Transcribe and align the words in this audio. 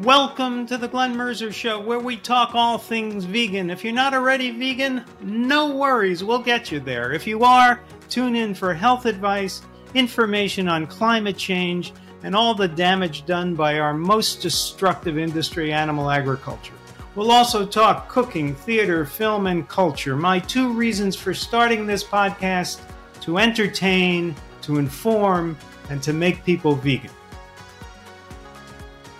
Welcome 0.00 0.66
to 0.68 0.78
the 0.78 0.88
Glen 0.88 1.14
Merzer 1.14 1.52
Show, 1.52 1.78
where 1.78 1.98
we 1.98 2.16
talk 2.16 2.54
all 2.54 2.78
things 2.78 3.24
vegan. 3.24 3.68
If 3.68 3.84
you're 3.84 3.92
not 3.92 4.14
already 4.14 4.50
vegan, 4.50 5.04
no 5.20 5.76
worries, 5.76 6.24
we'll 6.24 6.42
get 6.42 6.72
you 6.72 6.80
there. 6.80 7.12
If 7.12 7.26
you 7.26 7.44
are, 7.44 7.82
tune 8.08 8.34
in 8.34 8.54
for 8.54 8.72
health 8.72 9.04
advice, 9.04 9.60
information 9.94 10.66
on 10.66 10.86
climate 10.86 11.36
change, 11.36 11.92
and 12.22 12.34
all 12.34 12.54
the 12.54 12.66
damage 12.66 13.26
done 13.26 13.54
by 13.54 13.80
our 13.80 13.92
most 13.92 14.40
destructive 14.40 15.18
industry, 15.18 15.74
animal 15.74 16.10
agriculture. 16.10 16.74
We'll 17.14 17.30
also 17.30 17.66
talk 17.66 18.08
cooking, 18.08 18.54
theater, 18.54 19.04
film, 19.04 19.46
and 19.46 19.68
culture. 19.68 20.16
My 20.16 20.38
two 20.38 20.72
reasons 20.72 21.16
for 21.16 21.34
starting 21.34 21.86
this 21.86 22.02
podcast 22.02 22.80
to 23.20 23.36
entertain, 23.38 24.34
to 24.62 24.78
inform, 24.78 25.56
and 25.90 26.02
to 26.02 26.14
make 26.14 26.44
people 26.44 26.74
vegan. 26.76 27.10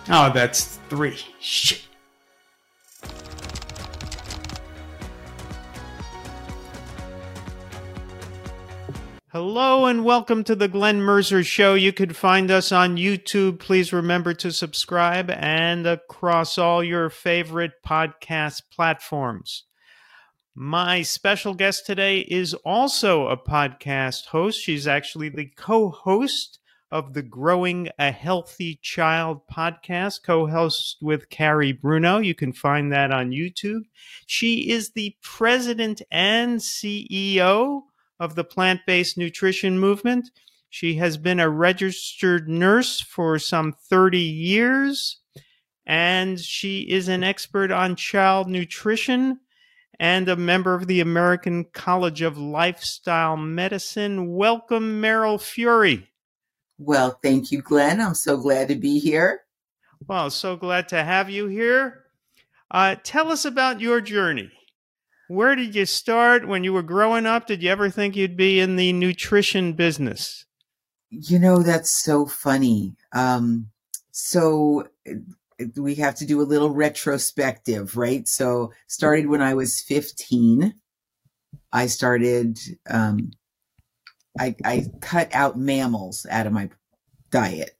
Oh, 0.09 0.29
that's 0.33 0.79
three. 0.89 1.17
Shit. 1.39 1.81
Hello 9.29 9.85
and 9.85 10.03
welcome 10.03 10.43
to 10.43 10.55
the 10.55 10.67
Glen 10.67 10.99
Merzer 10.99 11.45
Show. 11.45 11.73
You 11.73 11.93
can 11.93 12.11
find 12.11 12.51
us 12.51 12.73
on 12.73 12.97
YouTube. 12.97 13.59
Please 13.59 13.93
remember 13.93 14.33
to 14.33 14.51
subscribe 14.51 15.29
and 15.31 15.87
across 15.87 16.57
all 16.57 16.83
your 16.83 17.09
favorite 17.09 17.81
podcast 17.87 18.63
platforms. 18.71 19.63
My 20.53 21.01
special 21.01 21.53
guest 21.53 21.85
today 21.85 22.19
is 22.19 22.53
also 22.65 23.27
a 23.27 23.37
podcast 23.37 24.27
host. 24.27 24.61
She's 24.61 24.85
actually 24.85 25.29
the 25.29 25.49
co 25.55 25.89
host 25.89 26.59
of 26.93 27.13
the 27.13 27.23
Growing 27.23 27.89
a 27.97 28.11
Healthy 28.11 28.77
Child 28.83 29.41
podcast, 29.51 30.21
co 30.23 30.45
host 30.45 30.97
with 31.01 31.27
Carrie 31.31 31.71
Bruno. 31.71 32.19
You 32.19 32.35
can 32.35 32.53
find 32.53 32.93
that 32.93 33.09
on 33.11 33.31
YouTube. 33.31 33.81
She 34.27 34.69
is 34.69 34.91
the 34.91 35.15
president 35.23 36.03
and 36.11 36.59
CEO 36.59 37.81
of 38.19 38.35
the 38.35 38.43
plant 38.43 38.81
based 38.85 39.17
nutrition 39.17 39.79
movement. 39.79 40.29
She 40.69 40.93
has 40.97 41.17
been 41.17 41.39
a 41.39 41.49
registered 41.49 42.47
nurse 42.47 43.01
for 43.01 43.39
some 43.39 43.73
30 43.89 44.19
years, 44.19 45.17
and 45.87 46.39
she 46.39 46.81
is 46.81 47.07
an 47.07 47.23
expert 47.23 47.71
on 47.71 47.95
child 47.95 48.47
nutrition 48.47 49.39
and 49.99 50.29
a 50.29 50.35
member 50.35 50.75
of 50.75 50.85
the 50.85 50.99
American 50.99 51.65
College 51.73 52.21
of 52.21 52.37
Lifestyle 52.37 53.35
Medicine. 53.35 54.35
Welcome, 54.35 55.01
Meryl 55.01 55.41
Fury. 55.41 56.12
Well, 56.85 57.17
thank 57.23 57.51
you, 57.51 57.61
Glen. 57.61 58.01
I'm 58.01 58.13
so 58.13 58.35
glad 58.35 58.67
to 58.67 58.75
be 58.75 58.99
here. 58.99 59.43
Well, 60.05 60.29
so 60.29 60.57
glad 60.57 60.89
to 60.89 61.01
have 61.01 61.29
you 61.29 61.47
here. 61.47 62.03
Uh, 62.69 62.95
tell 63.03 63.31
us 63.31 63.45
about 63.45 63.79
your 63.79 64.01
journey. 64.01 64.51
Where 65.29 65.55
did 65.55 65.75
you 65.75 65.85
start 65.85 66.45
when 66.45 66.65
you 66.65 66.73
were 66.73 66.83
growing 66.83 67.25
up? 67.25 67.47
Did 67.47 67.63
you 67.63 67.69
ever 67.69 67.89
think 67.89 68.17
you'd 68.17 68.35
be 68.35 68.59
in 68.59 68.75
the 68.75 68.91
nutrition 68.91 69.73
business? 69.73 70.45
You 71.09 71.39
know, 71.39 71.63
that's 71.63 72.03
so 72.03 72.25
funny. 72.25 72.95
Um, 73.13 73.69
so 74.11 74.89
we 75.77 75.95
have 75.95 76.15
to 76.15 76.25
do 76.25 76.41
a 76.41 76.43
little 76.43 76.71
retrospective, 76.71 77.95
right? 77.95 78.27
So 78.27 78.73
started 78.87 79.27
when 79.27 79.41
I 79.41 79.53
was 79.53 79.81
15. 79.81 80.73
I 81.71 81.85
started, 81.87 82.59
um, 82.89 83.31
I, 84.39 84.55
I 84.63 84.85
cut 85.01 85.29
out 85.33 85.57
mammals 85.57 86.25
out 86.29 86.47
of 86.47 86.53
my 86.53 86.69
diet. 87.31 87.77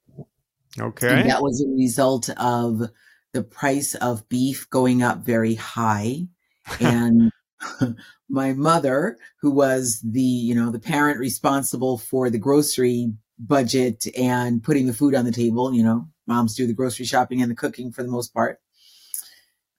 Okay. 0.80 1.22
And 1.22 1.30
that 1.30 1.42
was 1.42 1.62
a 1.62 1.76
result 1.76 2.30
of 2.30 2.90
the 3.34 3.44
price 3.44 3.96
of 3.96 4.28
beef 4.30 4.70
going 4.70 5.02
up 5.04 5.26
very 5.26 5.56
high. 5.56 6.28
And 6.80 7.30
my 8.30 8.54
mother, 8.54 9.18
who 9.42 9.52
was 9.52 10.00
the, 10.04 10.22
you 10.22 10.56
know, 10.56 10.72
the 10.72 10.80
parent 10.80 11.20
responsible 11.20 11.98
for 11.98 12.30
the 12.30 12.38
grocery 12.38 13.14
budget 13.38 14.06
and 14.18 14.64
putting 14.64 14.88
the 14.88 14.94
food 14.94 15.16
on 15.16 15.26
the 15.26 15.32
table, 15.32 15.74
you 15.74 15.84
know, 15.84 16.08
moms 16.26 16.56
do 16.56 16.66
the 16.68 16.74
grocery 16.74 17.06
shopping 17.06 17.42
and 17.42 17.52
the 17.52 17.56
cooking 17.56 17.92
for 17.92 18.04
the 18.04 18.10
most 18.10 18.34
part. 18.34 18.60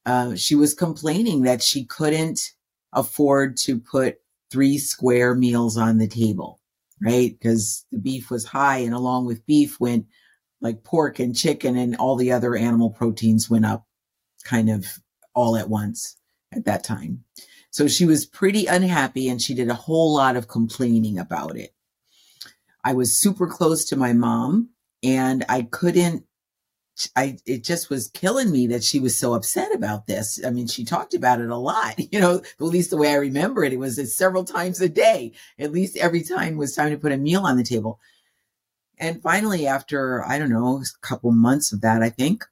Uh, 0.06 0.34
she 0.34 0.54
was 0.54 0.75
complaining 0.75 1.43
that 1.43 1.62
she 1.62 1.84
couldn't 1.84 2.53
afford 2.93 3.56
to 3.56 3.81
put 3.81 4.19
three 4.50 4.78
square 4.78 5.34
meals 5.34 5.77
on 5.77 5.98
the 5.98 6.06
table, 6.06 6.60
right? 7.04 7.31
Because 7.38 7.84
the 7.92 7.98
beef 7.98 8.31
was 8.31 8.44
high, 8.44 8.78
and 8.78 8.94
along 8.94 9.26
with 9.26 9.47
beef 9.47 9.78
went 9.78 10.06
like 10.60 10.82
pork 10.82 11.19
and 11.19 11.37
chicken, 11.37 11.76
and 11.76 11.97
all 11.97 12.16
the 12.16 12.32
other 12.32 12.56
animal 12.56 12.91
proteins 12.91 13.50
went 13.50 13.66
up 13.66 13.87
kind 14.44 14.70
of 14.70 14.87
all 15.34 15.56
at 15.56 15.69
once 15.69 16.16
at 16.53 16.65
that 16.65 16.84
time. 16.84 17.25
So 17.70 17.88
she 17.88 18.04
was 18.04 18.25
pretty 18.25 18.66
unhappy 18.66 19.28
and 19.28 19.42
she 19.42 19.53
did 19.53 19.69
a 19.69 19.75
whole 19.75 20.15
lot 20.15 20.37
of 20.37 20.47
complaining 20.47 21.19
about 21.19 21.56
it. 21.56 21.75
I 22.84 22.92
was 22.92 23.19
super 23.19 23.48
close 23.48 23.84
to 23.86 23.97
my 23.97 24.12
mom 24.12 24.71
and 25.03 25.44
I 25.48 25.62
couldn't 25.62 26.25
I 27.16 27.38
it 27.44 27.65
just 27.65 27.91
was 27.91 28.09
killing 28.09 28.50
me 28.50 28.66
that 28.69 28.84
she 28.84 29.00
was 29.00 29.16
so 29.16 29.34
upset 29.34 29.75
about 29.75 30.06
this. 30.06 30.41
I 30.44 30.50
mean, 30.50 30.66
she 30.66 30.84
talked 30.84 31.15
about 31.15 31.41
it 31.41 31.50
a 31.50 31.56
lot, 31.56 31.94
you 32.12 32.21
know, 32.21 32.37
at 32.37 32.60
least 32.60 32.91
the 32.91 32.97
way 32.97 33.10
I 33.10 33.16
remember 33.16 33.65
it. 33.65 33.72
It 33.72 33.78
was 33.78 34.16
several 34.16 34.44
times 34.44 34.81
a 34.81 34.88
day. 34.88 35.33
At 35.59 35.72
least 35.72 35.97
every 35.97 36.22
time 36.22 36.56
was 36.56 36.75
time 36.75 36.91
to 36.91 36.99
put 36.99 37.12
a 37.12 37.16
meal 37.16 37.43
on 37.43 37.56
the 37.56 37.65
table. 37.65 38.00
And 38.99 39.21
finally, 39.22 39.66
after 39.66 40.25
I 40.25 40.38
don't 40.38 40.50
know, 40.50 40.78
a 40.78 41.06
couple 41.06 41.33
months 41.33 41.72
of 41.72 41.81
that, 41.81 42.03
I 42.03 42.10
think 42.10 42.44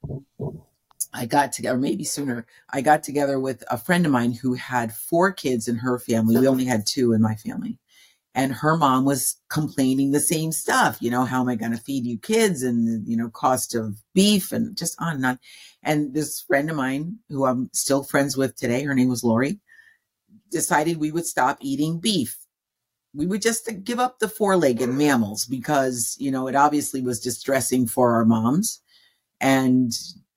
I 1.13 1.25
got 1.25 1.53
together, 1.53 1.77
maybe 1.77 2.03
sooner. 2.03 2.45
I 2.71 2.81
got 2.81 3.03
together 3.03 3.39
with 3.39 3.63
a 3.71 3.77
friend 3.77 4.05
of 4.05 4.11
mine 4.11 4.33
who 4.33 4.55
had 4.55 4.93
four 4.93 5.31
kids 5.31 5.67
in 5.67 5.77
her 5.77 5.99
family. 5.99 6.37
We 6.37 6.47
only 6.47 6.65
had 6.65 6.85
two 6.85 7.13
in 7.13 7.21
my 7.21 7.35
family 7.35 7.77
and 8.35 8.51
her 8.53 8.75
mom 8.77 9.05
was 9.05 9.37
complaining 9.49 10.11
the 10.11 10.19
same 10.19 10.51
stuff 10.51 10.97
you 11.01 11.09
know 11.11 11.25
how 11.25 11.41
am 11.41 11.49
i 11.49 11.55
going 11.55 11.71
to 11.71 11.77
feed 11.77 12.05
you 12.05 12.17
kids 12.17 12.63
and 12.63 13.07
you 13.07 13.17
know 13.17 13.29
cost 13.29 13.75
of 13.75 13.97
beef 14.13 14.51
and 14.51 14.77
just 14.77 14.95
on 14.99 15.15
and 15.15 15.25
on. 15.25 15.39
And 15.83 16.13
this 16.13 16.41
friend 16.41 16.69
of 16.69 16.75
mine 16.75 17.19
who 17.29 17.45
i'm 17.45 17.69
still 17.73 18.03
friends 18.03 18.37
with 18.37 18.55
today 18.55 18.83
her 18.83 18.95
name 18.95 19.09
was 19.09 19.23
lori 19.23 19.59
decided 20.53 20.97
we 20.97 21.11
would 21.11 21.25
stop 21.25 21.57
eating 21.59 21.99
beef. 21.99 22.37
We 23.13 23.25
would 23.27 23.41
just 23.41 23.69
give 23.83 23.99
up 23.99 24.19
the 24.19 24.29
four-legged 24.29 24.89
mammals 24.89 25.45
because 25.45 26.15
you 26.19 26.31
know 26.31 26.47
it 26.47 26.55
obviously 26.55 27.01
was 27.01 27.19
distressing 27.19 27.87
for 27.87 28.13
our 28.15 28.23
moms. 28.23 28.81
And 29.41 29.91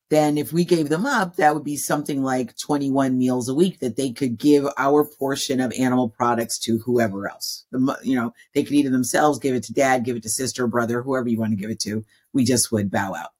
then 0.09 0.39
if 0.39 0.53
we 0.53 0.65
gave 0.65 0.89
them 0.89 1.05
up, 1.05 1.37
that 1.37 1.53
would 1.55 1.65
be 1.65 1.77
something 1.77 2.22
like 2.22 2.56
21 2.56 3.19
meals 3.19 3.49
a 3.49 3.55
week 3.55 3.81
that 3.81 3.97
they 3.97 4.12
could 4.12 4.39
give 4.39 4.67
our 4.78 5.05
portion 5.05 5.61
of 5.61 5.72
animal 5.72 6.09
products 6.09 6.59
to 6.61 6.78
whoever 6.78 7.28
else. 7.28 7.65
The, 7.72 7.99
you 8.03 8.15
know, 8.15 8.33
they 8.55 8.62
could 8.62 8.75
eat 8.75 8.87
it 8.87 8.91
themselves, 8.91 9.41
give 9.41 9.56
it 9.56 9.65
to 9.65 9.72
dad, 9.72 10.05
give 10.05 10.16
it 10.16 10.22
to 10.22 10.28
sister, 10.28 10.69
brother, 10.69 11.03
whoever 11.03 11.28
you 11.28 11.39
want 11.39 11.53
to 11.53 11.56
give 11.56 11.71
it 11.71 11.81
to. 11.81 12.05
We 12.33 12.45
just 12.45 12.71
would 12.71 12.91
bow 12.91 13.15
out. 13.15 13.31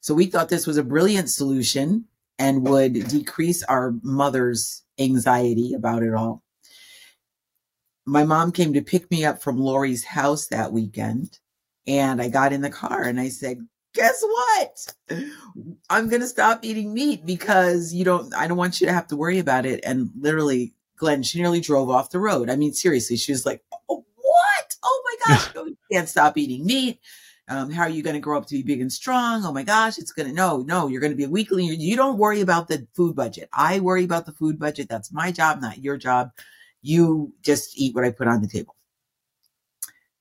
So 0.00 0.14
we 0.14 0.26
thought 0.26 0.48
this 0.48 0.66
was 0.66 0.76
a 0.76 0.84
brilliant 0.84 1.30
solution 1.30 2.04
and 2.38 2.66
would 2.68 3.08
decrease 3.08 3.64
our 3.64 3.94
mother's 4.02 4.84
anxiety 5.00 5.74
about 5.74 6.04
it 6.04 6.14
all. 6.14 6.44
My 8.06 8.24
mom 8.24 8.52
came 8.52 8.72
to 8.74 8.82
pick 8.82 9.10
me 9.10 9.24
up 9.24 9.42
from 9.42 9.58
Lori's 9.58 10.04
house 10.04 10.46
that 10.46 10.72
weekend 10.72 11.40
and 11.88 12.22
I 12.22 12.28
got 12.28 12.52
in 12.52 12.60
the 12.60 12.70
car 12.70 13.02
and 13.02 13.18
I 13.18 13.28
said, 13.28 13.66
guess 13.94 14.22
what? 14.22 14.94
I'm 15.90 16.08
going 16.08 16.20
to 16.20 16.28
stop 16.28 16.64
eating 16.64 16.94
meat 16.94 17.26
because 17.26 17.92
you 17.92 18.04
don't, 18.04 18.34
I 18.34 18.46
don't 18.46 18.58
want 18.58 18.80
you 18.80 18.86
to 18.86 18.92
have 18.92 19.06
to 19.08 19.16
worry 19.16 19.38
about 19.38 19.66
it. 19.66 19.80
And 19.84 20.10
literally, 20.18 20.74
Glen, 20.96 21.22
she 21.22 21.40
nearly 21.40 21.60
drove 21.60 21.90
off 21.90 22.10
the 22.10 22.20
road. 22.20 22.50
I 22.50 22.56
mean, 22.56 22.72
seriously, 22.72 23.16
she 23.16 23.32
was 23.32 23.46
like, 23.46 23.62
oh, 23.88 24.04
what? 24.14 24.76
Oh 24.82 25.02
my 25.04 25.34
gosh, 25.34 25.54
you 25.54 25.76
can't 25.90 26.08
stop 26.08 26.36
eating 26.36 26.66
meat. 26.66 27.00
Um, 27.50 27.70
how 27.70 27.84
are 27.84 27.88
you 27.88 28.02
going 28.02 28.14
to 28.14 28.20
grow 28.20 28.36
up 28.36 28.46
to 28.46 28.54
be 28.56 28.62
big 28.62 28.82
and 28.82 28.92
strong? 28.92 29.44
Oh 29.44 29.52
my 29.52 29.62
gosh, 29.62 29.96
it's 29.96 30.12
going 30.12 30.28
to, 30.28 30.34
no, 30.34 30.58
no, 30.58 30.88
you're 30.88 31.00
going 31.00 31.12
to 31.12 31.16
be 31.16 31.24
a 31.24 31.30
weakling. 31.30 31.66
You 31.66 31.96
don't 31.96 32.18
worry 32.18 32.42
about 32.42 32.68
the 32.68 32.86
food 32.94 33.16
budget. 33.16 33.48
I 33.52 33.80
worry 33.80 34.04
about 34.04 34.26
the 34.26 34.32
food 34.32 34.58
budget. 34.58 34.88
That's 34.88 35.12
my 35.12 35.32
job, 35.32 35.62
not 35.62 35.78
your 35.78 35.96
job. 35.96 36.30
You 36.82 37.32
just 37.42 37.78
eat 37.78 37.94
what 37.94 38.04
I 38.04 38.10
put 38.10 38.28
on 38.28 38.42
the 38.42 38.48
table. 38.48 38.76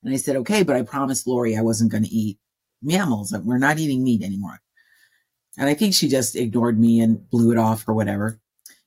And 0.04 0.14
I 0.14 0.18
said, 0.18 0.38
okay, 0.38 0.64
but 0.64 0.78
I 0.78 0.84
promised 0.84 1.28
Lori 1.28 1.58
I 1.58 1.62
wasn't 1.62 1.92
going 1.92 2.04
to 2.04 2.10
eat 2.10 2.40
mammals. 2.82 3.36
We're 3.44 3.58
not 3.58 3.80
eating 3.80 4.04
meat 4.04 4.24
anymore. 4.24 4.60
And 5.58 5.68
I 5.68 5.74
think 5.74 5.94
she 5.94 6.08
just 6.08 6.36
ignored 6.36 6.80
me 6.80 7.00
and 7.00 7.30
blew 7.30 7.52
it 7.52 7.58
off 7.58 7.88
or 7.88 7.94
whatever. 7.94 8.40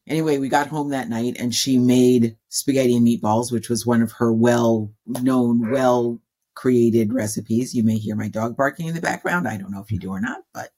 Anyway, 0.06 0.38
we 0.38 0.48
got 0.48 0.68
home 0.68 0.90
that 0.90 1.08
night 1.08 1.36
and 1.38 1.54
she 1.54 1.78
made 1.78 2.36
spaghetti 2.48 2.96
and 2.96 3.06
meatballs, 3.06 3.52
which 3.52 3.68
was 3.68 3.86
one 3.86 4.02
of 4.02 4.12
her 4.12 4.32
well 4.32 4.92
known, 5.06 5.70
well 5.70 6.20
created 6.54 7.12
recipes. 7.12 7.74
You 7.74 7.82
may 7.82 7.96
hear 7.96 8.16
my 8.16 8.28
dog 8.28 8.56
barking 8.56 8.86
in 8.86 8.94
the 8.94 9.00
background. 9.00 9.46
I 9.46 9.56
don't 9.56 9.70
know 9.70 9.80
if 9.80 9.90
you 9.90 9.98
do 9.98 10.10
or 10.10 10.20
not, 10.20 10.40
but. 10.52 10.70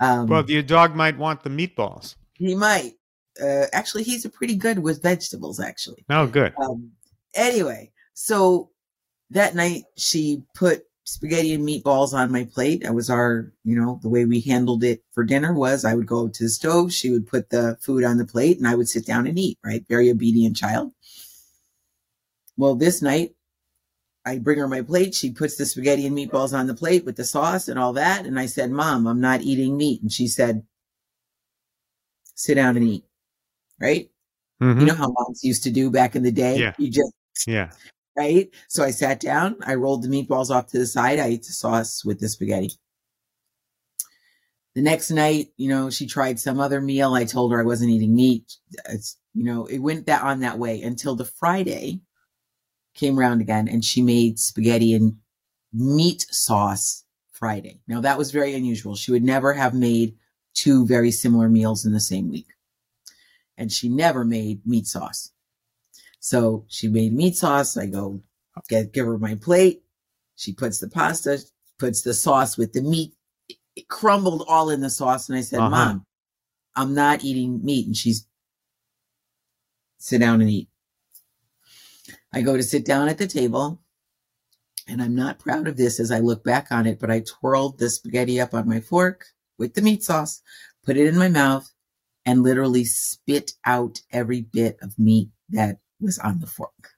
Um, 0.00 0.26
well, 0.26 0.48
your 0.48 0.62
dog 0.62 0.94
might 0.94 1.16
want 1.16 1.42
the 1.42 1.50
meatballs. 1.50 2.16
He 2.34 2.54
might. 2.54 2.92
Uh, 3.40 3.66
actually, 3.72 4.02
he's 4.02 4.24
a 4.24 4.30
pretty 4.30 4.56
good 4.56 4.78
with 4.78 5.02
vegetables, 5.02 5.60
actually. 5.60 6.04
Oh, 6.10 6.26
good. 6.26 6.52
Um, 6.58 6.92
anyway, 7.34 7.92
so 8.14 8.70
that 9.30 9.54
night 9.54 9.84
she 9.96 10.42
put 10.54 10.84
spaghetti 11.06 11.54
and 11.54 11.66
meatballs 11.66 12.12
on 12.12 12.32
my 12.32 12.44
plate. 12.44 12.82
That 12.82 12.94
was 12.94 13.08
our, 13.08 13.52
you 13.64 13.80
know, 13.80 14.00
the 14.02 14.08
way 14.08 14.24
we 14.24 14.40
handled 14.40 14.82
it 14.84 15.02
for 15.12 15.24
dinner 15.24 15.54
was 15.54 15.84
I 15.84 15.94
would 15.94 16.06
go 16.06 16.28
to 16.28 16.44
the 16.44 16.50
stove, 16.50 16.92
she 16.92 17.10
would 17.10 17.26
put 17.28 17.48
the 17.50 17.78
food 17.80 18.04
on 18.04 18.18
the 18.18 18.26
plate 18.26 18.58
and 18.58 18.66
I 18.66 18.74
would 18.74 18.88
sit 18.88 19.06
down 19.06 19.26
and 19.26 19.38
eat, 19.38 19.58
right? 19.64 19.84
Very 19.88 20.10
obedient 20.10 20.56
child. 20.56 20.92
Well, 22.56 22.74
this 22.74 23.00
night 23.00 23.34
I 24.24 24.38
bring 24.38 24.58
her 24.58 24.66
my 24.66 24.82
plate. 24.82 25.14
She 25.14 25.30
puts 25.30 25.56
the 25.56 25.64
spaghetti 25.64 26.06
and 26.06 26.16
meatballs 26.16 26.52
on 26.52 26.66
the 26.66 26.74
plate 26.74 27.04
with 27.04 27.16
the 27.16 27.24
sauce 27.24 27.68
and 27.68 27.78
all 27.78 27.92
that. 27.92 28.26
And 28.26 28.38
I 28.38 28.46
said, 28.46 28.72
Mom, 28.72 29.06
I'm 29.06 29.20
not 29.20 29.42
eating 29.42 29.76
meat. 29.76 30.02
And 30.02 30.12
she 30.12 30.26
said, 30.26 30.64
Sit 32.34 32.56
down 32.56 32.76
and 32.76 32.86
eat. 32.86 33.04
Right? 33.80 34.10
Mhm. 34.60 34.80
You 34.80 34.86
know 34.86 34.94
how 34.94 35.12
moms 35.12 35.44
used 35.44 35.62
to 35.64 35.70
do 35.70 35.90
back 35.90 36.16
in 36.16 36.24
the 36.24 36.32
day? 36.32 36.58
Yeah. 36.58 36.72
You 36.78 36.90
just 36.90 37.12
yeah. 37.46 37.70
Right? 38.16 38.48
So 38.68 38.82
I 38.82 38.90
sat 38.90 39.20
down, 39.20 39.56
I 39.66 39.74
rolled 39.74 40.02
the 40.02 40.08
meatballs 40.08 40.50
off 40.50 40.68
to 40.68 40.78
the 40.78 40.86
side, 40.86 41.18
I 41.18 41.26
ate 41.26 41.44
the 41.44 41.52
sauce 41.52 42.04
with 42.04 42.20
the 42.20 42.28
spaghetti. 42.28 42.72
The 44.74 44.82
next 44.82 45.10
night, 45.10 45.48
you 45.56 45.68
know, 45.68 45.88
she 45.88 46.06
tried 46.06 46.38
some 46.38 46.60
other 46.60 46.82
meal. 46.82 47.14
I 47.14 47.24
told 47.24 47.50
her 47.50 47.60
I 47.60 47.64
wasn't 47.64 47.90
eating 47.92 48.14
meat. 48.14 48.56
It's, 48.90 49.16
you 49.32 49.44
know, 49.44 49.64
it 49.64 49.78
went 49.78 50.04
that 50.06 50.22
on 50.22 50.40
that 50.40 50.58
way 50.58 50.82
until 50.82 51.16
the 51.16 51.24
Friday 51.24 52.02
came 52.94 53.18
around 53.18 53.40
again 53.40 53.68
and 53.68 53.82
she 53.82 54.02
made 54.02 54.38
spaghetti 54.38 54.92
and 54.92 55.16
meat 55.72 56.26
sauce 56.30 57.04
Friday. 57.30 57.80
Now 57.86 58.02
that 58.02 58.18
was 58.18 58.32
very 58.32 58.54
unusual. 58.54 58.96
She 58.96 59.12
would 59.12 59.24
never 59.24 59.54
have 59.54 59.72
made 59.72 60.16
two 60.52 60.86
very 60.86 61.10
similar 61.10 61.48
meals 61.48 61.86
in 61.86 61.92
the 61.92 62.00
same 62.00 62.30
week. 62.30 62.48
And 63.56 63.72
she 63.72 63.88
never 63.88 64.24
made 64.24 64.66
meat 64.66 64.86
sauce. 64.86 65.32
So 66.26 66.64
she 66.66 66.88
made 66.88 67.12
meat 67.12 67.36
sauce. 67.36 67.76
I 67.76 67.86
go 67.86 68.20
get, 68.68 68.92
give 68.92 69.06
her 69.06 69.16
my 69.16 69.36
plate. 69.36 69.84
She 70.34 70.52
puts 70.52 70.80
the 70.80 70.88
pasta, 70.88 71.38
puts 71.78 72.02
the 72.02 72.14
sauce 72.14 72.58
with 72.58 72.72
the 72.72 72.82
meat. 72.82 73.14
It, 73.76 73.86
crumbled 73.86 74.44
all 74.48 74.70
in 74.70 74.80
the 74.80 74.90
sauce. 74.90 75.28
And 75.28 75.38
I 75.38 75.42
said, 75.42 75.60
Uh-huh. 75.60 75.70
Mom, 75.70 76.06
I'm 76.74 76.94
not 76.94 77.22
eating 77.22 77.64
meat. 77.64 77.86
And 77.86 77.96
she's, 77.96 78.26
sit 79.98 80.18
down 80.18 80.40
and 80.40 80.50
eat. 80.50 80.68
I 82.34 82.40
go 82.40 82.56
to 82.56 82.62
sit 82.64 82.84
down 82.84 83.06
at 83.08 83.18
the 83.18 83.28
table. 83.28 83.80
And 84.88 85.00
I'm 85.00 85.14
not 85.14 85.38
proud 85.38 85.68
of 85.68 85.76
this 85.76 86.00
as 86.00 86.10
I 86.10 86.18
look 86.18 86.42
back 86.42 86.72
on 86.72 86.88
it, 86.88 86.98
but 86.98 87.08
I 87.08 87.20
twirled 87.20 87.78
the 87.78 87.88
spaghetti 87.88 88.40
up 88.40 88.52
on 88.52 88.68
my 88.68 88.80
fork 88.80 89.26
with 89.58 89.74
the 89.74 89.82
meat 89.82 90.02
sauce, 90.02 90.42
put 90.84 90.96
it 90.96 91.06
in 91.06 91.16
my 91.16 91.28
mouth, 91.28 91.70
and 92.24 92.42
literally 92.42 92.84
spit 92.84 93.52
out 93.64 94.00
every 94.10 94.40
bit 94.40 94.76
of 94.82 94.98
meat 94.98 95.30
that 95.50 95.78
was 96.00 96.18
on 96.18 96.40
the 96.40 96.46
fork. 96.46 96.90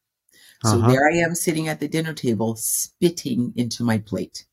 So 0.65 0.79
Uh-huh. 0.79 0.91
there 0.91 1.09
I 1.09 1.17
am 1.19 1.35
sitting 1.35 1.69
at 1.69 1.81
the 1.81 1.89
dinner 1.89 2.13
table, 2.13 2.57
spitting 2.57 3.53
into 3.57 3.85
my 3.85 3.99
plate. 3.99 4.45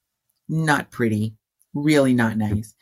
Not 0.47 0.91
pretty, 0.91 1.35
really 1.73 2.13
not 2.13 2.37
nice. 2.37 2.75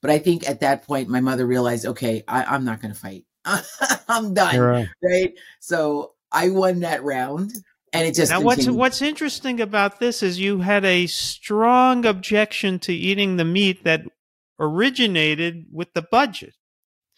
But 0.00 0.10
I 0.10 0.18
think 0.18 0.48
at 0.48 0.60
that 0.60 0.86
point, 0.86 1.10
my 1.10 1.20
mother 1.20 1.46
realized, 1.46 1.84
okay, 1.84 2.24
I, 2.26 2.44
I'm 2.44 2.64
not 2.64 2.80
going 2.80 2.94
to 2.94 2.98
fight. 2.98 3.26
I'm 4.08 4.32
done. 4.32 4.58
Right. 4.58 4.88
Right. 5.02 5.34
So 5.60 6.14
I 6.32 6.48
won 6.48 6.80
that 6.80 7.04
round 7.04 7.52
and 7.92 8.06
it 8.06 8.14
just 8.14 8.30
Now, 8.30 8.40
what's 8.40 8.68
what's 8.68 9.02
interesting 9.02 9.60
about 9.60 9.98
this 9.98 10.22
is 10.22 10.38
you 10.38 10.60
had 10.60 10.84
a 10.84 11.06
strong 11.06 12.06
objection 12.06 12.78
to 12.80 12.92
eating 12.92 13.36
the 13.36 13.44
meat 13.44 13.84
that 13.84 14.02
originated 14.58 15.66
with 15.72 15.92
the 15.94 16.02
budget, 16.02 16.54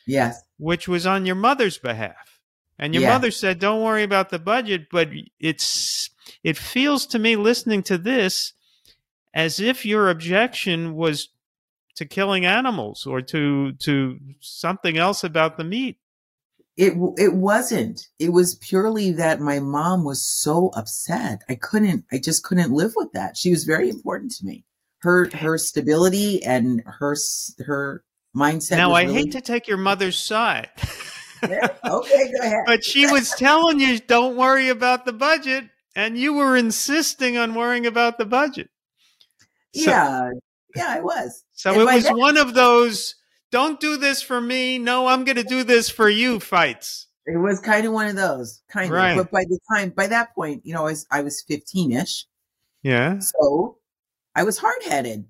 yes. 0.07 0.41
which 0.59 0.89
was 0.89 1.07
on 1.07 1.27
your 1.27 1.35
mother's 1.35 1.77
behalf. 1.79 2.41
And 2.79 2.95
your 2.95 3.03
Yeah. 3.05 3.11
mother 3.13 3.31
said, 3.31 3.59
"Don't 3.59 3.83
worry 3.83 4.03
about 4.03 4.31
the 4.31 4.39
budget," 4.39 4.89
but 4.91 5.09
it's 5.39 6.11
it 6.43 6.57
feels 6.57 7.07
to 7.07 7.19
me 7.19 7.37
listening 7.37 7.83
to 7.85 7.99
this 7.99 8.53
as 9.35 9.61
if 9.61 9.85
your 9.87 10.11
objection 10.11 10.95
was 10.95 11.29
to 11.97 12.05
killing 12.07 12.45
animals 12.47 13.07
or 13.07 13.21
to 13.23 13.73
to 13.73 14.19
something 14.41 14.97
else 14.97 15.23
about 15.23 15.57
the 15.57 15.65
meat. 15.65 15.99
It 16.77 16.95
it 17.19 17.35
wasn't. 17.35 18.09
It 18.19 18.31
was 18.31 18.55
purely 18.57 19.13
that 19.13 19.41
my 19.41 19.61
mom 19.61 20.05
was 20.05 20.25
so 20.27 20.69
upset. 20.75 21.43
I 21.49 21.55
couldn't. 21.55 22.07
I 22.11 22.19
just 22.19 22.43
couldn't 22.43 22.73
live 22.73 22.95
with 22.97 23.13
that. 23.13 23.37
She 23.37 23.51
was 23.51 23.65
very 23.65 23.91
important 23.91 24.33
to 24.37 24.47
me. 24.47 24.65
Her 25.01 25.29
her 25.35 25.59
stability 25.59 26.43
and 26.43 26.83
her 26.87 27.15
her 27.67 28.05
mindset. 28.35 28.79
now, 28.79 28.93
I 28.93 29.03
really- 29.03 29.15
hate 29.15 29.33
to 29.33 29.41
take 29.43 29.69
your 29.69 29.77
mother's 29.77 30.19
side. 30.19 30.71
Yeah, 31.49 31.69
okay, 31.85 32.33
go 32.33 32.43
ahead. 32.43 32.65
but 32.67 32.85
she 32.85 33.07
was 33.07 33.31
telling 33.31 33.81
you 33.81 33.99
don't 33.99 34.37
worry 34.37 34.69
about 34.69 35.05
the 35.05 35.13
budget 35.13 35.65
and 35.97 36.17
you 36.17 36.33
were 36.35 36.57
insisting 36.57 37.37
on 37.37 37.55
worrying 37.55 37.87
about 37.87 38.19
the 38.19 38.25
budget 38.27 38.69
so, 39.75 39.91
yeah, 39.91 40.31
yeah, 40.77 40.87
I 40.89 41.01
was. 41.01 41.45
so 41.53 41.73
And 41.73 41.81
it 41.81 41.85
was 41.85 42.09
one 42.09 42.37
of 42.37 42.55
those 42.55 43.15
don't 43.51 43.81
do 43.81 43.97
this 43.97 44.23
for 44.23 44.41
me 44.41 44.79
no 44.79 45.07
i'm 45.09 45.25
going 45.25 45.37
to 45.37 45.43
do 45.45 45.63
this 45.65 45.91
for 45.91 46.09
you 46.09 46.41
fights 46.41 47.07
It 47.27 47.39
was 47.39 47.61
kind 47.61 47.87
of 47.87 47.93
one 47.93 48.09
of 48.09 48.17
those, 48.17 48.63
kind 48.69 48.91
Right. 48.91 49.17
of. 49.17 49.27
But 49.27 49.31
by 49.31 49.45
the 49.45 49.59
time, 49.73 49.91
by 49.91 50.09
that 50.09 50.35
point, 50.35 50.67
you 50.67 50.75
know, 50.75 50.83
I 50.83 50.91
was 50.91 51.07
I 51.11 51.23
was 51.23 51.43
fifteen 51.43 51.93
ish, 51.93 52.27
yeah 52.83 53.19
so 53.21 53.79
I 54.35 54.43
was 54.45 54.59
hard 54.59 54.83
headed. 54.85 55.27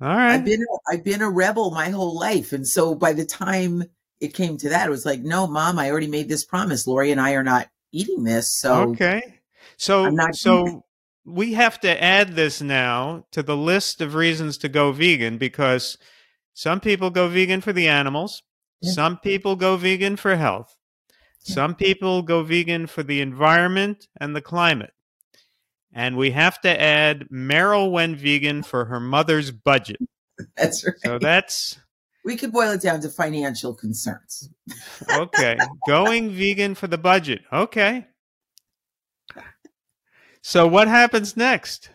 all 0.00 0.08
I've 0.08 0.44
been 0.44 0.62
a, 0.62 0.92
I've 0.92 1.04
been 1.04 1.22
a 1.22 1.30
rebel 1.30 1.70
my 1.70 1.90
whole 1.90 2.18
life, 2.18 2.52
and 2.52 2.66
so 2.66 2.94
by 2.94 3.12
the 3.12 3.24
time 3.26 3.84
it 4.22 4.34
came 4.34 4.56
to 4.58 4.68
that, 4.70 4.86
it 4.86 4.90
was 4.90 5.04
like, 5.04 5.20
no, 5.20 5.46
mom, 5.46 5.78
I 5.78 5.90
already 5.90 6.06
made 6.06 6.28
this 6.28 6.44
promise. 6.44 6.86
Lori 6.86 7.10
and 7.10 7.20
I 7.20 7.32
are 7.32 7.42
not 7.44 7.68
eating 7.92 8.24
this, 8.24 8.50
so 8.58 8.90
okay 8.90 9.40
so 9.76 10.10
so 10.32 10.84
we 11.26 11.52
have 11.54 11.78
to 11.80 12.02
add 12.02 12.34
this 12.34 12.62
now 12.62 13.26
to 13.32 13.42
the 13.42 13.56
list 13.56 14.00
of 14.00 14.14
reasons 14.14 14.56
to 14.58 14.68
go 14.68 14.92
vegan 14.92 15.36
because 15.38 15.98
some 16.54 16.80
people 16.80 17.10
go 17.10 17.28
vegan 17.28 17.60
for 17.60 17.72
the 17.72 17.88
animals 17.88 18.42
Yeah. 18.80 18.92
some 18.92 19.18
people 19.18 19.56
go 19.56 19.76
vegan 19.76 20.16
for 20.16 20.36
health 20.36 20.74
Yeah. 21.44 21.54
some 21.54 21.74
people 21.74 22.22
go 22.22 22.42
vegan 22.42 22.86
for 22.86 23.02
the 23.02 23.20
environment 23.20 24.08
and 24.18 24.34
the 24.34 24.40
climate 24.42 24.92
and 25.92 26.16
we 26.16 26.30
have 26.30 26.60
to 26.62 26.80
add 26.80 27.28
Meryl 27.30 27.90
went 27.90 28.16
vegan 28.16 28.62
for 28.62 28.86
her 28.86 29.00
mother's 29.00 29.50
budget 29.50 29.98
that's 30.56 30.82
right. 30.86 30.94
so 31.04 31.18
that's 31.18 31.78
we 32.24 32.36
could 32.36 32.52
boil 32.52 32.72
it 32.72 32.82
down 32.82 33.00
to 33.00 33.08
financial 33.08 33.74
concerns. 33.74 34.48
okay 35.12 35.56
going 35.86 36.30
vegan 36.30 36.74
for 36.74 36.86
the 36.86 36.98
budget 36.98 37.42
okay 37.52 38.06
so 40.42 40.66
what 40.66 40.88
happens 40.88 41.36
next 41.36 41.90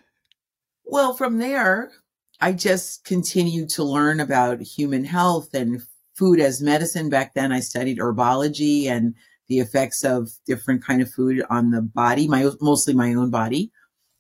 Well, 0.90 1.14
from 1.14 1.38
there, 1.38 1.92
I 2.40 2.54
just 2.54 3.04
continued 3.04 3.70
to 3.72 3.84
learn 3.84 4.22
about 4.22 4.62
human 4.62 5.04
health 5.04 5.54
and 5.54 5.82
food 6.16 6.40
as 6.40 6.62
medicine. 6.62 7.10
Back 7.10 7.34
then, 7.34 7.52
I 7.52 7.60
studied 7.60 7.98
herbology 8.00 8.86
and 8.86 9.14
the 9.50 9.60
effects 9.60 10.06
of 10.06 10.30
different 10.46 10.84
kind 10.84 11.02
of 11.02 11.12
food 11.12 11.44
on 11.50 11.72
the 11.72 11.82
body, 11.82 12.28
my 12.28 12.50
mostly 12.62 12.94
my 12.94 13.14
own 13.14 13.32
body. 13.32 13.72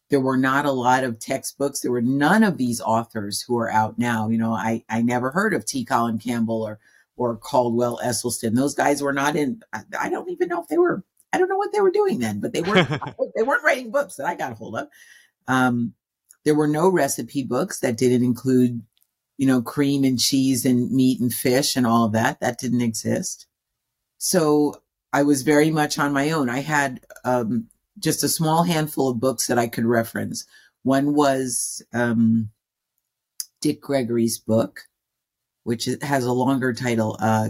There 0.10 0.20
were 0.22 0.38
not 0.38 0.66
a 0.66 0.72
lot 0.72 1.04
of 1.04 1.20
textbooks. 1.20 1.82
There 1.82 1.92
were 1.92 2.02
none 2.02 2.44
of 2.44 2.58
these 2.58 2.80
authors 2.80 3.42
who 3.42 3.58
are 3.58 3.72
out 3.72 4.00
now. 4.00 4.30
You 4.30 4.38
know, 4.38 4.54
I, 4.54 4.84
I 4.90 5.02
never 5.02 5.32
heard 5.32 5.54
of 5.54 5.66
T. 5.66 5.84
Colin 5.84 6.20
Campbell 6.20 6.64
or 6.64 6.80
or 7.18 7.36
Caldwell 7.36 8.00
Esselstyn. 8.04 8.56
Those 8.56 8.76
guys 8.76 9.02
were 9.02 9.14
not 9.14 9.36
in. 9.36 9.62
I, 9.74 9.82
I 10.00 10.10
don't 10.10 10.30
even 10.30 10.48
know 10.48 10.62
if 10.62 10.68
they 10.68 10.78
were. 10.78 11.04
I 11.34 11.38
don't 11.38 11.50
know 11.50 11.58
what 11.58 11.74
they 11.74 11.82
were 11.82 11.92
doing 11.92 12.20
then, 12.20 12.40
but 12.40 12.54
they 12.54 12.62
weren't. 12.62 12.90
they 13.36 13.44
weren't 13.44 13.64
writing 13.64 13.92
books 13.92 14.16
that 14.16 14.28
I 14.28 14.36
got 14.36 14.54
a 14.54 14.56
hold 14.56 14.78
of. 14.78 14.88
Um, 15.48 15.94
there 16.46 16.56
were 16.56 16.68
no 16.68 16.88
recipe 16.90 17.44
books 17.44 17.80
that 17.82 17.98
didn't 17.98 18.24
include, 18.24 18.84
you 19.38 19.48
know, 19.48 19.62
cream 19.62 20.04
and 20.04 20.20
cheese 20.20 20.66
and 20.66 20.92
meat 20.92 21.20
and 21.20 21.34
fish 21.34 21.76
and 21.76 21.86
all 21.86 22.06
of 22.06 22.14
that. 22.14 22.40
That 22.40 22.60
didn't 22.60 22.82
exist. 22.82 23.48
So 24.18 24.82
I 25.12 25.24
was 25.24 25.42
very 25.42 25.70
much 25.72 26.00
on 26.00 26.14
my 26.14 26.32
own. 26.32 26.50
I 26.50 26.60
had 26.60 27.02
um, 27.26 27.68
just 28.00 28.24
a 28.24 28.30
small 28.30 28.63
handful 28.63 29.10
of 29.10 29.20
books 29.20 29.48
that 29.48 29.58
I 29.60 29.68
could 29.68 29.86
reference. 29.86 30.46
One 30.84 31.13
was 31.13 31.82
um, 31.94 32.50
Dick 33.62 33.82
Gregory's 33.82 34.38
book, 34.38 34.82
which 35.63 35.88
has 36.01 36.24
a 36.25 36.32
longer 36.32 36.74
title, 36.74 37.18
uh, 37.20 37.50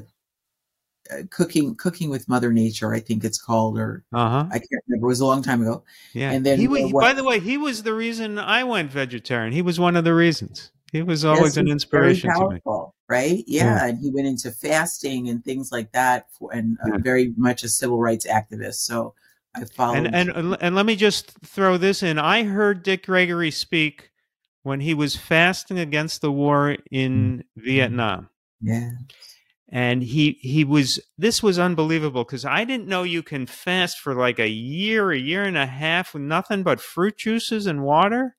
uh, 1.12 1.24
"Cooking 1.30 1.76
Cooking 1.76 2.10
with 2.10 2.28
Mother 2.28 2.52
Nature," 2.52 2.94
I 2.94 3.00
think 3.00 3.24
it's 3.24 3.42
called, 3.42 3.78
or 3.78 4.04
uh-huh 4.14 4.46
I 4.50 4.58
can't 4.60 4.84
remember. 4.88 5.06
It 5.06 5.10
was 5.10 5.20
a 5.20 5.26
long 5.26 5.42
time 5.44 5.62
ago. 5.62 5.84
Yeah. 6.14 6.32
And 6.32 6.46
then 6.46 6.60
he, 6.60 6.68
wa- 6.68 6.80
uh, 6.80 6.88
what- 6.90 7.02
by 7.02 7.14
the 7.14 7.24
way, 7.24 7.40
he 7.40 7.58
was 7.58 7.84
the 7.84 7.94
reason 7.94 8.40
I 8.40 8.64
went 8.64 8.92
vegetarian. 8.92 9.54
He 9.54 9.62
was 9.62 9.80
one 9.80 9.96
of 9.96 10.04
the 10.04 10.14
reasons. 10.14 10.72
He 10.92 11.02
was 11.02 11.26
always 11.26 11.56
Yes, 11.56 11.58
an 11.58 11.68
inspiration 11.68 12.30
very 12.30 12.48
to 12.48 12.54
me. 12.56 12.62
powerful, 12.62 12.96
right? 13.10 13.44
Yeah, 13.46 13.86
and 13.86 14.00
he 14.00 14.10
went 14.10 14.26
into 14.28 14.52
fasting 14.52 15.28
and 15.30 15.44
things 15.44 15.70
like 15.72 15.92
that, 15.92 16.28
for, 16.32 16.54
and 16.54 16.78
uh, 16.86 16.92
Yeah. 16.94 16.98
very 17.00 17.34
much 17.36 17.64
a 17.64 17.70
civil 17.70 18.00
rights 18.00 18.26
activist. 18.26 18.76
So 18.86 19.14
I 19.58 19.66
followed. 19.66 20.08
And 20.08 20.38
and 20.38 20.58
and 20.62 20.76
let 20.76 20.86
me 20.86 20.96
just 20.96 21.32
throw 21.46 21.78
this 21.78 22.04
in. 22.04 22.18
I 22.20 22.44
heard 22.44 22.84
Dick 22.84 23.06
Gregory 23.06 23.52
speak 23.52 24.12
when 24.64 24.82
he 24.82 24.94
was 24.94 25.16
fasting 25.16 25.80
against 25.80 26.22
the 26.22 26.32
war 26.32 26.78
in 26.92 27.44
mm. 27.58 27.64
Vietnam. 27.64 28.30
yeah, 28.62 28.90
And 29.70 30.04
he 30.04 30.38
he 30.42 30.64
was 30.64 31.00
this 31.18 31.42
was 31.42 31.58
unbelievable 31.58 32.24
because 32.24 32.46
I 32.46 32.66
didn't 32.66 32.88
know 32.88 33.04
you 33.04 33.24
can 33.24 33.46
fast 33.46 33.98
for 34.00 34.14
like 34.14 34.40
a 34.40 34.50
year, 34.50 35.12
a 35.12 35.18
year 35.18 35.44
and 35.44 35.58
a 35.58 35.66
half 35.66 36.14
with 36.14 36.24
nothing 36.24 36.64
but 36.64 36.82
fruit 36.82 37.18
juices 37.18 37.66
and 37.66 37.84
water. 37.84 38.36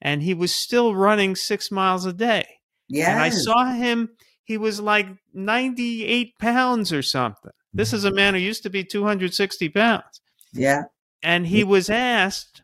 and 0.00 0.22
he 0.22 0.34
was 0.34 0.54
still 0.54 0.94
running 0.94 1.34
six 1.34 1.70
miles 1.70 2.04
a 2.04 2.12
day. 2.12 2.46
Yeah. 2.88 3.12
And 3.12 3.22
I 3.22 3.30
saw 3.30 3.72
him, 3.72 4.10
he 4.44 4.58
was 4.58 4.78
like 4.78 5.06
98 5.34 6.38
pounds 6.38 6.92
or 6.92 7.02
something. 7.02 7.52
This 7.72 7.90
mm. 7.90 7.94
is 7.94 8.04
a 8.04 8.12
man 8.12 8.34
who 8.34 8.40
used 8.40 8.62
to 8.64 8.70
be 8.70 8.84
260 8.84 9.68
pounds. 9.70 10.20
Yeah. 10.52 10.84
And 11.22 11.46
he 11.46 11.64
was 11.64 11.90
asked, 11.90 12.62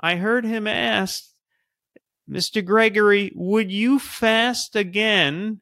I 0.00 0.16
heard 0.16 0.44
him 0.44 0.66
asked, 0.66 1.34
Mr. 2.30 2.64
Gregory, 2.64 3.32
would 3.34 3.72
you 3.72 3.98
fast 3.98 4.76
again 4.76 5.60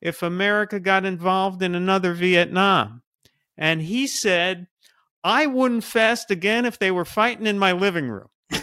if 0.00 0.22
America 0.22 0.80
got 0.80 1.04
involved 1.04 1.62
in 1.62 1.74
another 1.74 2.14
Vietnam? 2.14 3.02
And 3.56 3.82
he 3.82 4.06
said, 4.06 4.66
I 5.22 5.46
wouldn't 5.46 5.84
fast 5.84 6.30
again 6.30 6.64
if 6.64 6.78
they 6.78 6.90
were 6.90 7.04
fighting 7.04 7.46
in 7.46 7.58
my 7.58 7.72
living 7.72 8.08
room. 8.08 8.28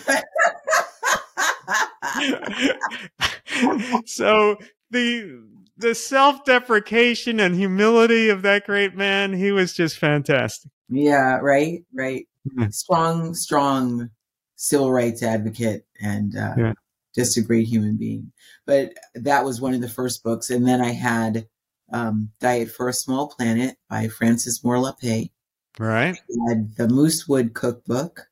so 4.06 4.56
the 4.92 5.44
the 5.78 5.96
self-deprecation 5.96 7.40
and 7.40 7.56
humility 7.56 8.30
of 8.30 8.44
that 8.44 8.66
great 8.66 8.96
man, 8.96 9.34
he 9.34 9.52
was 9.52 9.74
just 9.74 9.98
fantastic. 9.98 10.72
yeah, 10.90 11.38
right, 11.42 11.84
right. 11.94 12.28
Mhm. 12.50 12.74
Strong, 12.74 13.36
strong 13.36 14.10
civil 14.56 14.92
rights 14.92 15.24
advocate 15.24 15.86
and 16.02 16.36
uh, 16.36 16.54
Yeah. 16.58 16.74
just 17.16 17.38
a 17.38 17.42
great 17.42 17.68
human 17.68 17.96
being. 17.98 18.32
But 18.66 18.94
that 19.16 19.44
was 19.46 19.62
one 19.62 19.74
of 19.74 19.82
the 19.82 19.90
first 19.90 20.24
books. 20.24 20.50
And 20.50 20.68
then 20.68 20.82
I 20.82 20.92
had 20.92 21.48
um, 21.92 22.32
Diet 22.40 22.72
for 22.72 22.90
a 22.90 22.94
Small 22.94 23.28
Planet 23.28 23.78
by 23.90 24.08
Frances 24.08 24.64
Moore 24.64 24.78
Lappé. 24.78 25.32
Right? 25.80 26.16
I 26.18 26.50
had 26.50 26.76
the 26.76 26.88
Moosewood 26.88 27.54
Cookbook, 27.54 28.28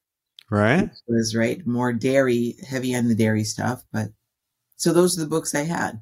Right? 0.50 0.90
was 1.08 1.36
right 1.36 1.66
more 1.68 1.94
dairy, 1.94 2.56
heavy 2.68 2.96
on 2.96 3.08
the 3.08 3.16
dairy 3.16 3.44
stuff. 3.44 3.84
But 3.92 4.10
so 4.78 4.94
those 4.94 5.18
are 5.18 5.22
the 5.22 5.28
books 5.30 5.54
I 5.54 5.64
had, 5.64 6.02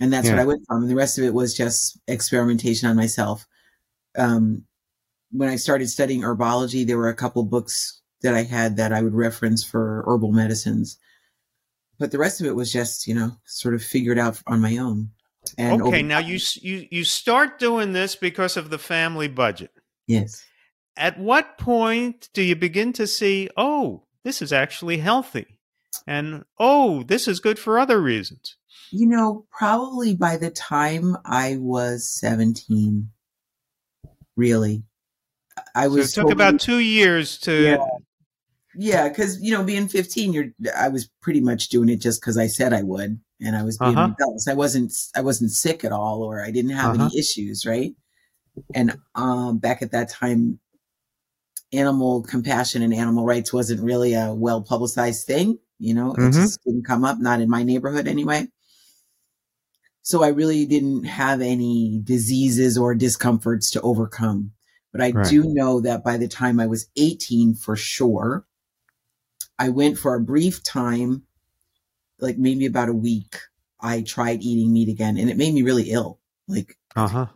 and 0.00 0.12
that's 0.12 0.28
what 0.28 0.38
I 0.38 0.44
went 0.44 0.64
from. 0.66 0.82
And 0.82 0.90
the 0.90 0.94
rest 0.94 1.18
of 1.18 1.24
it 1.24 1.34
was 1.34 1.52
just 1.54 1.98
experimentation 2.06 2.88
on 2.88 2.96
myself. 2.96 3.46
Um, 4.16 4.64
when 5.34 5.48
I 5.48 5.56
started 5.56 5.90
studying 5.90 6.22
herbology, 6.22 6.86
there 6.86 6.96
were 6.96 7.08
a 7.08 7.14
couple 7.14 7.42
books 7.42 8.00
that 8.22 8.34
I 8.34 8.44
had 8.44 8.76
that 8.76 8.92
I 8.92 9.02
would 9.02 9.14
reference 9.14 9.64
for 9.64 10.04
herbal 10.06 10.30
medicines. 10.32 10.96
But 11.98 12.12
the 12.12 12.18
rest 12.18 12.40
of 12.40 12.46
it 12.46 12.54
was 12.54 12.72
just, 12.72 13.08
you 13.08 13.14
know, 13.14 13.32
sort 13.44 13.74
of 13.74 13.82
figured 13.82 14.18
out 14.18 14.40
on 14.46 14.60
my 14.60 14.76
own. 14.76 15.10
And 15.58 15.82
okay, 15.82 16.02
now 16.02 16.20
you 16.20 16.38
you 16.54 16.86
you 16.90 17.04
start 17.04 17.58
doing 17.58 17.92
this 17.92 18.16
because 18.16 18.56
of 18.56 18.70
the 18.70 18.78
family 18.78 19.28
budget. 19.28 19.72
yes. 20.06 20.42
At 20.96 21.18
what 21.18 21.58
point 21.58 22.28
do 22.32 22.40
you 22.40 22.54
begin 22.54 22.92
to 22.92 23.06
see, 23.08 23.50
oh, 23.56 24.04
this 24.22 24.40
is 24.40 24.52
actually 24.52 24.98
healthy? 24.98 25.58
And 26.06 26.44
oh, 26.56 27.02
this 27.02 27.26
is 27.26 27.40
good 27.40 27.58
for 27.58 27.80
other 27.80 28.00
reasons. 28.00 28.56
You 28.92 29.08
know, 29.08 29.44
probably 29.50 30.14
by 30.14 30.36
the 30.36 30.50
time 30.50 31.16
I 31.24 31.56
was 31.58 32.08
17, 32.08 33.10
really. 34.36 34.84
I 35.74 35.86
So 35.88 35.94
it 35.96 36.02
took 36.02 36.14
totally- 36.14 36.32
about 36.32 36.60
two 36.60 36.78
years 36.78 37.38
to 37.38 37.62
Yeah. 37.62 37.76
Yeah, 38.76 39.08
because 39.08 39.40
you 39.40 39.52
know, 39.52 39.62
being 39.62 39.86
15, 39.86 40.32
you're 40.32 40.46
I 40.76 40.88
was 40.88 41.08
pretty 41.22 41.40
much 41.40 41.68
doing 41.68 41.88
it 41.88 42.00
just 42.00 42.20
because 42.20 42.36
I 42.36 42.48
said 42.48 42.72
I 42.72 42.82
would, 42.82 43.20
and 43.40 43.54
I 43.56 43.62
was 43.62 43.78
being 43.78 43.96
Uh-huh. 43.96 44.08
rebellious. 44.08 44.48
I 44.48 44.54
wasn't 44.54 44.92
I 45.14 45.20
wasn't 45.20 45.52
sick 45.52 45.84
at 45.84 45.92
all, 45.92 46.22
or 46.22 46.42
I 46.42 46.50
didn't 46.50 46.72
have 46.72 46.94
Uh-huh. 46.96 47.04
any 47.04 47.18
issues, 47.18 47.64
right? 47.64 47.94
And 48.74 48.98
um, 49.14 49.58
back 49.58 49.80
at 49.82 49.92
that 49.92 50.08
time, 50.08 50.58
animal 51.72 52.22
compassion 52.24 52.82
and 52.82 52.92
animal 52.92 53.24
rights 53.24 53.52
wasn't 53.52 53.80
really 53.80 54.14
a 54.14 54.34
well 54.34 54.60
publicized 54.62 55.24
thing. 55.26 55.58
You 55.78 55.94
know, 55.94 56.12
it 56.14 56.32
just 56.32 56.58
didn't 56.64 56.84
come 56.84 57.04
up, 57.04 57.20
not 57.20 57.40
in 57.40 57.48
my 57.48 57.62
neighborhood 57.62 58.08
anyway. 58.08 58.48
So 60.02 60.22
I 60.24 60.28
really 60.28 60.66
didn't 60.66 61.04
have 61.04 61.40
any 61.40 62.00
diseases 62.02 62.76
or 62.76 62.94
discomforts 62.96 63.70
to 63.72 63.80
overcome. 63.82 64.52
But 64.94 65.02
I 65.02 65.10
Right. 65.10 65.28
do 65.28 65.42
know 65.52 65.80
that 65.80 66.04
by 66.04 66.16
the 66.16 66.28
time 66.28 66.60
I 66.60 66.68
was 66.68 66.86
18, 66.94 67.54
for 67.56 67.74
sure, 67.74 68.46
I 69.58 69.68
went 69.70 69.98
for 69.98 70.14
a 70.14 70.20
brief 70.20 70.62
time, 70.62 71.24
like 72.20 72.38
maybe 72.38 72.64
about 72.64 72.88
a 72.88 72.94
week. 72.94 73.36
I 73.80 74.02
tried 74.02 74.42
eating 74.42 74.72
meat 74.72 74.88
again 74.88 75.18
and 75.18 75.28
it 75.28 75.36
made 75.36 75.52
me 75.52 75.62
really 75.62 75.90
ill. 75.90 76.20
Like, 76.46 76.78
uh 76.94 77.08
huh. 77.08 77.26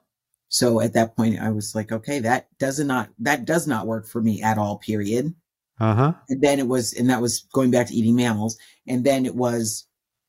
so 0.49 0.81
at 0.81 0.93
that 0.93 1.17
point 1.17 1.41
I 1.41 1.51
was 1.51 1.75
like, 1.75 1.91
okay, 1.91 2.21
that 2.21 2.47
does 2.61 2.79
not, 2.79 3.11
that 3.19 3.45
does 3.45 3.67
not 3.67 3.89
work 3.89 4.07
for 4.07 4.23
me 4.23 4.41
at 4.41 4.57
all, 4.57 4.79
period. 4.79 5.35
Uh 5.81 5.95
huh. 5.97 6.13
And 6.29 6.41
then 6.41 6.61
it 6.61 6.69
was, 6.69 6.93
and 6.93 7.11
that 7.11 7.21
was 7.21 7.41
going 7.53 7.73
back 7.73 7.89
to 7.89 7.95
eating 7.95 8.15
mammals. 8.15 8.57
And 8.87 9.03
then 9.05 9.27
it 9.27 9.35
was, 9.35 9.85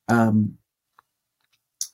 um, 0.07 0.57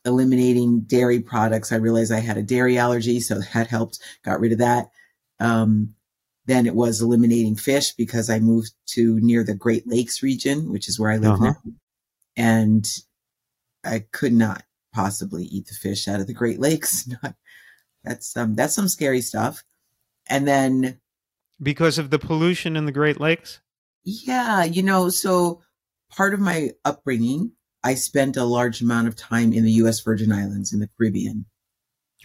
eliminating 0.06 0.82
dairy 0.82 1.20
products. 1.20 1.74
I 1.74 1.78
realized 1.78 2.14
I 2.14 2.20
had 2.20 2.38
a 2.38 2.44
dairy 2.44 2.78
allergy. 2.78 3.20
So 3.20 3.42
that 3.54 3.68
helped, 3.68 4.00
got 4.24 4.40
rid 4.40 4.54
of 4.54 4.60
that. 4.60 4.92
Um, 5.40 5.96
then 6.46 6.66
it 6.68 6.76
was 6.76 7.02
eliminating 7.02 7.56
fish 7.56 7.94
because 7.94 8.30
I 8.30 8.40
moved 8.40 8.72
to 8.90 9.20
near 9.20 9.44
the 9.44 9.56
Great 9.56 9.88
Lakes 9.88 10.22
region, 10.22 10.72
which 10.72 10.88
is 10.88 11.00
where 11.00 11.12
I 11.12 11.18
live 11.18 11.32
Uh-huh. 11.34 11.46
now. 11.46 11.62
And 12.38 12.88
I 13.84 14.00
could 14.12 14.34
not 14.34 14.64
possibly 14.94 15.46
eat 15.46 15.68
the 15.68 15.74
fish 15.76 16.08
out 16.08 16.20
of 16.20 16.28
the 16.28 16.34
Great 16.34 16.60
Lakes. 16.60 17.10
That's, 18.04 18.38
um, 18.38 18.54
that's 18.54 18.76
some 18.76 18.88
scary 18.88 19.22
stuff. 19.22 19.64
And 20.30 20.48
then 20.48 21.00
Because 21.62 21.98
of 21.98 22.12
the 22.12 22.20
pollution 22.20 22.76
in 22.76 22.86
the 22.86 22.92
Great 22.92 23.20
Lakes? 23.20 23.62
Yeah, 24.04 24.64
you 24.64 24.84
know, 24.84 25.10
so 25.10 25.64
part 26.12 26.36
of 26.36 26.40
my 26.40 26.70
upbringing, 26.86 27.54
I 27.84 27.96
spent 27.96 28.38
a 28.38 28.44
large 28.44 28.80
amount 28.82 29.08
of 29.08 29.16
time 29.16 29.54
in 29.54 29.64
the 29.64 29.72
US 29.72 30.02
Virgin 30.02 30.32
Islands 30.32 30.72
in 30.72 30.80
the 30.82 30.90
Caribbean. 30.96 31.46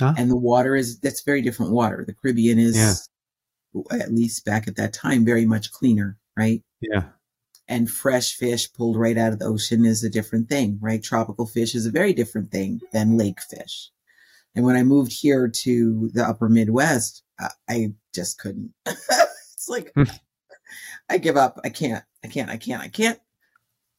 Huh? 0.01 0.15
And 0.17 0.29
the 0.31 0.37
water 0.37 0.75
is 0.75 0.99
that's 0.99 1.23
very 1.23 1.43
different 1.43 1.71
water. 1.73 2.03
The 2.05 2.15
Caribbean 2.15 2.59
is 2.59 2.77
Yeah. 2.77 2.95
at 3.97 4.13
least 4.13 4.45
back 4.45 4.67
at 4.67 4.75
that 4.77 4.93
time 4.93 5.25
very 5.25 5.47
much 5.47 5.71
cleaner, 5.71 6.19
right? 6.37 6.63
Yeah. 6.81 7.05
And 7.69 7.89
fresh 7.89 8.35
fish 8.35 8.73
pulled 8.73 8.97
right 8.97 9.17
out 9.17 9.33
of 9.33 9.39
the 9.39 9.45
ocean 9.45 9.85
is 9.85 10.03
a 10.03 10.11
different 10.11 10.49
thing, 10.49 10.79
right? 10.81 11.01
Tropical 11.01 11.47
fish 11.47 11.77
is 11.77 11.87
a 11.87 11.91
very 11.93 12.13
different 12.13 12.51
thing 12.51 12.81
than 12.93 13.17
lake 13.17 13.41
fish. 13.41 13.91
And 14.57 14.65
when 14.65 14.75
I 14.75 14.83
moved 14.83 15.13
here 15.13 15.47
to 15.47 16.11
the 16.13 16.25
upper 16.25 16.49
Midwest, 16.49 17.23
I, 17.39 17.51
I 17.69 17.95
just 18.13 18.41
couldn't. 18.41 18.73
it's 18.87 19.69
like, 19.69 19.93
Hmm. 19.95 20.05
I 21.09 21.19
give 21.19 21.37
up. 21.37 21.61
I 21.65 21.69
can't, 21.69 22.05
I 22.25 22.29
can't, 22.29 22.51
I 22.51 22.57
can't, 22.57 22.83
I 22.83 22.89
can't. 22.89 23.19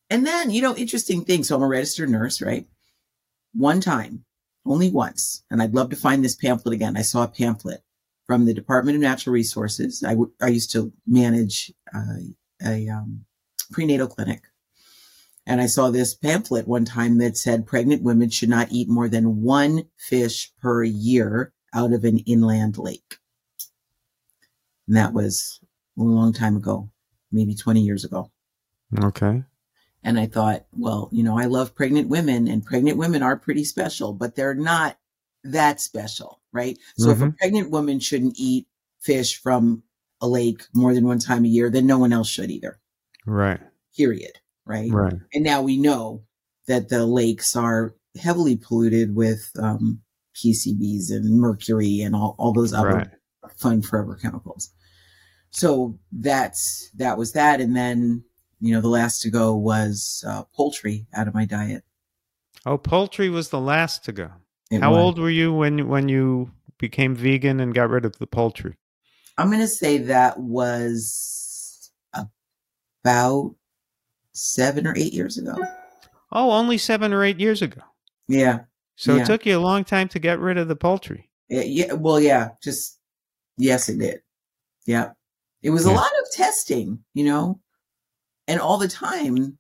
And 0.09 0.25
then, 0.25 0.49
you 0.49 0.61
know, 0.61 0.75
interesting 0.75 1.23
thing. 1.23 1.43
So 1.45 1.55
I'm 1.55 1.61
a 1.63 1.67
registered 1.67 2.09
nurse, 2.09 2.41
right? 2.41 2.67
One 3.53 3.79
time, 3.81 4.25
only 4.65 4.89
once, 4.89 5.43
and 5.49 5.61
I'd 5.61 5.73
love 5.73 5.89
to 5.89 5.95
find 5.95 6.23
this 6.23 6.35
pamphlet 6.35 6.73
again. 6.73 6.97
I 6.97 7.01
saw 7.01 7.23
a 7.23 7.27
pamphlet 7.27 7.83
from 8.27 8.45
the 8.45 8.53
Department 8.53 8.95
of 8.95 9.01
Natural 9.01 9.33
Resources. 9.33 10.03
I, 10.03 10.11
w- 10.11 10.31
I 10.41 10.47
used 10.47 10.71
to 10.73 10.93
manage 11.07 11.71
uh, 11.93 12.17
a 12.65 12.87
um, 12.87 13.25
prenatal 13.71 14.07
clinic. 14.07 14.43
And 15.45 15.59
I 15.59 15.65
saw 15.65 15.89
this 15.89 16.13
pamphlet 16.13 16.67
one 16.67 16.85
time 16.85 17.17
that 17.17 17.35
said 17.35 17.65
pregnant 17.65 18.03
women 18.03 18.29
should 18.29 18.49
not 18.49 18.71
eat 18.71 18.87
more 18.87 19.09
than 19.09 19.41
one 19.41 19.85
fish 19.97 20.51
per 20.61 20.83
year 20.83 21.51
out 21.73 21.93
of 21.93 22.03
an 22.03 22.19
inland 22.19 22.77
lake. 22.77 23.17
And 24.87 24.95
that 24.95 25.13
was 25.13 25.59
a 25.97 26.03
long 26.03 26.33
time 26.33 26.55
ago, 26.55 26.89
maybe 27.31 27.55
20 27.55 27.81
years 27.81 28.05
ago. 28.05 28.31
Okay. 29.03 29.43
And 30.03 30.19
I 30.19 30.25
thought, 30.25 30.65
well, 30.71 31.09
you 31.11 31.23
know, 31.23 31.37
I 31.37 31.45
love 31.45 31.75
pregnant 31.75 32.09
women 32.09 32.47
and 32.47 32.65
pregnant 32.65 32.97
women 32.97 33.21
are 33.21 33.37
pretty 33.37 33.63
special, 33.63 34.13
but 34.13 34.35
they're 34.35 34.55
not 34.55 34.97
that 35.43 35.79
special, 35.79 36.41
right? 36.51 36.77
So 36.97 37.11
if 37.11 37.21
a 37.21 37.25
Mhm. 37.25 37.37
pregnant 37.37 37.69
woman 37.71 37.99
shouldn't 37.99 38.35
eat 38.37 38.67
fish 38.99 39.39
from 39.39 39.83
a 40.19 40.27
lake 40.27 40.63
more 40.73 40.93
than 40.93 41.05
one 41.05 41.19
time 41.19 41.45
a 41.45 41.49
year, 41.49 41.69
then 41.69 41.85
no 41.85 41.97
one 41.99 42.13
else 42.13 42.29
should 42.29 42.49
either, 42.51 42.79
Right. 43.25 43.59
period, 43.95 44.39
right? 44.65 44.91
Right. 44.91 45.19
And 45.33 45.43
now 45.43 45.61
we 45.61 45.77
know 45.77 46.23
that 46.67 46.89
the 46.89 47.05
lakes 47.05 47.55
are 47.55 47.95
heavily 48.19 48.55
polluted 48.55 49.15
with 49.15 49.51
um, 49.59 50.01
PCBs 50.35 51.11
and 51.11 51.39
mercury 51.39 52.01
and 52.01 52.15
all, 52.15 52.35
all 52.37 52.53
those 52.53 52.73
other 52.73 52.95
Right. 52.95 53.07
fun 53.57 53.81
forever 53.81 54.15
chemicals. 54.15 54.71
So 55.51 55.99
that's 56.11 56.89
that 56.95 57.17
was 57.17 57.33
that, 57.33 57.59
and 57.59 57.75
then 57.75 58.23
you 58.61 58.73
know 58.73 58.81
the 58.81 58.87
last 58.87 59.21
to 59.23 59.29
go 59.29 59.55
was 59.55 60.23
uh, 60.27 60.43
poultry 60.55 61.07
out 61.13 61.27
of 61.27 61.33
my 61.33 61.45
diet. 61.45 61.83
Oh, 62.65 62.77
poultry 62.77 63.29
was 63.29 63.49
the 63.49 63.59
last 63.59 64.05
to 64.05 64.11
go. 64.11 64.29
It 64.69 64.81
How 64.81 64.91
was- 64.91 64.99
old 64.99 65.19
were 65.19 65.29
you 65.29 65.51
when 65.53 65.87
when 65.87 66.07
you 66.07 66.51
became 66.77 67.15
vegan 67.15 67.59
and 67.59 67.73
got 67.73 67.89
rid 67.89 68.05
of 68.05 68.17
the 68.19 68.27
poultry? 68.27 68.77
I'm 69.37 69.47
going 69.49 69.59
to 69.61 69.67
say 69.67 69.97
that 69.97 70.39
was 70.39 71.91
about 73.03 73.55
seven 74.33 74.85
or 74.87 74.93
eight 74.95 75.13
years 75.13 75.37
ago. 75.37 75.55
Oh, 76.31 76.51
only 76.51 76.77
seven 76.77 77.13
or 77.13 77.23
eight 77.23 77.39
years 77.39 77.61
ago. 77.61 77.81
Yeah, 78.27 78.61
So 78.95 79.15
Yeah. 79.15 79.23
it 79.23 79.25
took 79.25 79.45
you 79.45 79.57
a 79.57 79.59
long 79.59 79.83
time 79.83 80.07
to 80.09 80.19
get 80.19 80.39
rid 80.39 80.57
of 80.57 80.67
the 80.67 80.75
poultry. 80.75 81.29
yeah, 81.49 81.61
yeah. 81.63 81.93
Well, 81.93 82.19
yeah, 82.19 82.51
just 82.63 82.97
yes, 83.57 83.89
it 83.89 83.97
did. 83.99 84.21
Yeah, 84.85 85.11
it 85.61 85.69
was 85.71 85.85
a 85.85 85.91
lot 85.91 86.11
of 86.21 86.31
testing, 86.31 87.03
you 87.13 87.25
know, 87.25 87.59
and 88.51 88.59
all 88.59 88.77
the 88.77 88.89
time, 88.89 89.57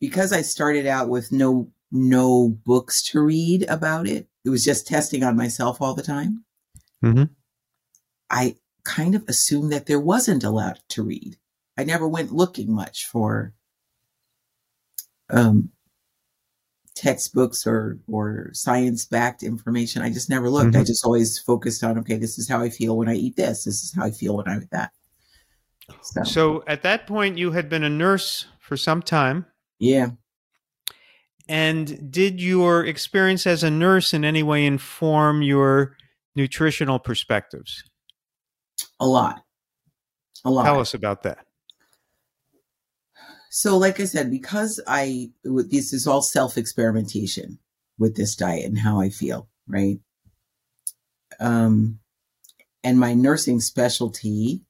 because 0.00 0.32
I 0.32 0.42
started 0.42 0.86
out 0.86 1.08
with 1.08 1.32
no 1.32 1.72
no 1.90 2.56
books 2.64 3.02
to 3.10 3.20
read 3.20 3.64
about 3.68 4.06
it, 4.06 4.28
it 4.44 4.50
was 4.50 4.64
just 4.64 4.86
testing 4.86 5.24
on 5.24 5.36
myself 5.36 5.82
all 5.82 5.92
the 5.92 6.04
time. 6.04 6.44
Mm-hmm. 7.04 7.24
I 8.30 8.56
kind 8.84 9.16
of 9.16 9.24
assumed 9.28 9.72
that 9.72 9.86
there 9.86 9.98
wasn't 9.98 10.44
a 10.44 10.50
lot 10.50 10.78
to 10.90 11.02
read. 11.02 11.36
I 11.76 11.82
never 11.82 12.06
went 12.06 12.32
looking 12.32 12.72
much 12.72 13.06
for 13.06 13.54
um, 15.28 15.70
textbooks 16.94 17.66
or 17.66 17.98
or 18.06 18.50
science 18.52 19.04
backed 19.04 19.42
information. 19.42 20.02
I 20.02 20.12
just 20.12 20.30
never 20.30 20.48
looked. 20.48 20.74
Mm-hmm. 20.74 20.80
I 20.80 20.84
just 20.84 21.04
always 21.04 21.40
focused 21.40 21.82
on 21.82 21.98
okay, 21.98 22.18
this 22.18 22.38
is 22.38 22.48
how 22.48 22.60
I 22.60 22.70
feel 22.70 22.96
when 22.96 23.08
I 23.08 23.14
eat 23.14 23.34
this. 23.34 23.64
This 23.64 23.82
is 23.82 23.92
how 23.92 24.04
I 24.04 24.12
feel 24.12 24.36
when 24.36 24.48
I 24.48 24.58
eat 24.58 24.70
that. 24.70 24.92
So, 26.02 26.22
so 26.22 26.64
at 26.66 26.82
that 26.82 27.06
point, 27.06 27.38
you 27.38 27.52
had 27.52 27.68
been 27.68 27.82
a 27.82 27.90
nurse 27.90 28.46
for 28.60 28.76
some 28.76 29.02
time. 29.02 29.46
Yeah. 29.78 30.10
And 31.48 32.10
did 32.10 32.40
your 32.40 32.84
experience 32.84 33.46
as 33.46 33.62
a 33.62 33.70
nurse 33.70 34.14
in 34.14 34.24
any 34.24 34.42
way 34.42 34.64
inform 34.64 35.42
your 35.42 35.96
nutritional 36.34 36.98
perspectives? 36.98 37.82
A 39.00 39.06
lot. 39.06 39.42
A 40.44 40.50
lot. 40.50 40.64
Tell 40.64 40.80
us 40.80 40.94
about 40.94 41.24
that. 41.24 41.38
So, 43.50 43.76
like 43.76 44.00
I 44.00 44.04
said, 44.04 44.30
because 44.30 44.80
I, 44.86 45.30
this 45.44 45.92
is 45.92 46.06
all 46.06 46.22
self 46.22 46.56
experimentation 46.56 47.58
with 47.98 48.16
this 48.16 48.34
diet 48.34 48.64
and 48.64 48.78
how 48.78 49.00
I 49.00 49.10
feel, 49.10 49.48
right? 49.66 49.98
Um, 51.38 51.98
and 52.82 52.98
my 52.98 53.14
nursing 53.14 53.60
specialty 53.60 54.62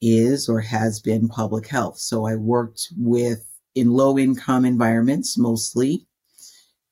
is 0.00 0.48
or 0.48 0.60
has 0.60 1.00
been 1.00 1.28
public 1.28 1.66
health. 1.68 1.98
So 1.98 2.26
I 2.26 2.36
worked 2.36 2.88
with 2.96 3.46
in 3.74 3.90
low 3.90 4.18
income 4.18 4.64
environments 4.64 5.36
mostly 5.36 6.06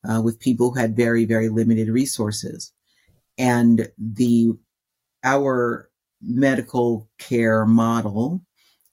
uh, 0.08 0.20
with 0.22 0.40
people 0.40 0.72
who 0.72 0.80
had 0.80 0.96
very, 0.96 1.24
very 1.24 1.48
limited 1.48 1.88
resources. 1.88 2.72
And 3.38 3.88
the, 3.98 4.52
our 5.22 5.90
medical 6.20 7.08
care 7.18 7.64
model 7.64 8.42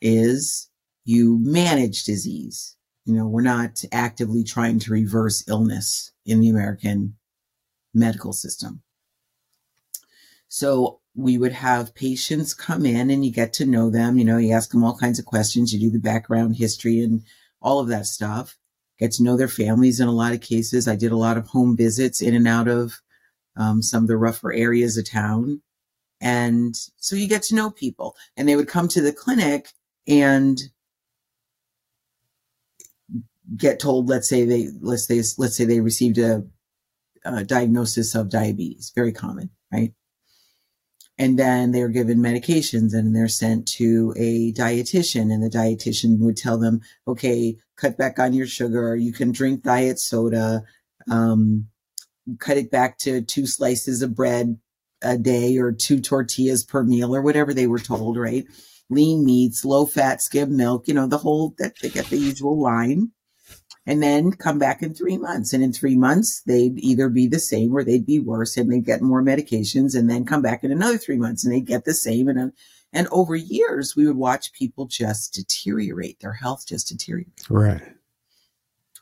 is 0.02 0.70
you 1.04 1.38
manage 1.42 2.04
disease. 2.04 2.76
You 3.06 3.16
know, 3.16 3.28
we're 3.28 3.42
not 3.42 3.84
actively 3.92 4.44
trying 4.44 4.80
to 4.80 4.92
reverse 4.92 5.48
illness 5.48 6.12
in 6.26 6.40
the 6.40 6.50
American 6.50 7.16
medical 7.94 8.32
system. 8.32 8.82
So 10.48 11.01
we 11.16 11.38
would 11.38 11.52
have 11.52 11.94
patients 11.94 12.54
come 12.54 12.86
in 12.86 13.10
and 13.10 13.26
you 13.26 13.32
get 13.32 13.54
to 13.54 13.66
know 13.66 13.90
them. 13.90 14.18
You 14.18 14.26
know, 14.26 14.38
you 14.38 14.54
ask 14.54 14.72
them 14.72 14.84
all 14.84 14.98
kinds 14.98 15.20
of 15.20 15.26
questions. 15.26 15.74
You 15.74 15.80
do 15.80 15.90
the 15.90 16.00
background 16.00 16.56
history 16.56 17.02
and 17.02 17.24
all 17.62 17.80
of 17.80 17.90
that 17.90 18.06
stuff. 18.06 18.58
Get 18.98 19.12
to 19.14 19.24
know 19.24 19.36
their 19.36 19.48
families 19.48 20.00
in 20.00 20.08
a 20.08 20.14
lot 20.14 20.34
of 20.34 20.42
cases. 20.42 20.88
I 20.88 20.96
did 20.96 21.12
a 21.12 21.18
lot 21.18 21.38
of 21.38 21.48
home 21.48 21.76
visits 21.76 22.22
in 22.22 22.34
and 22.34 22.48
out 22.48 22.68
of 22.68 23.02
um, 23.58 23.82
some 23.82 24.04
of 24.04 24.08
the 24.08 24.18
rougher 24.18 24.54
areas 24.54 24.98
of 24.98 25.10
town. 25.10 25.62
And 26.22 26.76
so 26.98 27.16
you 27.16 27.28
get 27.28 27.44
to 27.44 27.56
know 27.56 27.72
people 27.72 28.16
and 28.38 28.48
they 28.48 28.56
would 28.56 28.68
come 28.68 28.88
to 28.90 29.02
the 29.02 29.12
clinic 29.12 29.70
and 30.08 30.62
get 33.58 33.80
told, 33.80 34.08
let's 34.08 34.30
say 34.30 34.46
they, 34.46 34.70
let's 34.80 35.08
say, 35.08 35.22
let's 35.38 35.58
say 35.58 35.66
they 35.66 35.82
received 35.82 36.20
a, 36.20 36.46
a 37.26 37.44
diagnosis 37.44 38.16
of 38.16 38.30
diabetes, 38.30 38.92
very 38.96 39.12
common, 39.12 39.50
right? 39.74 39.94
And 41.22 41.38
then 41.38 41.72
they're 41.72 41.88
given 41.88 42.18
medications 42.18 42.96
and 42.96 43.16
they're 43.16 43.28
sent 43.28 43.68
to 43.74 44.12
a 44.18 44.52
dietitian 44.54 45.32
and 45.32 45.44
the 45.44 45.56
dietitian 45.56 46.18
would 46.18 46.36
tell 46.36 46.58
them, 46.58 46.82
okay, 47.08 47.58
cut 47.76 47.96
back 47.96 48.18
on 48.18 48.34
your 48.34 48.48
sugar. 48.48 48.96
You 48.96 49.14
can 49.14 49.32
drink 49.32 49.62
diet 49.62 50.00
soda. 50.00 50.64
Um, 51.12 51.68
cut 52.40 52.58
it 52.58 52.72
back 52.72 52.98
to 53.00 53.22
two 53.22 53.46
slices 53.46 54.02
of 54.02 54.16
bread 54.16 54.58
a 55.04 55.16
day 55.16 55.60
or 55.60 55.72
two 55.72 56.02
tortillas 56.02 56.64
per 56.64 56.82
meal 56.82 57.16
or 57.16 57.22
whatever 57.22 57.54
they 57.54 57.68
were 57.68 57.78
told, 57.78 58.18
right? 58.18 58.46
Lean 58.90 59.24
meats, 59.24 59.64
low 59.64 59.86
fat, 59.86 60.24
skim 60.24 60.58
milk, 60.58 60.88
you 60.88 60.94
know, 60.96 61.06
the 61.06 61.20
whole 61.20 61.54
that 61.60 61.76
they 61.84 61.90
get 61.90 62.08
the 62.08 62.18
usual 62.18 62.60
line 62.60 63.12
and 63.86 64.02
then 64.02 64.32
come 64.32 64.60
back 64.60 64.82
in 64.82 64.94
three 64.94 65.18
months. 65.18 65.54
And 65.54 65.64
in 65.64 65.74
three 65.74 65.96
months, 65.96 66.42
they'd 66.44 66.78
either 66.78 67.10
be 67.10 67.28
the 67.28 67.40
same 67.40 67.76
or 67.76 67.84
they'd 67.84 68.06
be 68.06 68.20
worse 68.20 68.58
and 68.58 68.72
they'd 68.72 68.86
get 68.86 69.02
more 69.02 69.24
medications 69.24 69.98
and 69.98 70.10
then 70.10 70.26
come 70.26 70.42
back 70.42 70.64
in 70.64 70.72
another 70.72 70.98
three 70.98 71.18
months 71.18 71.44
and 71.44 71.54
they'd 71.54 71.66
get 71.66 71.86
the 71.86 71.94
same. 71.94 72.28
And, 72.28 72.40
uh, 72.40 72.48
and 72.94 73.08
over 73.12 73.36
years, 73.36 73.96
we 73.96 74.06
would 74.06 74.18
watch 74.18 74.54
people 74.54 74.86
just 74.86 75.34
deteriorate, 75.34 76.20
their 76.20 76.34
health 76.34 76.68
just 76.68 76.90
deteriorate. 76.90 77.28
Right. 77.50 77.82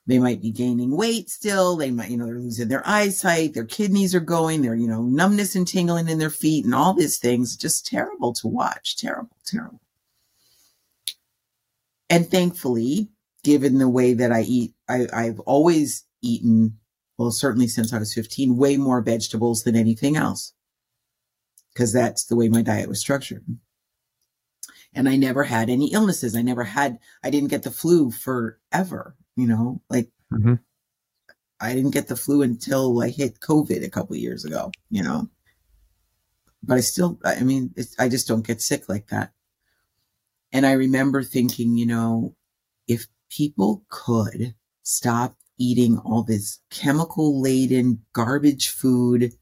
They 0.08 0.18
might 0.18 0.42
be 0.42 0.52
gaining 0.52 0.98
weight 0.98 1.30
still. 1.30 1.76
They 1.76 1.92
might, 1.92 2.10
you 2.10 2.18
know, 2.18 2.26
they're 2.26 2.39
losing 2.39 2.68
their 2.68 2.88
eyesight. 2.88 3.54
Their 3.54 3.65
kidneys 3.65 4.15
are 4.15 4.20
going. 4.20 4.62
They're, 4.62 4.74
you 4.76 4.88
know, 4.88 5.04
numbness 5.04 5.56
and 5.56 5.68
tingling 5.68 6.08
in 6.08 6.18
their 6.18 6.32
feet 6.32 6.65
and 6.65 6.74
all 6.74 6.94
these 6.96 7.20
things. 7.20 7.56
Just 7.56 7.86
terrible 7.86 8.34
to 8.34 8.48
watch. 8.48 8.98
Terrible, 8.98 9.38
terrible. 9.46 9.82
And 12.10 12.28
thankfully, 12.28 13.10
given 13.43 13.78
the 13.78 13.89
way 13.89 14.13
that 14.13 14.32
I 14.32 14.41
eat, 14.41 14.73
I, 14.88 15.08
I've 15.13 15.39
always 15.41 16.06
eaten, 16.21 16.78
well, 17.17 17.32
certainly 17.32 17.67
since 17.67 17.93
I 17.93 17.99
was 17.99 18.13
15, 18.13 18.58
way 18.58 18.78
more 18.78 19.02
vegetables 19.02 19.63
than 19.63 19.75
anything 19.75 20.15
else. 20.17 20.54
Cause 21.75 21.93
that's 21.93 22.25
the 22.25 22.36
way 22.36 22.49
my 22.49 22.62
diet 22.62 22.89
was 22.89 22.99
structured. 22.99 23.45
And 24.93 25.08
I 25.08 25.15
never 25.15 25.43
had 25.43 25.69
any 25.69 25.93
illnesses. 25.93 26.36
I 26.36 26.41
never 26.41 26.63
had, 26.63 26.97
I 27.23 27.30
didn't 27.30 27.49
get 27.49 27.63
the 27.63 27.71
flu 27.71 28.12
forever, 28.12 29.15
you 29.36 29.47
know, 29.47 29.82
like 29.89 30.10
mm-hmm. 30.34 30.56
I 31.62 31.73
didn't 31.73 31.91
get 31.91 32.08
the 32.08 32.15
flu 32.15 32.41
until 32.41 33.02
I 33.02 33.10
hit 33.10 33.39
COVID 33.39 33.84
a 33.86 33.89
couple 33.89 34.15
years 34.15 34.43
ago, 34.43 34.71
you 34.89 35.04
know, 35.04 35.30
but 36.63 36.78
I 36.78 36.82
still, 36.82 37.19
I 37.23 37.41
mean, 37.41 37.73
I 37.97 38.10
just 38.10 38.28
don't 38.28 38.45
get 38.45 38.62
sick 38.62 38.89
like 38.89 39.08
that. 39.08 39.32
And 40.52 40.65
I 40.65 40.73
remember 40.73 41.23
thinking, 41.23 41.78
you 41.78 41.86
know, 41.86 42.36
if 42.88 43.08
people 43.30 43.84
could 43.89 44.56
stop 44.84 45.36
eating 45.58 45.98
all 46.00 46.24
this 46.24 46.60
chemical 46.72 47.42
laden 47.42 48.02
garbage 48.13 48.70
food, 48.70 49.34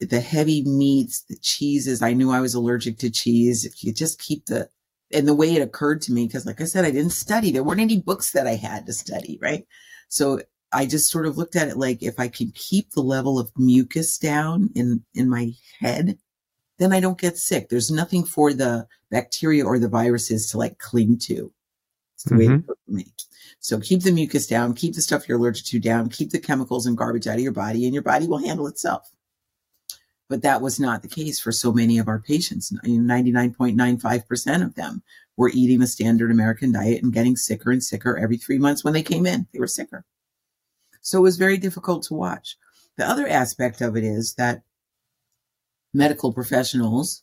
the 0.00 0.20
heavy 0.20 0.64
meats, 0.64 1.22
the 1.28 1.36
cheeses. 1.36 2.02
I 2.02 2.14
knew 2.14 2.30
I 2.30 2.40
was 2.40 2.54
allergic 2.54 2.98
to 2.98 3.10
cheese. 3.10 3.64
If 3.64 3.84
you 3.84 3.92
just 3.92 4.18
keep 4.18 4.46
the, 4.46 4.68
and 5.12 5.28
the 5.28 5.34
way 5.34 5.54
it 5.54 5.62
occurred 5.62 6.02
to 6.02 6.12
me, 6.12 6.26
because 6.26 6.46
like 6.46 6.60
I 6.60 6.64
said, 6.64 6.84
I 6.84 6.90
didn't 6.90 7.10
study. 7.10 7.52
There 7.52 7.62
weren't 7.62 7.80
any 7.80 8.00
books 8.00 8.32
that 8.32 8.46
I 8.46 8.54
had 8.54 8.86
to 8.86 8.92
study, 8.92 9.38
right? 9.40 9.66
So 10.08 10.40
I 10.72 10.86
just 10.86 11.10
sort 11.10 11.26
of 11.26 11.36
looked 11.36 11.54
at 11.54 11.68
it 11.68 11.76
like 11.76 12.02
if 12.02 12.18
I 12.18 12.28
can 12.28 12.50
keep 12.54 12.90
the 12.90 13.02
level 13.02 13.38
of 13.38 13.52
mucus 13.56 14.16
down 14.16 14.70
in, 14.74 15.04
in 15.14 15.28
my 15.28 15.52
head, 15.80 16.18
then 16.78 16.92
I 16.92 17.00
don't 17.00 17.20
get 17.20 17.36
sick. 17.36 17.68
There's 17.68 17.90
nothing 17.90 18.24
for 18.24 18.54
the 18.54 18.86
bacteria 19.10 19.64
or 19.64 19.78
the 19.78 19.88
viruses 19.88 20.50
to 20.50 20.58
like 20.58 20.78
cling 20.78 21.18
to. 21.24 21.52
It's 22.22 22.30
the 22.30 22.36
mm-hmm. 22.36 22.54
way 22.54 22.62
for 22.66 22.76
me. 22.86 23.06
So 23.58 23.80
keep 23.80 24.02
the 24.02 24.12
mucus 24.12 24.46
down, 24.46 24.74
keep 24.74 24.94
the 24.94 25.02
stuff 25.02 25.28
you're 25.28 25.38
allergic 25.38 25.66
to 25.66 25.80
down, 25.80 26.08
keep 26.08 26.30
the 26.30 26.38
chemicals 26.38 26.86
and 26.86 26.96
garbage 26.96 27.26
out 27.26 27.36
of 27.36 27.42
your 27.42 27.52
body, 27.52 27.84
and 27.84 27.94
your 27.94 28.02
body 28.02 28.26
will 28.26 28.38
handle 28.38 28.66
itself. 28.66 29.10
But 30.28 30.42
that 30.42 30.62
was 30.62 30.80
not 30.80 31.02
the 31.02 31.08
case 31.08 31.40
for 31.40 31.52
so 31.52 31.72
many 31.72 31.98
of 31.98 32.08
our 32.08 32.20
patients. 32.20 32.72
99.95% 32.84 34.64
of 34.64 34.74
them 34.74 35.02
were 35.36 35.50
eating 35.52 35.80
the 35.80 35.86
standard 35.86 36.30
American 36.30 36.72
diet 36.72 37.02
and 37.02 37.12
getting 37.12 37.36
sicker 37.36 37.70
and 37.70 37.82
sicker 37.82 38.16
every 38.16 38.36
three 38.36 38.58
months 38.58 38.84
when 38.84 38.94
they 38.94 39.02
came 39.02 39.26
in. 39.26 39.46
They 39.52 39.58
were 39.58 39.66
sicker. 39.66 40.04
So 41.00 41.18
it 41.18 41.22
was 41.22 41.36
very 41.36 41.58
difficult 41.58 42.04
to 42.04 42.14
watch. 42.14 42.56
The 42.96 43.08
other 43.08 43.26
aspect 43.26 43.80
of 43.80 43.96
it 43.96 44.04
is 44.04 44.34
that 44.34 44.62
medical 45.92 46.32
professionals 46.32 47.22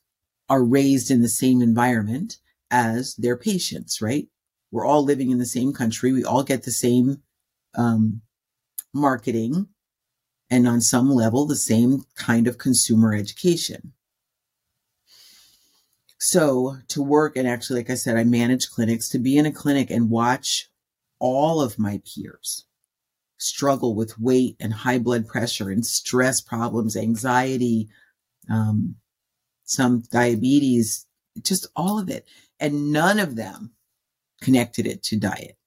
are 0.49 0.63
raised 0.63 1.09
in 1.09 1.21
the 1.21 1.29
same 1.29 1.61
environment 1.61 2.37
as 2.69 3.15
their 3.15 3.37
patients, 3.37 4.01
right? 4.01 4.27
We're 4.71 4.85
all 4.85 5.03
living 5.03 5.31
in 5.31 5.39
the 5.39 5.45
same 5.45 5.73
country. 5.73 6.13
We 6.13 6.23
all 6.23 6.43
get 6.43 6.63
the 6.63 6.71
same 6.71 7.21
um, 7.75 8.21
marketing 8.93 9.67
and 10.49 10.67
on 10.67 10.81
some 10.81 11.09
level, 11.09 11.45
the 11.45 11.55
same 11.55 12.03
kind 12.15 12.47
of 12.47 12.57
consumer 12.57 13.13
education. 13.13 13.93
So 16.19 16.77
to 16.89 17.01
work 17.01 17.37
and 17.37 17.47
actually, 17.47 17.79
like 17.79 17.89
I 17.89 17.95
said, 17.95 18.17
I 18.17 18.23
manage 18.23 18.69
clinics 18.69 19.09
to 19.09 19.19
be 19.19 19.37
in 19.37 19.45
a 19.45 19.51
clinic 19.51 19.89
and 19.89 20.09
watch 20.09 20.69
all 21.19 21.61
of 21.61 21.79
my 21.79 22.01
peers 22.05 22.65
struggle 23.37 23.95
with 23.95 24.19
weight 24.19 24.57
and 24.59 24.73
high 24.73 24.99
blood 24.99 25.27
pressure 25.27 25.69
and 25.69 25.85
stress 25.85 26.41
problems, 26.41 26.97
anxiety, 26.97 27.87
um, 28.49 28.95
some 29.63 30.03
diabetes, 30.11 31.05
just 31.41 31.67
all 31.75 31.99
of 31.99 32.09
it. 32.09 32.25
And 32.59 32.91
none 32.91 33.19
of 33.19 33.37
them 33.37 33.71
connected 34.41 34.85
it 34.85 35.03
to 35.03 35.17
diet. 35.17 35.57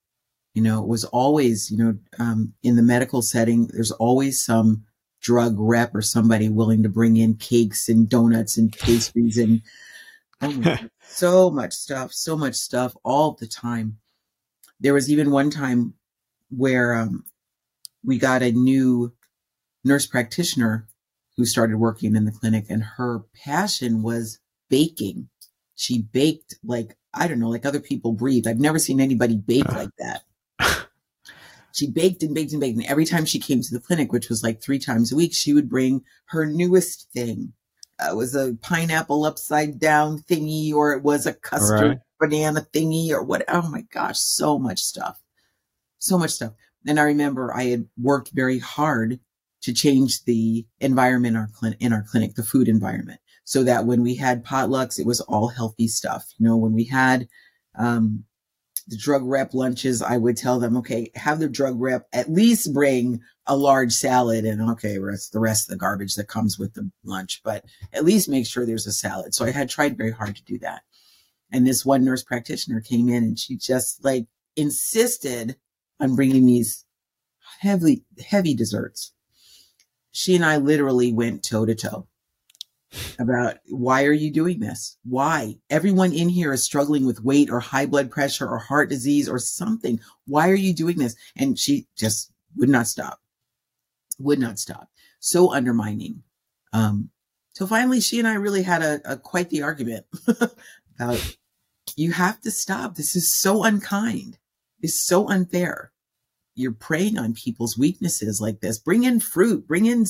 You 0.55 0.63
know, 0.63 0.83
it 0.83 0.89
was 0.89 1.05
always, 1.05 1.71
you 1.71 1.79
know, 1.79 1.97
um, 2.19 2.53
in 2.63 2.77
the 2.77 2.83
medical 2.83 3.23
setting, 3.23 3.69
there's 3.69 3.91
always 3.93 4.45
some 4.45 4.85
drug 5.21 5.55
rep 5.59 5.95
or 5.95 6.03
somebody 6.03 6.49
willing 6.49 6.83
to 6.83 6.89
bring 6.89 7.17
in 7.17 7.37
cakes 7.37 7.89
and 7.89 8.09
donuts 8.09 8.59
and 8.59 8.73
pastries 8.73 9.39
and 9.39 9.63
oh 10.43 10.77
so 11.01 11.51
much 11.51 11.73
stuff, 11.73 12.13
so 12.13 12.37
much 12.37 12.55
stuff 12.55 12.95
all 13.05 13.37
the 13.39 13.47
time. 13.47 13.99
there 14.81 14.95
was 14.95 15.11
even 15.11 15.31
one 15.31 15.49
time 15.49 15.95
where 16.51 16.95
um, 16.95 17.25
we 18.05 18.19
got 18.19 18.43
a 18.43 18.53
new 18.53 19.13
nurse 19.85 20.07
practitioner 20.07 20.89
who 21.37 21.45
started 21.45 21.79
working 21.79 22.15
in 22.15 22.25
the 22.25 22.33
clinic, 22.33 22.67
and 22.69 22.83
her 22.83 23.23
passion 23.45 24.03
was 24.03 24.39
baking. 24.69 25.29
She 25.75 26.03
baked 26.03 26.57
like, 26.63 26.97
I 27.15 27.29
don't 27.29 27.41
know, 27.41 27.51
like 27.51 27.67
other 27.67 27.81
people 27.81 28.13
breathe. 28.13 28.47
I've 28.47 28.61
never 28.61 28.79
seen 28.79 29.01
anybody 29.01 29.37
bake 29.37 29.71
like 29.73 29.91
that. 29.99 30.23
she 31.73 31.91
baked 31.91 32.23
and 32.23 32.35
baked 32.35 32.53
and 32.53 32.61
baked. 32.61 32.79
And 32.79 32.87
every 32.87 33.05
time 33.05 33.25
she 33.25 33.39
came 33.39 33.63
to 33.63 33.75
the 33.75 33.81
clinic, 33.81 34.13
which 34.13 34.29
was 34.29 34.43
like 34.43 34.63
three 34.63 34.79
times 34.79 35.13
a 35.13 35.17
week, 35.17 35.35
she 35.35 35.53
would 35.53 35.69
bring 35.69 36.03
her 36.27 36.47
newest 36.47 37.11
thing. 37.13 37.53
Uh, 37.99 38.13
it 38.13 38.17
was 38.17 38.35
a 38.35 38.57
pineapple 38.63 39.25
upside 39.25 39.79
down 39.79 40.21
thingy, 40.21 40.73
or 40.73 40.93
it 40.93 41.03
was 41.03 41.27
a 41.27 41.35
custard 41.35 41.89
right. 41.89 41.99
banana 42.19 42.67
thingy, 42.73 43.11
or 43.11 43.23
what. 43.23 43.45
Oh 43.49 43.69
my 43.69 43.83
gosh, 43.93 44.19
so 44.19 44.59
much 44.59 44.81
stuff. 44.81 45.21
So 45.99 46.19
much 46.19 46.31
stuff. 46.31 46.55
And 46.87 46.99
I 46.99 47.05
remember 47.05 47.55
I 47.55 47.65
had 47.65 47.87
worked 48.01 48.31
very 48.33 48.59
hard 48.59 49.21
to 49.63 49.73
change 49.73 50.25
the 50.25 50.67
environment 50.81 51.37
in 51.37 51.41
our 51.41 51.49
clinic, 51.55 51.79
in 51.81 51.93
our 51.93 52.03
clinic, 52.03 52.35
the 52.35 52.43
food 52.43 52.69
environment, 52.69 53.21
so 53.53 53.63
that 53.63 53.85
when 53.85 54.03
we 54.03 54.15
had 54.15 54.43
potlucks, 54.43 54.99
it 54.99 55.05
was 55.05 55.21
all 55.21 55.49
healthy 55.49 55.87
stuff. 55.87 56.25
You 56.39 56.47
know, 56.49 56.57
when 56.57 56.73
we 56.73 56.85
had, 56.85 57.29
um, 57.79 58.25
the 58.87 58.97
drug 58.97 59.23
rep 59.27 59.53
lunches, 59.53 60.01
I 60.01 60.17
would 60.17 60.39
tell 60.39 60.59
them, 60.59 60.75
okay, 60.79 61.11
have 61.17 61.39
the 61.39 61.51
drug 61.51 61.79
rep 61.79 62.09
at 62.15 62.33
least 62.33 62.73
bring 62.73 63.21
a 63.47 63.55
large 63.55 63.93
salad 63.93 64.47
and 64.47 64.71
okay, 64.71 64.99
rest 64.99 65.35
the 65.35 65.39
rest 65.39 65.69
of 65.69 65.73
the 65.73 65.79
garbage 65.79 66.15
that 66.15 66.29
comes 66.29 66.59
with 66.59 66.73
the 66.73 66.91
lunch, 67.05 67.43
but 67.45 67.67
at 67.93 68.07
least 68.07 68.27
make 68.27 68.47
sure 68.47 68.65
there's 68.65 68.87
a 68.87 68.93
salad. 68.93 69.35
So 69.35 69.45
I 69.45 69.51
had 69.51 69.69
tried 69.69 69.99
very 69.99 70.13
hard 70.13 70.35
to 70.37 70.45
do 70.45 70.59
that. 70.61 70.81
And 71.53 71.67
this 71.67 71.85
one 71.85 72.05
nurse 72.05 72.25
practitioner 72.25 72.81
came 72.81 73.11
in 73.11 73.23
and 73.23 73.39
she 73.39 73.59
just 73.59 74.03
like 74.03 74.29
insisted 74.57 75.57
on 76.01 76.17
bringing 76.17 76.47
these 76.47 76.87
heavy, 77.61 78.07
heavy 78.25 78.55
desserts. 78.55 79.13
She 80.11 80.35
and 80.35 80.45
I 80.45 80.57
literally 80.57 81.13
went 81.13 81.45
toe 81.45 81.67
to 81.67 81.75
toe 81.75 82.09
about 83.19 83.57
why 83.67 84.05
are 84.05 84.13
you 84.13 84.31
doing 84.31 84.61
this? 84.61 84.97
Why? 85.05 85.57
Everyone 85.71 86.13
in 86.13 86.29
here 86.29 86.53
is 86.53 86.65
struggling 86.65 87.07
with 87.07 87.25
weight 87.25 87.51
or 87.51 87.61
high 87.61 87.87
blood 87.87 88.11
pressure 88.11 88.49
or 88.49 88.59
heart 88.59 88.89
disease 88.89 89.29
or 89.29 89.39
something. 89.39 90.01
Why 90.27 90.49
are 90.51 90.55
you 90.55 90.75
doing 90.75 90.99
this? 90.99 91.17
And 91.37 91.59
she 91.59 91.87
just 91.97 92.33
would 92.57 92.69
not 92.69 92.87
stop, 92.87 93.21
would 94.19 94.39
not 94.39 94.59
stop. 94.59 94.89
So 95.21 95.53
undermining. 95.53 96.23
Um, 96.73 97.11
so 97.55 97.67
finally, 97.67 98.01
she 98.01 98.19
and 98.19 98.29
I 98.29 98.35
really 98.35 98.63
had 98.63 98.83
a, 98.83 99.01
a 99.05 99.17
quite 99.17 99.51
the 99.51 99.63
argument 99.63 100.07
about 100.97 101.37
you 101.97 102.13
have 102.13 102.41
to 102.43 102.51
stop. 102.51 102.95
This 102.95 103.15
is 103.15 103.33
so 103.33 103.65
unkind. 103.65 104.39
It's 104.81 104.99
so 104.99 105.29
unfair. 105.29 105.93
You're 106.55 106.73
preying 106.73 107.19
on 107.19 107.35
people's 107.35 107.79
weaknesses 107.79 108.41
like 108.41 108.61
this. 108.61 108.79
Bring 108.79 109.05
in 109.05 109.21
fruit, 109.21 109.67
bring 109.67 109.87
in 109.87 110.07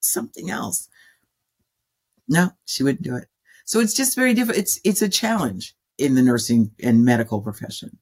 something 0.00 0.50
else 0.50 0.88
no, 2.28 2.50
she 2.64 2.82
wouldn't 2.82 3.02
do 3.02 3.16
it. 3.16 3.28
So 3.64 3.80
it's 3.80 3.94
just 3.94 4.16
very 4.16 4.34
different. 4.34 4.58
It's, 4.58 4.80
it's 4.84 5.02
a 5.02 5.08
challenge 5.08 5.74
in 5.98 6.14
the 6.14 6.22
nursing 6.22 6.72
and 6.82 7.04
medical 7.04 7.40
profession. 7.40 7.98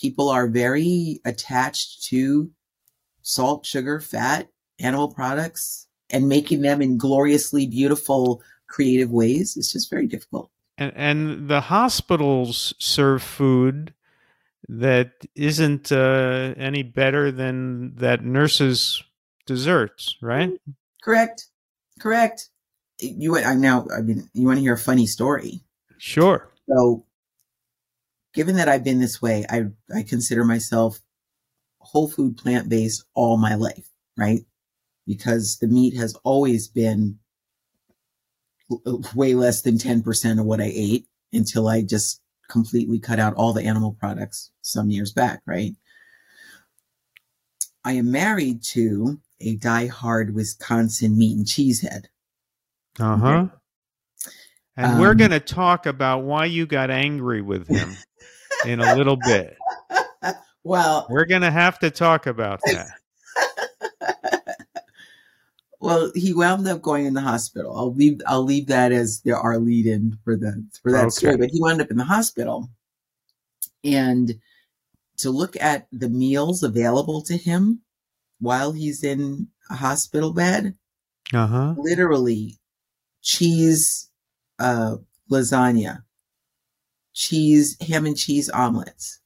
People 0.00 0.28
are 0.28 0.46
very 0.46 1.20
attached 1.24 2.04
to 2.04 2.50
salt, 3.22 3.66
sugar, 3.66 4.00
fat, 4.00 4.48
animal 4.78 5.08
products 5.08 5.88
and 6.10 6.28
making 6.28 6.62
them 6.62 6.80
in 6.80 6.96
gloriously 6.96 7.66
beautiful, 7.66 8.42
creative 8.68 9.10
ways. 9.10 9.56
It's 9.56 9.72
just 9.72 9.90
very 9.90 10.06
difficult. 10.06 10.50
And, 10.76 10.92
and 10.94 11.48
the 11.48 11.62
hospitals 11.62 12.74
serve 12.78 13.22
food 13.22 13.92
that 14.68 15.26
isn't 15.34 15.90
uh, 15.90 16.54
any 16.56 16.82
better 16.82 17.32
than 17.32 17.96
that 17.96 18.24
nurses' 18.24 19.02
desserts, 19.46 20.16
right? 20.20 20.52
Correct. 21.02 21.46
Correct 21.98 22.50
you 23.00 23.36
I 23.38 23.54
now 23.54 23.86
I 23.96 24.00
mean 24.00 24.28
you 24.32 24.46
want 24.46 24.58
to 24.58 24.62
hear 24.62 24.74
a 24.74 24.78
funny 24.78 25.06
story? 25.06 25.60
Sure. 25.98 26.50
So 26.68 27.04
given 28.34 28.56
that 28.56 28.68
I've 28.68 28.84
been 28.84 29.00
this 29.00 29.22
way, 29.22 29.44
I 29.48 29.66
I 29.94 30.02
consider 30.02 30.44
myself 30.44 31.00
whole 31.78 32.08
food 32.08 32.36
plant 32.36 32.68
based 32.68 33.04
all 33.14 33.36
my 33.36 33.54
life, 33.54 33.88
right? 34.16 34.40
Because 35.06 35.58
the 35.58 35.68
meat 35.68 35.96
has 35.96 36.14
always 36.24 36.68
been 36.68 37.18
way 39.14 39.34
less 39.34 39.62
than 39.62 39.78
10% 39.78 40.38
of 40.38 40.44
what 40.44 40.60
I 40.60 40.70
ate 40.74 41.06
until 41.32 41.68
I 41.68 41.82
just 41.82 42.20
completely 42.50 42.98
cut 42.98 43.18
out 43.18 43.34
all 43.34 43.52
the 43.52 43.64
animal 43.64 43.96
products 43.98 44.50
some 44.60 44.90
years 44.90 45.12
back, 45.12 45.40
right? 45.46 45.72
I 47.84 47.92
am 47.92 48.10
married 48.10 48.62
to 48.74 49.20
a 49.40 49.56
die-hard 49.56 50.34
Wisconsin 50.34 51.16
meat 51.16 51.36
and 51.36 51.46
cheese 51.46 51.80
head. 51.80 52.08
Uh 53.00 53.16
huh. 53.16 53.46
And 54.76 54.92
um, 54.92 55.00
we're 55.00 55.14
going 55.14 55.32
to 55.32 55.40
talk 55.40 55.86
about 55.86 56.22
why 56.22 56.44
you 56.44 56.66
got 56.66 56.90
angry 56.90 57.42
with 57.42 57.66
him 57.66 57.96
in 58.64 58.80
a 58.80 58.94
little 58.94 59.16
bit. 59.16 59.56
Well, 60.64 61.06
we're 61.08 61.24
going 61.24 61.42
to 61.42 61.50
have 61.50 61.78
to 61.78 61.90
talk 61.90 62.26
about 62.26 62.60
that. 62.66 62.90
well, 65.80 66.12
he 66.14 66.34
wound 66.34 66.68
up 66.68 66.82
going 66.82 67.06
in 67.06 67.14
the 67.14 67.22
hospital. 67.22 67.74
I'll 67.74 67.94
leave. 67.94 68.20
I'll 68.26 68.44
leave 68.44 68.66
that 68.66 68.92
as 68.92 69.22
our 69.26 69.58
lead 69.58 69.86
in 69.86 70.18
for 70.24 70.36
the 70.36 70.62
for 70.82 70.92
that 70.92 71.04
okay. 71.04 71.10
story. 71.10 71.36
But 71.38 71.50
he 71.52 71.60
wound 71.62 71.80
up 71.80 71.90
in 71.90 71.96
the 71.96 72.04
hospital, 72.04 72.68
and 73.82 74.34
to 75.18 75.30
look 75.30 75.56
at 75.58 75.86
the 75.90 76.10
meals 76.10 76.62
available 76.62 77.22
to 77.22 77.36
him 77.38 77.80
while 78.38 78.72
he's 78.72 79.02
in 79.02 79.48
a 79.70 79.74
hospital 79.74 80.34
bed, 80.34 80.74
uh-huh. 81.32 81.76
literally 81.78 82.58
cheese 83.22 84.08
uh, 84.58 84.96
lasagna, 85.30 86.02
cheese 87.12 87.76
ham 87.86 88.06
and 88.06 88.16
cheese 88.16 88.48
omelets, 88.50 89.20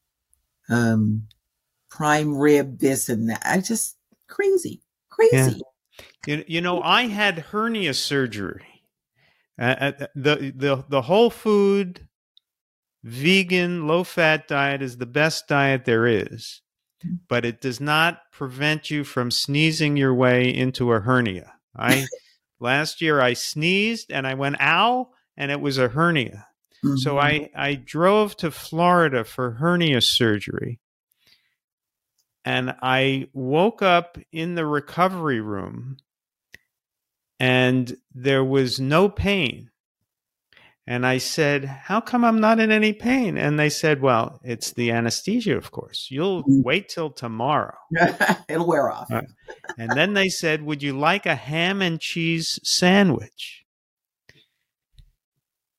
um, 0.69 1.27
prime 1.91 2.37
rib 2.37 2.79
this 2.79 3.09
and 3.09 3.29
that. 3.31 3.43
I 3.45 3.61
just 3.61 3.97
crazy, 4.29 4.83
crazy. 5.11 5.37
Yeah. 5.37 5.59
You, 6.27 6.45
you 6.47 6.61
know, 6.61 6.81
I 6.83 7.07
had 7.07 7.39
hernia 7.39 7.95
surgery. 7.95 8.65
Uh, 9.59 9.93
the 10.15 10.53
the 10.57 10.85
the 10.89 11.03
whole 11.03 11.29
food 11.29 12.09
vegan 13.05 13.87
low 13.87 14.03
fat 14.03 14.49
diet 14.49 14.81
is 14.81 14.97
the 14.97 15.07
best 15.07 15.47
diet 15.47 15.85
there 15.85 16.07
is 16.07 16.63
but 17.29 17.45
it 17.45 17.61
does 17.61 17.81
not 17.81 18.21
prevent 18.33 18.91
you 18.91 19.05
from 19.05 19.31
sneezing 19.31 19.97
your 19.97 20.15
way 20.15 20.49
into 20.49 20.93
a 20.93 21.01
hernia 21.01 21.53
i 21.77 22.07
Last 22.62 23.03
year 23.03 23.20
I 23.20 23.33
sneezed 23.33 24.12
and 24.12 24.25
I 24.25 24.35
went 24.35 24.61
ow 24.61 25.11
and 25.37 25.51
it 25.51 25.61
was 25.61 25.79
a 25.79 25.88
hernia. 25.88 26.46
Mm-hmm. 26.85 26.96
So 26.98 27.18
I, 27.18 27.51
I 27.57 27.75
drove 27.75 28.37
to 28.37 28.53
Florida 28.53 29.25
for 29.25 29.51
hernia 29.51 30.01
surgery. 30.01 30.79
And 32.44 32.77
I 32.81 33.27
woke 33.33 33.83
up 33.83 34.16
in 34.31 34.55
the 34.55 34.64
recovery 34.64 35.40
room 35.40 35.96
and 37.40 37.96
there 38.14 38.44
was 38.44 38.79
no 38.79 39.09
pain. 39.09 39.72
And 40.87 41.07
I 41.07 41.18
said, 41.18 41.64
How 41.64 42.01
come 42.01 42.25
I'm 42.25 42.40
not 42.40 42.59
in 42.59 42.73
any 42.73 42.92
pain? 42.92 43.38
And 43.38 43.59
they 43.59 43.71
said, 43.71 44.03
Well, 44.03 44.40
it's 44.42 44.73
the 44.73 44.90
anesthesia, 44.90 45.57
of 45.57 45.71
course. 45.71 46.09
You'll 46.11 46.42
mm-hmm. 46.42 46.62
wait 46.62 46.88
till 46.88 47.11
tomorrow. 47.11 47.77
It'll 48.49 48.66
wear 48.66 48.90
off. 48.90 49.11
Uh, 49.11 49.23
and 49.79 49.92
then 49.92 50.14
they 50.14 50.29
said, 50.29 50.62
Would 50.62 50.83
you 50.83 50.99
like 50.99 51.25
a 51.25 51.37
ham 51.37 51.83
and 51.83 52.01
cheese 52.01 52.59
sandwich? 52.64 53.64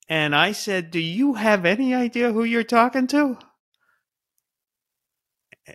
And 0.08 0.34
I 0.34 0.52
said, 0.52 0.90
Do 0.90 1.00
you 1.00 1.34
have 1.34 1.66
any 1.66 1.94
idea 1.94 2.32
who 2.32 2.44
you're 2.44 2.64
talking 2.64 3.06
to? 3.08 3.38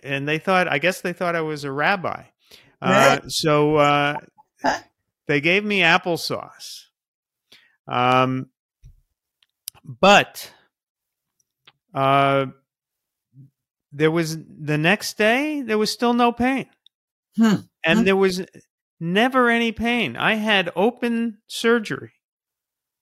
And 0.02 0.28
they 0.28 0.38
thought, 0.38 0.68
I 0.68 0.78
guess 0.78 1.00
they 1.00 1.12
thought 1.12 1.36
I 1.36 1.40
was 1.40 1.64
a 1.64 1.72
rabbi. 1.72 2.24
Uh, 2.82 3.20
so 3.28 3.76
uh, 3.76 4.16
they 5.26 5.40
gave 5.40 5.64
me 5.64 5.80
applesauce. 5.80 6.84
Um, 7.86 8.50
but 9.98 10.52
uh, 11.92 12.46
there 13.92 14.10
was 14.10 14.36
the 14.38 14.78
next 14.78 15.18
day 15.18 15.62
there 15.62 15.78
was 15.78 15.90
still 15.90 16.14
no 16.14 16.30
pain, 16.30 16.66
hmm. 17.36 17.56
and 17.84 18.00
hmm. 18.00 18.04
there 18.04 18.16
was 18.16 18.42
never 19.00 19.48
any 19.48 19.72
pain. 19.72 20.16
I 20.16 20.34
had 20.34 20.70
open 20.76 21.38
surgery, 21.48 22.12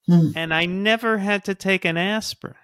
hmm. 0.07 0.31
and 0.35 0.55
I 0.55 0.67
never 0.67 1.19
had 1.19 1.45
to 1.45 1.55
take 1.55 1.85
an 1.85 1.99
aspirin. 1.99 2.55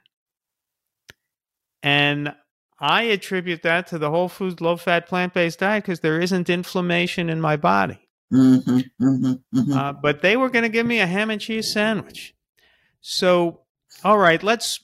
And 1.82 2.34
I 2.80 3.02
attribute 3.02 3.62
that 3.62 3.88
to 3.88 3.98
the 3.98 4.10
whole 4.10 4.30
food, 4.30 4.62
low 4.62 4.76
fat, 4.76 5.06
plant 5.06 5.34
based 5.34 5.58
diet 5.58 5.84
because 5.84 6.00
there 6.00 6.20
isn't 6.20 6.48
inflammation 6.48 7.28
in 7.28 7.42
my 7.42 7.56
body. 7.56 8.08
Mm-hmm, 8.32 8.78
mm-hmm, 8.78 9.58
mm-hmm. 9.58 9.72
Uh, 9.72 9.92
but 9.92 10.22
they 10.22 10.36
were 10.36 10.48
going 10.48 10.62
to 10.62 10.70
give 10.70 10.86
me 10.86 11.00
a 11.00 11.06
ham 11.06 11.28
and 11.28 11.40
cheese 11.40 11.70
sandwich. 11.70 12.34
So 13.02 13.63
all 14.02 14.18
right, 14.18 14.42
let's 14.42 14.80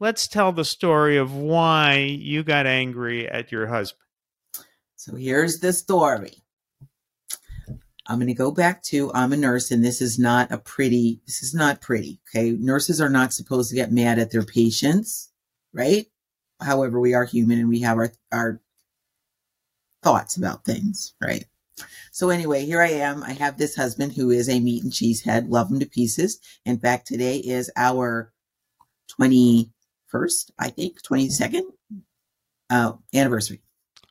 let's 0.00 0.28
tell 0.28 0.52
the 0.52 0.64
story 0.64 1.16
of 1.16 1.34
why 1.34 1.96
you 1.96 2.42
got 2.42 2.66
angry 2.66 3.28
at 3.28 3.50
your 3.50 3.66
husband. 3.66 4.00
So 4.96 5.16
here's 5.16 5.60
the 5.60 5.72
story. 5.72 6.42
I'm 8.06 8.18
going 8.18 8.26
to 8.26 8.34
go 8.34 8.50
back 8.50 8.82
to 8.84 9.10
I'm 9.14 9.32
a 9.32 9.36
nurse 9.36 9.70
and 9.70 9.82
this 9.82 10.02
is 10.02 10.18
not 10.18 10.52
a 10.52 10.58
pretty 10.58 11.20
this 11.26 11.42
is 11.42 11.54
not 11.54 11.80
pretty, 11.80 12.20
okay? 12.28 12.50
Nurses 12.52 13.00
are 13.00 13.08
not 13.08 13.32
supposed 13.32 13.70
to 13.70 13.76
get 13.76 13.92
mad 13.92 14.18
at 14.18 14.30
their 14.30 14.42
patients, 14.42 15.30
right? 15.72 16.06
However, 16.60 17.00
we 17.00 17.14
are 17.14 17.24
human 17.24 17.58
and 17.58 17.68
we 17.68 17.80
have 17.80 17.96
our 17.96 18.12
our 18.30 18.60
thoughts 20.02 20.36
about 20.36 20.64
things, 20.64 21.14
right? 21.20 21.46
So 22.12 22.30
anyway, 22.30 22.64
here 22.64 22.80
I 22.80 22.90
am. 22.90 23.24
I 23.24 23.32
have 23.32 23.56
this 23.56 23.74
husband 23.74 24.12
who 24.12 24.30
is 24.30 24.48
a 24.48 24.60
meat 24.60 24.84
and 24.84 24.92
cheese 24.92 25.22
head. 25.22 25.48
Love 25.48 25.70
him 25.70 25.80
to 25.80 25.86
pieces. 25.86 26.38
In 26.64 26.78
fact, 26.78 27.06
today 27.06 27.38
is 27.38 27.70
our 27.74 28.32
21st, 29.20 30.50
I 30.58 30.70
think, 30.70 31.02
22nd 31.02 31.62
uh, 32.70 32.92
anniversary. 33.14 33.60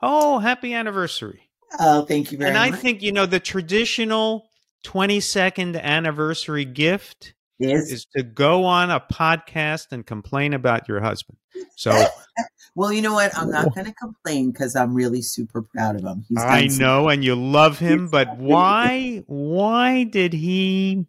Oh, 0.02 0.40
happy 0.40 0.74
anniversary. 0.74 1.50
Oh, 1.80 2.06
thank 2.06 2.32
you 2.32 2.38
very 2.38 2.50
and 2.50 2.58
much. 2.58 2.68
And 2.68 2.76
I 2.76 2.78
think, 2.78 3.02
you 3.02 3.12
know, 3.12 3.26
the 3.26 3.40
traditional 3.40 4.50
22nd 4.86 5.82
anniversary 5.82 6.66
gift 6.66 7.34
is, 7.60 7.92
is 7.92 8.06
to 8.16 8.24
go 8.24 8.66
on 8.66 8.92
a 8.92 9.00
podcast 9.00 9.88
and 9.92 10.06
complain 10.06 10.54
about 10.54 10.88
your 10.88 11.02
husband. 11.02 11.38
So, 11.76 12.06
well, 12.76 12.92
you 12.92 13.02
know 13.02 13.14
what? 13.14 13.38
I'm 13.38 13.50
not 13.50 13.74
going 13.76 13.86
to 13.86 13.94
complain 13.94 14.52
because 14.52 14.76
I'm 14.76 14.94
really 14.94 15.22
super 15.22 15.62
proud 15.62 15.96
of 15.96 16.04
him. 16.04 16.26
He's 16.28 16.42
I 16.42 16.68
know, 16.68 17.10
and 17.10 17.24
you 17.24 17.36
love 17.36 17.80
him, 17.80 18.10
but 18.10 18.38
why? 18.38 19.24
Why 19.28 20.04
did 20.04 20.34
he 20.34 21.08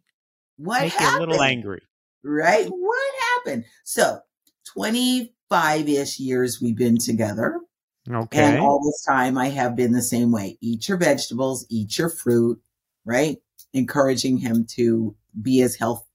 what 0.56 0.82
make 0.82 0.92
happened? 0.92 1.10
you 1.10 1.18
a 1.18 1.20
little 1.26 1.42
angry? 1.42 1.82
Right? 2.24 2.66
What 2.66 3.14
happened? 3.36 3.64
So, 3.84 4.20
25 4.72 5.88
ish 5.88 6.18
years 6.18 6.60
we've 6.60 6.76
been 6.76 6.98
together. 6.98 7.60
Okay. 8.10 8.38
And 8.38 8.60
all 8.60 8.82
this 8.84 9.04
time 9.04 9.38
I 9.38 9.48
have 9.48 9.76
been 9.76 9.92
the 9.92 10.02
same 10.02 10.30
way. 10.30 10.58
Eat 10.60 10.88
your 10.88 10.98
vegetables, 10.98 11.64
eat 11.70 11.96
your 11.96 12.10
fruit, 12.10 12.60
right? 13.04 13.38
Encouraging 13.72 14.38
him 14.38 14.66
to 14.70 15.14
be 15.40 15.62
as 15.62 15.74
health 15.76 16.06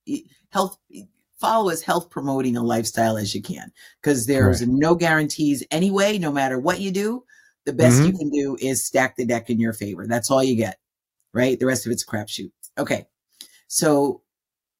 health 0.52 0.78
follow 1.40 1.70
as 1.70 1.82
health 1.82 2.10
promoting 2.10 2.58
a 2.58 2.64
lifestyle 2.64 3.18
as 3.18 3.34
you 3.34 3.42
can 3.42 3.72
because 4.02 4.26
there's 4.26 4.62
right. 4.62 4.70
no 4.70 4.96
guarantees 4.96 5.64
anyway 5.72 6.18
no 6.18 6.32
matter 6.32 6.60
what 6.60 6.80
you 6.80 6.92
do 6.92 7.24
the 7.66 7.74
best 7.74 7.98
mm-hmm. 7.98 8.08
you 8.08 8.18
can 8.18 8.30
do 8.30 8.58
is 8.60 8.86
stack 8.86 9.16
the 9.16 9.26
deck 9.26 9.50
in 9.50 9.60
your 9.60 9.74
favor 9.74 10.06
that's 10.08 10.30
all 10.30 10.44
you 10.44 10.56
get 10.56 10.80
right 11.34 11.60
the 11.60 11.66
rest 11.66 11.86
of 11.86 11.92
it's 11.92 12.06
crapshoot 12.06 12.52
okay 12.78 13.06
so 13.68 14.22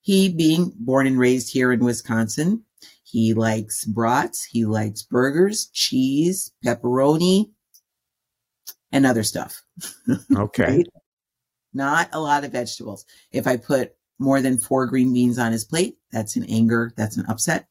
he 0.02 0.30
being 0.30 0.72
born 0.78 1.08
and 1.08 1.20
raised 1.20 1.52
here 1.52 1.72
in 1.72 1.84
wisconsin 1.84 2.64
he 3.04 3.34
likes 3.34 3.86
brats 3.86 4.44
he 4.44 4.66
likes 4.66 5.04
burgers 5.04 5.68
cheese 5.74 6.52
pepperoni 6.66 7.50
and 8.92 9.06
other 9.06 9.24
stuff 9.24 9.62
okay 10.36 10.84
not 11.74 12.10
a 12.14 12.20
lot 12.20 12.44
of 12.44 12.52
vegetables 12.52 13.06
if 13.32 13.48
i 13.48 13.56
put 13.56 13.94
more 14.20 14.42
than 14.42 14.58
four 14.58 14.86
green 14.86 15.14
beans 15.14 15.40
on 15.40 15.52
his 15.52 15.64
plate. 15.64 15.98
That's 16.12 16.36
an 16.36 16.44
anger. 16.44 16.92
That's 16.98 17.18
an 17.18 17.26
upset. 17.28 17.68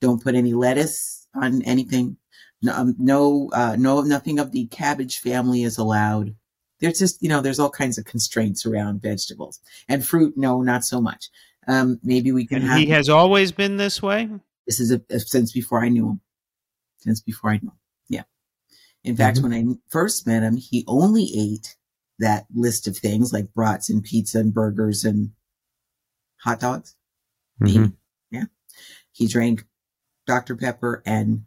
Don't 0.00 0.22
put 0.22 0.34
any 0.34 0.52
lettuce 0.52 1.28
on 1.34 1.62
anything. 1.62 2.16
No, 2.60 2.74
um, 2.74 2.96
no, 2.98 3.50
uh, 3.52 3.76
no, 3.78 4.02
nothing 4.02 4.38
of 4.38 4.52
the 4.52 4.66
cabbage 4.66 5.18
family 5.18 5.62
is 5.62 5.78
allowed. 5.78 6.34
There's 6.80 6.98
just, 6.98 7.22
you 7.22 7.28
know, 7.28 7.40
there's 7.40 7.60
all 7.60 7.70
kinds 7.70 7.98
of 7.98 8.04
constraints 8.04 8.66
around 8.66 9.02
vegetables 9.02 9.60
and 9.88 10.04
fruit. 10.04 10.34
No, 10.36 10.62
not 10.62 10.84
so 10.84 11.00
much. 11.00 11.30
Um, 11.66 12.00
maybe 12.02 12.32
we 12.32 12.46
can 12.46 12.58
and 12.58 12.66
have. 12.66 12.78
He 12.78 12.86
has 12.86 13.08
always 13.08 13.52
been 13.52 13.76
this 13.76 14.02
way. 14.02 14.28
This 14.66 14.80
is 14.80 14.90
a, 14.90 15.00
a, 15.10 15.20
since 15.20 15.52
before 15.52 15.84
I 15.84 15.88
knew 15.88 16.08
him. 16.08 16.20
Since 16.98 17.20
before 17.20 17.50
I 17.50 17.54
knew 17.54 17.68
him. 17.68 17.78
Yeah. 18.08 18.22
In 19.04 19.16
fact, 19.16 19.38
mm-hmm. 19.38 19.50
when 19.50 19.70
I 19.70 19.90
first 19.90 20.26
met 20.26 20.42
him, 20.42 20.56
he 20.56 20.84
only 20.86 21.28
ate 21.36 21.76
that 22.18 22.46
list 22.54 22.86
of 22.86 22.96
things 22.96 23.32
like 23.32 23.52
brats 23.52 23.90
and 23.90 24.02
pizza 24.02 24.38
and 24.38 24.54
burgers 24.54 25.04
and 25.04 25.30
hot 26.40 26.60
dogs. 26.60 26.94
Mm-hmm. 27.60 27.86
Yeah. 28.30 28.44
He 29.12 29.28
drank 29.28 29.64
Dr. 30.26 30.56
Pepper 30.56 31.02
and 31.04 31.44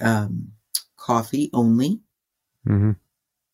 um, 0.00 0.52
coffee 0.96 1.50
only. 1.52 2.00
Mm-hmm. 2.66 2.92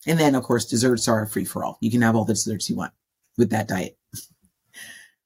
And 0.07 0.19
then, 0.19 0.35
of 0.35 0.45
course, 0.45 0.65
desserts 0.65 1.09
are 1.09 1.23
a 1.23 1.29
free 1.29 1.45
for 1.45 1.65
all. 1.65 1.79
You 1.81 1.91
can 1.91 2.03
have 2.03 2.17
all 2.17 2.25
the 2.25 2.33
desserts 2.33 2.71
you 2.71 2.77
want 2.77 2.93
with 3.37 3.51
that 3.51 3.69
diet. 3.69 3.99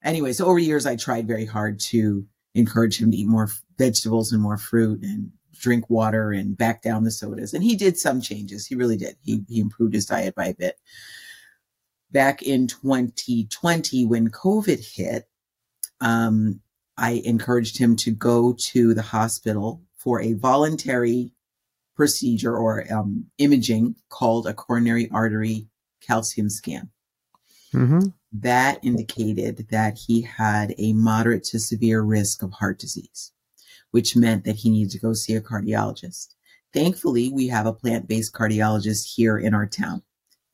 Anyway, 0.04 0.32
so 0.32 0.46
over 0.46 0.58
years, 0.58 0.86
I 0.86 0.96
tried 0.96 1.26
very 1.26 1.46
hard 1.46 1.80
to 1.80 2.26
encourage 2.54 3.00
him 3.00 3.10
to 3.10 3.16
eat 3.16 3.26
more 3.26 3.48
vegetables 3.78 4.32
and 4.32 4.40
more 4.40 4.58
fruit 4.58 5.02
and 5.02 5.32
drink 5.58 5.88
water 5.90 6.32
and 6.32 6.56
back 6.56 6.82
down 6.82 7.04
the 7.04 7.10
sodas. 7.10 7.54
And 7.54 7.64
he 7.64 7.74
did 7.74 7.98
some 7.98 8.20
changes. 8.20 8.66
He 8.66 8.74
really 8.74 8.96
did. 8.96 9.16
He, 9.22 9.42
he 9.48 9.60
improved 9.60 9.94
his 9.94 10.06
diet 10.06 10.34
by 10.34 10.46
a 10.46 10.54
bit 10.54 10.78
back 12.14 12.42
in 12.42 12.66
2020 12.68 14.06
when 14.06 14.30
COVID 14.30 14.94
hit, 14.94 15.28
um, 16.00 16.60
I 16.96 17.22
encouraged 17.24 17.76
him 17.76 17.96
to 17.96 18.12
go 18.12 18.54
to 18.70 18.94
the 18.94 19.02
hospital 19.02 19.82
for 19.96 20.22
a 20.22 20.32
voluntary 20.34 21.32
procedure 21.96 22.56
or 22.56 22.84
um, 22.92 23.26
imaging 23.38 23.96
called 24.08 24.46
a 24.46 24.54
coronary 24.54 25.10
artery 25.10 25.66
calcium 26.00 26.48
scan. 26.48 26.88
Mm-hmm. 27.74 28.08
That 28.34 28.84
indicated 28.84 29.68
that 29.70 29.96
he 29.96 30.22
had 30.22 30.74
a 30.76 30.92
moderate 30.92 31.44
to 31.44 31.58
severe 31.60 32.02
risk 32.02 32.42
of 32.42 32.52
heart 32.52 32.78
disease, 32.78 33.32
which 33.92 34.16
meant 34.16 34.44
that 34.44 34.56
he 34.56 34.70
needed 34.70 34.90
to 34.92 34.98
go 34.98 35.12
see 35.12 35.34
a 35.34 35.40
cardiologist. 35.40 36.34
Thankfully, 36.72 37.30
we 37.32 37.48
have 37.48 37.66
a 37.66 37.72
plant 37.72 38.08
based 38.08 38.34
cardiologist 38.34 39.14
here 39.14 39.38
in 39.38 39.54
our 39.54 39.66
town 39.66 40.02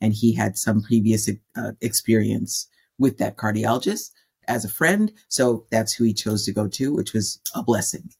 and 0.00 0.14
he 0.14 0.34
had 0.34 0.56
some 0.56 0.82
previous 0.82 1.28
uh, 1.56 1.72
experience 1.80 2.66
with 2.98 3.18
that 3.18 3.36
cardiologist 3.36 4.10
as 4.48 4.64
a 4.64 4.68
friend. 4.68 5.12
So 5.28 5.66
that's 5.70 5.92
who 5.94 6.04
he 6.04 6.14
chose 6.14 6.44
to 6.46 6.52
go 6.52 6.68
to, 6.68 6.94
which 6.94 7.12
was 7.12 7.40
a 7.54 7.62
blessing. 7.62 8.10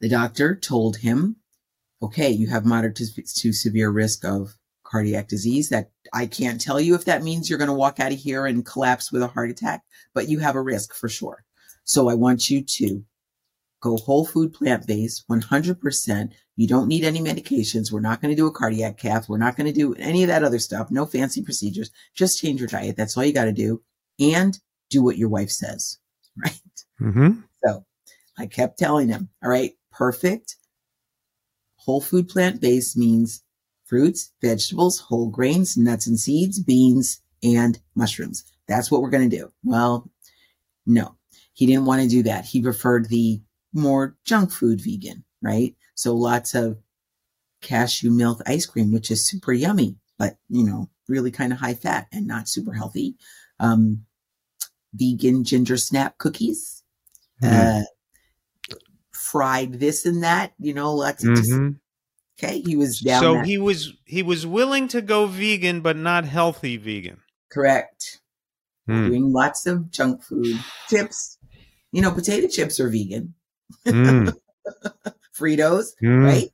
The 0.00 0.08
doctor 0.08 0.56
told 0.56 0.98
him, 0.98 1.36
okay, 2.02 2.30
you 2.30 2.48
have 2.48 2.64
moderate 2.66 2.96
to, 2.96 3.22
to 3.22 3.52
severe 3.52 3.90
risk 3.90 4.24
of 4.24 4.56
cardiac 4.92 5.26
disease 5.26 5.70
that 5.70 5.90
I 6.12 6.26
can't 6.26 6.60
tell 6.60 6.78
you 6.78 6.94
if 6.94 7.06
that 7.06 7.22
means 7.22 7.48
you're 7.48 7.58
going 7.58 7.68
to 7.68 7.74
walk 7.74 7.98
out 7.98 8.12
of 8.12 8.18
here 8.18 8.44
and 8.44 8.64
collapse 8.64 9.10
with 9.10 9.22
a 9.22 9.26
heart 9.26 9.50
attack, 9.50 9.82
but 10.12 10.28
you 10.28 10.38
have 10.40 10.54
a 10.54 10.62
risk 10.62 10.94
for 10.94 11.08
sure. 11.08 11.44
So 11.84 12.10
I 12.10 12.14
want 12.14 12.50
you 12.50 12.62
to 12.62 13.02
go 13.80 13.96
whole 13.96 14.26
food 14.26 14.52
plant 14.52 14.86
based 14.86 15.26
100%. 15.28 16.32
You 16.56 16.68
don't 16.68 16.88
need 16.88 17.04
any 17.04 17.20
medications. 17.20 17.90
We're 17.90 18.00
not 18.00 18.20
going 18.20 18.30
to 18.30 18.36
do 18.36 18.46
a 18.46 18.52
cardiac 18.52 18.98
cath. 18.98 19.28
We're 19.28 19.38
not 19.38 19.56
going 19.56 19.66
to 19.66 19.72
do 19.72 19.94
any 19.94 20.22
of 20.22 20.28
that 20.28 20.44
other 20.44 20.58
stuff. 20.58 20.90
No 20.90 21.06
fancy 21.06 21.42
procedures. 21.42 21.90
Just 22.14 22.38
change 22.38 22.60
your 22.60 22.68
diet. 22.68 22.96
That's 22.96 23.16
all 23.16 23.24
you 23.24 23.32
got 23.32 23.46
to 23.46 23.52
do. 23.52 23.82
And 24.20 24.58
do 24.90 25.02
what 25.02 25.16
your 25.16 25.30
wife 25.30 25.50
says. 25.50 25.98
Right. 26.42 26.60
Mm-hmm. 26.98 27.40
So 27.62 27.84
I 28.38 28.46
kept 28.46 28.78
telling 28.78 29.08
him, 29.08 29.28
all 29.44 29.50
right, 29.50 29.72
perfect. 29.90 30.56
Whole 31.76 32.00
food 32.00 32.30
plant 32.30 32.58
based 32.58 32.96
means 32.96 33.42
fruits, 33.92 34.32
vegetables, 34.40 34.98
whole 34.98 35.28
grains, 35.28 35.76
nuts 35.76 36.06
and 36.06 36.18
seeds, 36.18 36.58
beans, 36.58 37.20
and 37.42 37.78
mushrooms. 37.94 38.42
That's 38.66 38.90
what 38.90 39.02
we're 39.02 39.10
going 39.10 39.28
to 39.28 39.36
do. 39.36 39.52
Well, 39.62 40.10
no, 40.86 41.16
he 41.52 41.66
didn't 41.66 41.84
want 41.84 42.00
to 42.00 42.08
do 42.08 42.22
that. 42.22 42.46
He 42.46 42.62
preferred 42.62 43.10
the 43.10 43.42
more 43.74 44.16
junk 44.24 44.50
food 44.50 44.80
vegan, 44.80 45.24
right? 45.42 45.76
So 45.94 46.14
lots 46.16 46.54
of 46.54 46.78
cashew 47.60 48.10
milk 48.10 48.40
ice 48.46 48.64
cream, 48.64 48.94
which 48.94 49.10
is 49.10 49.28
super 49.28 49.52
yummy, 49.52 49.98
but 50.18 50.38
you 50.48 50.64
know, 50.64 50.88
really 51.06 51.30
kind 51.30 51.52
of 51.52 51.58
high 51.58 51.74
fat 51.74 52.06
and 52.10 52.26
not 52.26 52.48
super 52.48 52.72
healthy. 52.72 53.16
Um, 53.60 54.06
vegan 54.94 55.44
ginger 55.44 55.76
snap 55.76 56.16
cookies, 56.16 56.82
mm-hmm. 57.42 57.82
uh, 57.82 58.76
fried 59.12 59.80
this 59.80 60.06
and 60.06 60.22
that, 60.22 60.54
you 60.58 60.72
know, 60.72 60.94
lots 60.94 61.24
of 61.24 61.32
mm-hmm. 61.32 61.72
Okay. 62.42 62.60
He 62.60 62.76
was 62.76 63.00
down. 63.00 63.22
So 63.22 63.34
that. 63.34 63.46
he 63.46 63.58
was, 63.58 63.92
he 64.04 64.22
was 64.22 64.46
willing 64.46 64.88
to 64.88 65.00
go 65.02 65.26
vegan, 65.26 65.80
but 65.80 65.96
not 65.96 66.24
healthy 66.24 66.76
vegan. 66.76 67.18
Correct. 67.50 68.20
Mm. 68.88 69.08
Doing 69.08 69.32
lots 69.32 69.66
of 69.66 69.90
junk 69.90 70.22
food 70.22 70.58
chips. 70.88 71.38
You 71.92 72.02
know, 72.02 72.10
potato 72.10 72.48
chips 72.48 72.80
are 72.80 72.88
vegan. 72.88 73.34
Mm. 73.86 74.34
Fritos, 75.38 75.88
Mm. 76.02 76.24
right? 76.24 76.48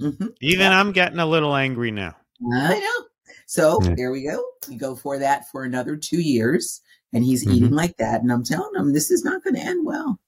Mm-hmm. 0.00 0.26
Even 0.40 0.72
I'm 0.72 0.92
getting 0.92 1.18
a 1.18 1.26
little 1.26 1.54
angry 1.54 1.90
now. 1.90 2.16
I 2.54 2.78
know. 2.78 3.06
So 3.46 3.80
Yeah. 3.82 3.94
there 3.96 4.10
we 4.12 4.22
go. 4.24 4.42
We 4.68 4.76
go 4.76 4.94
for 4.94 5.18
that 5.18 5.50
for 5.50 5.64
another 5.64 5.96
two 5.96 6.20
years, 6.20 6.80
and 7.12 7.24
he's 7.24 7.46
Mhm. 7.46 7.54
eating 7.54 7.70
like 7.72 7.96
that. 7.98 8.22
And 8.22 8.32
I'm 8.32 8.44
telling 8.44 8.74
him 8.76 8.92
this 8.92 9.10
is 9.10 9.24
not 9.24 9.42
going 9.44 9.56
to 9.56 9.60
end 9.60 9.84
well. 9.84 10.18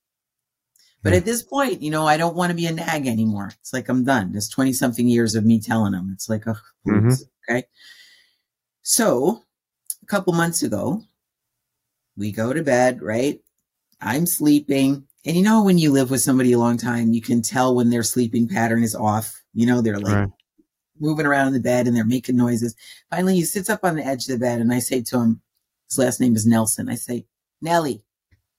But 1.03 1.11
Yeah. 1.11 1.17
at 1.19 1.25
this 1.25 1.43
point, 1.43 1.81
you 1.81 1.91
know, 1.91 2.07
I 2.07 2.17
don't 2.17 2.35
want 2.35 2.49
to 2.51 2.55
be 2.55 2.65
a 2.65 2.71
nag 2.71 3.07
anymore. 3.07 3.51
It's 3.59 3.73
like 3.73 3.89
I'm 3.89 4.03
done. 4.05 4.31
There's 4.31 4.47
20 4.49 4.71
something 4.73 5.07
years 5.07 5.35
of 5.35 5.45
me 5.45 5.59
telling 5.59 5.93
him. 5.93 6.09
It's 6.13 6.29
like, 6.29 6.47
oh, 6.47 6.55
Mhm. 6.87 7.21
okay. 7.49 7.65
So 8.81 9.43
a 10.01 10.05
couple 10.05 10.33
months 10.33 10.63
ago, 10.63 11.03
we 12.15 12.31
go 12.31 12.53
to 12.53 12.63
bed, 12.63 13.01
right? 13.01 13.41
I'm 14.01 14.25
sleeping. 14.25 15.07
And 15.25 15.35
you 15.37 15.43
know, 15.43 15.63
when 15.63 15.77
you 15.77 15.91
live 15.91 16.09
with 16.11 16.21
somebody 16.21 16.51
a 16.53 16.59
long 16.59 16.77
time, 16.77 17.13
you 17.13 17.21
can 17.21 17.41
tell 17.41 17.75
when 17.75 17.89
their 17.89 18.03
sleeping 18.03 18.47
pattern 18.47 18.83
is 18.83 18.95
off. 18.95 19.41
You 19.53 19.65
know, 19.65 19.81
they're 19.81 19.99
like 19.99 20.15
Right. 20.15 20.29
moving 20.99 21.25
around 21.25 21.47
in 21.47 21.53
the 21.53 21.59
bed 21.59 21.87
and 21.87 21.95
they're 21.95 22.05
making 22.05 22.35
noises. 22.37 22.75
Finally, 23.09 23.35
he 23.35 23.45
sits 23.45 23.69
up 23.69 23.83
on 23.83 23.95
the 23.95 24.05
edge 24.05 24.27
of 24.27 24.33
the 24.33 24.37
bed 24.39 24.61
and 24.61 24.73
I 24.73 24.79
say 24.79 25.01
to 25.01 25.19
him, 25.19 25.41
his 25.89 25.97
last 25.97 26.19
name 26.19 26.35
is 26.35 26.45
Nelson. 26.45 26.89
I 26.89 26.95
say, 26.95 27.25
Nelly, 27.61 28.03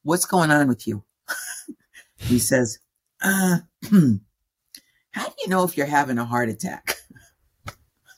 what's 0.03 0.27
going 0.27 0.51
on 0.51 0.69
with 0.69 0.87
you? 0.87 1.05
he 2.25 2.39
says, 2.39 2.79
uh, 3.23 3.59
how 3.91 5.27
do 5.27 5.35
you 5.43 5.49
know 5.49 5.65
if 5.65 5.77
you're 5.77 5.87
having 5.87 6.19
a 6.19 6.25
heart 6.25 6.49
attack? 6.49 6.97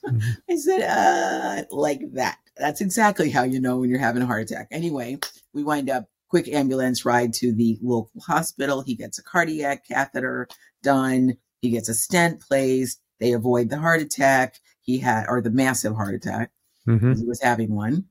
Mhm. 0.05 0.23
I 0.51 0.57
said, 0.57 0.83
uh, 0.83 1.65
like 1.71 2.01
that. 2.13 2.39
That's 2.57 2.81
exactly 2.81 3.31
how 3.31 3.43
you 3.43 3.61
know 3.61 3.79
when 3.79 3.91
you're 3.91 3.99
having 3.99 4.23
a 4.23 4.27
heart 4.27 4.43
attack. 4.51 4.69
Anyway, 4.71 5.19
we 5.53 5.63
wind 5.63 5.91
up 5.91 6.09
quick 6.29 6.49
ambulance 6.49 7.05
ride 7.05 7.33
to 7.35 7.53
the 7.53 7.79
local 7.83 8.21
hospital. 8.23 8.81
He 8.83 8.95
gets 8.95 9.19
a 9.19 9.23
cardiac 9.23 9.87
catheter 9.87 10.49
done. 10.83 11.37
He 11.61 11.71
gets 11.71 11.89
a 11.89 11.95
stent 11.95 12.41
placed. 12.41 13.01
They 13.21 13.33
avoid 13.33 13.69
the 13.69 13.79
heart 13.79 14.01
attack 14.01 14.61
he 14.81 14.99
had, 14.99 15.27
or 15.29 15.41
the 15.43 15.51
massive 15.51 15.95
heart 15.97 16.15
attack. 16.15 16.51
Mhm. 16.87 17.01
'cause 17.01 17.21
He 17.21 17.27
was 17.27 17.43
having 17.43 17.75
one. 17.75 18.07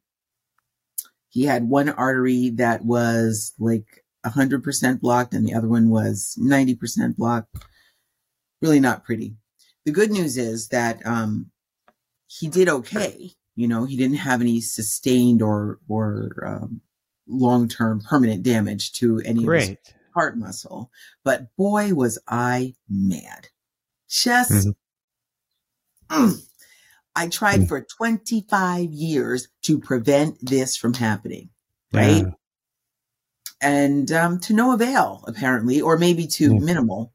He 1.29 1.43
had 1.43 1.67
one 1.67 1.89
artery 1.89 2.51
that 2.51 2.85
was 2.85 3.53
like 3.59 4.04
100% 4.25 4.99
blocked 4.99 5.33
and 5.33 5.45
the 5.47 5.53
other 5.53 5.67
one 5.67 5.89
was 5.89 6.37
90% 6.41 7.15
blocked. 7.15 7.55
Really 8.61 8.79
not 8.79 9.03
pretty. 9.03 9.35
The 9.85 9.91
good 9.91 10.11
news 10.11 10.37
is 10.37 10.69
that 10.69 11.05
um, 11.05 11.51
he 12.27 12.47
did 12.47 12.67
okay. 12.69 13.31
You 13.55 13.67
know, 13.67 13.85
he 13.85 13.95
didn't 13.95 14.17
have 14.17 14.41
any 14.41 14.59
sustained 14.61 15.41
or 15.41 15.79
or 15.87 16.43
um, 16.45 16.81
long 17.27 17.67
term 17.67 18.01
permanent 18.01 18.43
damage 18.43 18.93
to 18.93 19.21
any 19.23 19.43
of 19.43 19.47
his 19.53 19.77
heart 20.13 20.37
muscle. 20.37 20.89
But 21.23 21.55
boy, 21.55 21.93
was 21.93 22.17
I 22.27 22.75
mad. 22.89 23.49
Just, 24.09 24.51
Mhm. 24.51 24.75
Mm. 26.09 26.41
I 27.15 27.27
tried 27.29 27.61
Mm. 27.61 27.67
for 27.69 27.81
25 27.81 28.91
years 28.91 29.47
to 29.63 29.79
prevent 29.79 30.37
this 30.45 30.75
from 30.75 30.93
happening. 30.95 31.49
Right. 31.93 32.23
Yeah. 32.25 32.31
And 33.65 34.11
um, 34.11 34.39
to 34.41 34.53
no 34.53 34.73
avail, 34.73 35.23
apparently, 35.27 35.81
or 35.81 35.97
maybe 35.97 36.27
to 36.27 36.53
Yeah. 36.53 36.59
minimal 36.59 37.13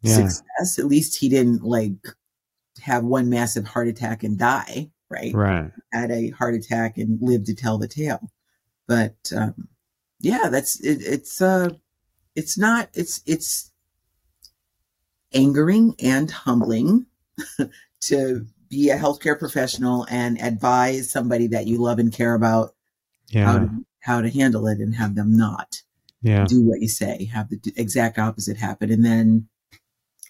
Yeah. 0.00 0.14
success. 0.16 0.78
At 0.78 0.86
least 0.86 1.16
he 1.18 1.28
didn't 1.28 1.62
like 1.62 1.92
have 2.80 3.04
one 3.04 3.28
massive 3.28 3.66
heart 3.66 3.86
attack 3.86 4.22
and 4.24 4.38
die. 4.38 4.90
Right. 5.10 5.34
Right. 5.34 5.70
Had 5.92 6.10
a 6.10 6.30
heart 6.30 6.54
attack 6.54 6.96
and 6.96 7.18
lived 7.20 7.46
to 7.46 7.54
tell 7.54 7.76
the 7.76 7.86
tale. 7.88 8.32
But 8.86 9.16
um, 9.36 9.68
yeah, 10.20 10.48
that's 10.48 10.80
it, 10.80 11.02
it's 11.02 11.42
uh, 11.42 11.70
it's 12.34 12.56
not 12.56 12.88
it's 12.94 13.20
it's 13.26 13.70
angering 15.34 15.94
and 16.02 16.30
humbling 16.30 17.06
to 18.00 18.46
be 18.70 18.88
a 18.88 18.96
healthcare 18.96 19.38
professional 19.38 20.06
and 20.10 20.40
advise 20.40 21.10
somebody 21.10 21.48
that 21.48 21.66
you 21.66 21.76
love 21.78 21.98
and 21.98 22.12
care 22.12 22.34
about 22.34 22.74
how 23.44 23.58
to 23.58 23.84
how 24.00 24.20
to 24.22 24.30
handle 24.30 24.66
it 24.66 24.78
and 24.78 24.94
have 24.94 25.14
them 25.14 25.36
not 25.36 25.82
Yeah. 26.22 26.44
do 26.44 26.62
what 26.62 26.80
you 26.80 26.88
say, 26.88 27.24
have 27.32 27.48
the 27.48 27.58
exact 27.76 28.18
opposite 28.18 28.56
happen, 28.56 28.90
and 28.90 29.04
then 29.04 29.48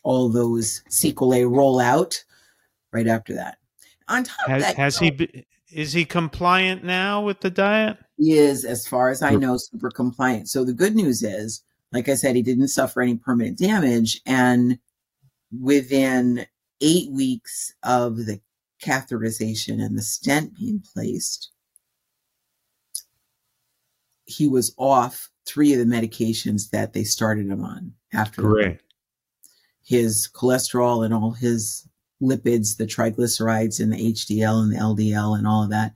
all 0.03 0.29
those 0.29 0.83
sequelae 0.89 1.45
roll 1.45 1.81
out 1.81 2.25
right 2.93 3.09
after 3.09 3.35
that. 3.35 3.59
On 4.09 4.25
top 4.25 4.47
of 4.47 4.53
Has, 4.53 4.63
that, 4.63 4.77
has 4.77 4.99
he? 4.99 5.11
Be, 5.11 5.47
is 5.73 5.93
he 5.93 6.05
compliant 6.05 6.85
now 6.85 7.23
with 7.23 7.41
the 7.41 7.51
diet? 7.51 7.99
he 8.21 8.33
is, 8.33 8.67
as 8.67 8.87
far 8.87 9.09
as 9.09 9.23
I 9.23 9.35
know, 9.35 9.57
super 9.57 9.91
compliant. 9.91 10.49
So 10.49 10.63
the 10.63 10.75
good 10.75 10.95
news 10.95 11.23
is, 11.23 11.65
like 11.91 12.07
I 12.09 12.15
said, 12.15 12.37
he 12.37 12.43
didn't 12.43 12.69
suffer 12.69 13.01
any 13.01 13.17
permanent 13.17 13.57
damage. 13.57 14.21
And 14.27 14.79
within 15.59 16.47
eight 16.83 17.11
weeks 17.11 17.73
of 17.83 18.17
the 18.27 18.41
catheterization 18.85 19.83
and 19.83 19.97
the 19.97 20.03
stent 20.03 20.55
being 20.55 20.83
placed, 20.93 21.51
he 24.27 24.47
was 24.47 24.75
off 24.77 25.30
three 25.47 25.73
of 25.73 25.79
the 25.79 25.85
medications 25.85 26.71
that 26.71 26.93
they 26.93 27.05
started 27.05 27.47
him 27.49 27.65
on 27.65 27.93
after 28.13 28.43
his 29.83 30.29
cholesterol 30.33 31.05
and 31.05 31.13
all 31.15 31.33
his 31.33 31.89
lipids, 32.23 32.77
the 32.77 32.87
triglycerides 32.87 33.81
and 33.81 33.93
the 33.93 34.13
HDL 34.13 34.63
and 34.63 34.73
the 34.73 34.77
LDL 34.79 35.37
and 35.37 35.47
all 35.47 35.65
of 35.65 35.71
that 35.71 35.95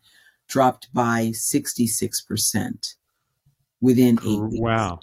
dropped 0.49 0.93
by 0.93 1.27
66% 1.35 2.95
within 3.81 4.19
eight 4.25 4.41
weeks. 4.41 4.61
Wow. 4.61 5.01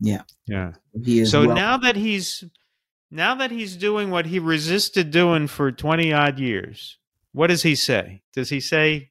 Yeah. 0.00 0.22
Yeah. 0.46 0.72
He 1.04 1.20
is 1.20 1.30
So 1.30 1.46
well- 1.46 1.56
now 1.56 1.76
that 1.78 1.96
he's 1.96 2.44
now 3.10 3.34
that 3.36 3.50
he's 3.50 3.74
doing 3.76 4.10
what 4.10 4.26
he 4.26 4.38
resisted 4.38 5.10
doing 5.10 5.46
for 5.46 5.72
20 5.72 6.12
odd 6.12 6.38
years, 6.38 6.98
what 7.32 7.46
does 7.46 7.62
he 7.62 7.74
say? 7.74 8.22
Does 8.34 8.50
he 8.50 8.60
say, 8.60 9.10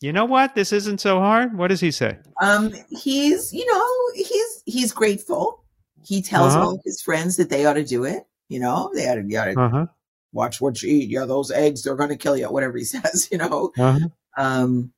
"You 0.00 0.12
know 0.12 0.24
what? 0.24 0.54
This 0.54 0.72
isn't 0.72 1.00
so 1.00 1.18
hard." 1.20 1.56
What 1.56 1.68
does 1.68 1.80
he 1.80 1.90
say? 1.90 2.18
um, 2.40 2.72
he's, 2.90 3.52
you 3.52 3.64
know, 3.72 3.86
he's, 4.16 4.62
he's 4.66 4.92
grateful. 4.92 5.62
He 6.04 6.20
tells 6.20 6.54
Uh-huh. 6.54 6.66
all 6.66 6.80
his 6.84 7.00
friends 7.00 7.36
that 7.36 7.48
they 7.48 7.64
ought 7.64 7.74
to 7.74 7.84
do 7.84 8.04
it. 8.04 8.26
You 8.48 8.58
know, 8.60 8.90
they 8.94 9.08
ought 9.08 9.14
to, 9.14 9.22
you 9.22 9.38
ought 9.38 9.44
to 9.46 9.60
Uh-huh. 9.60 9.86
watch 10.32 10.60
what 10.60 10.82
you 10.82 10.90
eat. 10.90 11.10
Yeah, 11.10 11.26
those 11.26 11.50
eggs, 11.52 11.82
they're 11.82 11.94
going 11.94 12.08
to 12.10 12.16
kill 12.16 12.36
you, 12.36 12.50
whatever 12.50 12.76
he 12.76 12.84
says, 12.96 13.28
you 13.30 13.38
know. 13.38 13.72
Uh-huh. 13.78 14.08
um 14.36 14.92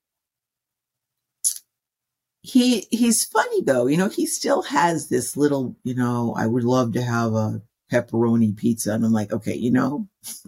he 2.42 2.86
he's 2.92 3.24
funny 3.24 3.60
though 3.62 3.86
you 3.88 3.96
know 3.96 4.08
he 4.08 4.24
still 4.24 4.62
has 4.62 5.08
this 5.08 5.36
little 5.36 5.74
you 5.82 5.94
know 5.94 6.32
i 6.38 6.46
would 6.46 6.62
love 6.62 6.92
to 6.92 7.02
have 7.02 7.34
a 7.34 7.60
pepperoni 7.90 8.56
pizza 8.56 8.92
and 8.92 9.04
i'm 9.04 9.12
like 9.12 9.32
okay 9.32 9.54
you 9.54 9.70
know 9.72 10.06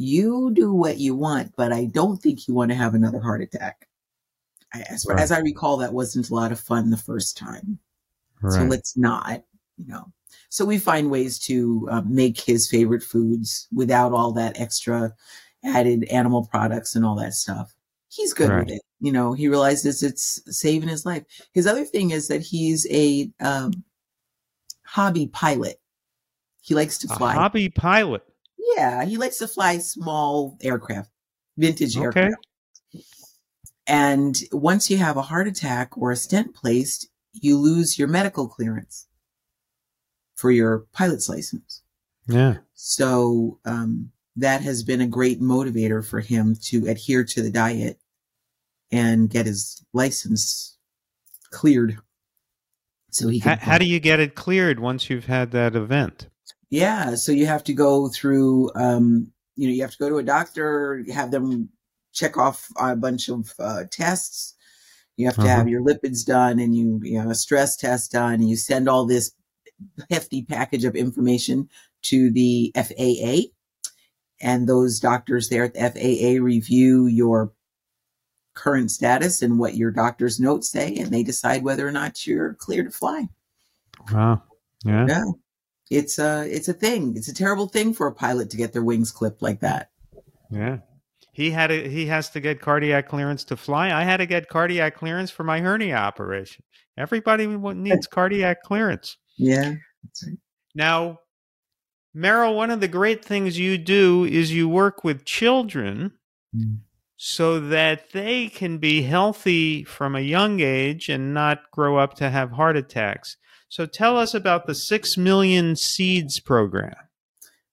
you 0.00 0.50
do 0.54 0.72
what 0.72 0.96
you 0.98 1.14
want 1.14 1.54
but 1.56 1.72
i 1.72 1.84
don't 1.84 2.22
think 2.22 2.48
you 2.48 2.54
want 2.54 2.70
to 2.70 2.74
have 2.74 2.94
another 2.94 3.20
heart 3.20 3.42
attack. 3.42 3.86
I, 4.72 4.80
as, 4.88 5.04
Right. 5.06 5.20
as 5.20 5.30
i 5.30 5.38
recall 5.40 5.76
that 5.78 5.92
wasn't 5.92 6.30
a 6.30 6.34
lot 6.34 6.52
of 6.52 6.58
fun 6.60 6.88
the 6.90 6.96
first 6.96 7.36
time. 7.36 7.78
So 8.48 8.62
let's 8.64 8.96
not 8.96 9.42
you 9.76 9.86
know. 9.86 10.10
So 10.48 10.64
we 10.64 10.78
find 10.78 11.10
ways 11.10 11.38
to 11.40 11.86
uh, 11.90 12.02
make 12.06 12.40
his 12.40 12.68
favorite 12.70 13.02
foods 13.02 13.68
without 13.74 14.12
all 14.12 14.32
that 14.32 14.58
extra 14.58 15.14
added 15.64 16.04
animal 16.04 16.46
products 16.46 16.94
and 16.96 17.04
all 17.04 17.16
that 17.16 17.34
stuff. 17.34 17.74
He's 18.08 18.32
good 18.32 18.48
Right. 18.50 18.64
with 18.64 18.76
it 18.76 18.82
you 19.00 19.12
know. 19.12 19.32
He 19.34 19.48
realizes 19.48 20.02
it's 20.02 20.40
saving 20.46 20.88
his 20.88 21.04
life. 21.04 21.24
His 21.52 21.66
other 21.66 21.84
thing 21.84 22.10
is 22.12 22.28
that 22.28 22.40
he's 22.42 22.86
a 22.90 23.30
um, 23.40 23.72
hobby 24.84 25.26
pilot. 25.26 25.80
He 26.62 26.74
likes 26.74 26.98
to 26.98 27.08
A 27.12 27.16
fly. 27.16 27.34
hobby 27.34 27.68
pilot. 27.68 28.22
Yeah 28.76 29.04
he 29.04 29.16
likes 29.16 29.38
to 29.38 29.48
fly 29.48 29.78
small 29.78 30.56
aircraft 30.62 31.10
vintage 31.56 31.96
Okay. 31.96 32.04
aircraft 32.04 32.46
and 33.86 34.36
once 34.52 34.90
you 34.90 34.96
have 34.98 35.16
a 35.16 35.22
heart 35.22 35.48
attack 35.48 35.96
or 35.96 36.10
a 36.10 36.16
stent 36.16 36.54
placed 36.54 37.08
you 37.32 37.58
lose 37.58 37.98
your 37.98 38.08
medical 38.08 38.48
clearance 38.48 39.06
for 40.34 40.50
your 40.50 40.86
pilot's 40.92 41.28
license. 41.28 41.82
Yeah. 42.26 42.56
So 42.74 43.58
um, 43.64 44.10
that 44.36 44.62
has 44.62 44.82
been 44.82 45.00
a 45.00 45.06
great 45.06 45.40
motivator 45.40 46.06
for 46.06 46.20
him 46.20 46.56
to 46.62 46.86
adhere 46.86 47.24
to 47.24 47.42
the 47.42 47.50
diet 47.50 48.00
and 48.90 49.28
get 49.28 49.46
his 49.46 49.84
license 49.92 50.78
cleared. 51.50 51.98
So 53.10 53.28
he 53.28 53.40
How, 53.40 53.56
how 53.56 53.78
do 53.78 53.84
you 53.84 54.00
get 54.00 54.20
it 54.20 54.34
cleared 54.34 54.80
once 54.80 55.10
you've 55.10 55.26
had 55.26 55.50
that 55.50 55.74
event? 55.76 56.28
Yeah, 56.70 57.16
so 57.16 57.32
you 57.32 57.46
have 57.46 57.64
to 57.64 57.72
go 57.74 58.08
through. 58.08 58.70
Um, 58.74 59.32
you 59.56 59.66
know, 59.68 59.74
you 59.74 59.82
have 59.82 59.90
to 59.92 59.98
go 59.98 60.08
to 60.08 60.18
a 60.18 60.22
doctor, 60.22 61.04
have 61.12 61.30
them 61.30 61.70
check 62.12 62.36
off 62.36 62.68
a 62.80 62.96
bunch 62.96 63.28
of 63.28 63.52
uh, 63.58 63.84
tests. 63.90 64.54
You 65.16 65.26
have 65.26 65.34
to 65.36 65.42
Uh-huh. 65.42 65.56
have 65.56 65.68
your 65.68 65.82
lipids 65.82 66.24
done, 66.24 66.58
and 66.58 66.74
you 66.74 67.00
you 67.02 67.22
know 67.22 67.30
a 67.30 67.34
stress 67.34 67.76
test 67.76 68.12
done, 68.12 68.34
and 68.34 68.48
you 68.48 68.56
send 68.56 68.88
all 68.88 69.04
this 69.06 69.32
hefty 70.10 70.44
package 70.44 70.84
of 70.84 70.94
information 70.94 71.68
to 72.02 72.30
the 72.30 72.72
FAA, 72.74 73.50
and 74.40 74.68
those 74.68 75.00
doctors 75.00 75.48
there 75.48 75.64
at 75.64 75.74
the 75.74 75.80
FAA 75.80 76.42
review 76.42 77.06
your 77.06 77.52
current 78.54 78.90
status 78.90 79.42
and 79.42 79.58
what 79.58 79.76
your 79.76 79.90
doctor's 79.90 80.38
notes 80.40 80.70
say, 80.70 80.96
and 80.96 81.10
they 81.10 81.22
decide 81.22 81.62
whether 81.64 81.86
or 81.86 81.92
not 81.92 82.26
you're 82.26 82.54
clear 82.54 82.82
to 82.84 82.90
fly. 82.90 83.28
Wow. 84.12 84.42
Yeah. 84.84 85.06
Yeah. 85.08 85.24
It's 85.90 86.18
a 86.18 86.46
it's 86.48 86.68
a 86.68 86.72
thing. 86.72 87.16
It's 87.16 87.28
a 87.28 87.34
terrible 87.34 87.66
thing 87.66 87.92
for 87.92 88.06
a 88.06 88.12
pilot 88.12 88.48
to 88.50 88.56
get 88.56 88.72
their 88.72 88.84
wings 88.84 89.10
clipped 89.10 89.42
like 89.42 89.60
that. 89.60 89.90
Yeah. 90.50 90.78
He 91.32 91.50
had 91.50 91.70
a, 91.70 91.88
he 91.88 92.06
has 92.06 92.30
to 92.30 92.40
get 92.40 92.60
cardiac 92.60 93.08
clearance 93.08 93.44
to 93.44 93.56
fly. 93.56 93.92
I 93.92 94.04
had 94.04 94.18
to 94.18 94.26
get 94.26 94.48
cardiac 94.48 94.96
clearance 94.96 95.30
for 95.30 95.44
my 95.44 95.60
hernia 95.60 95.96
operation. 95.96 96.64
Everybody 96.96 97.46
needs 97.46 98.06
cardiac 98.10 98.62
clearance. 98.62 99.16
Yeah. 99.36 99.74
Now, 100.74 101.20
Meryl, 102.16 102.56
one 102.56 102.70
of 102.70 102.80
the 102.80 102.88
great 102.88 103.24
things 103.24 103.58
you 103.58 103.78
do 103.78 104.24
is 104.24 104.52
you 104.52 104.68
work 104.68 105.04
with 105.04 105.24
children 105.24 106.12
Mm. 106.54 106.80
so 107.16 107.60
that 107.60 108.10
they 108.10 108.48
can 108.48 108.78
be 108.78 109.02
healthy 109.02 109.84
from 109.84 110.16
a 110.16 110.20
young 110.20 110.58
age 110.58 111.08
and 111.08 111.32
not 111.32 111.70
grow 111.70 111.96
up 111.96 112.14
to 112.14 112.28
have 112.28 112.50
heart 112.50 112.76
attacks. 112.76 113.36
So 113.70 113.86
tell 113.86 114.18
us 114.18 114.34
about 114.34 114.66
the 114.66 114.74
6 114.74 115.16
million 115.16 115.76
seeds 115.76 116.40
program. 116.40 116.96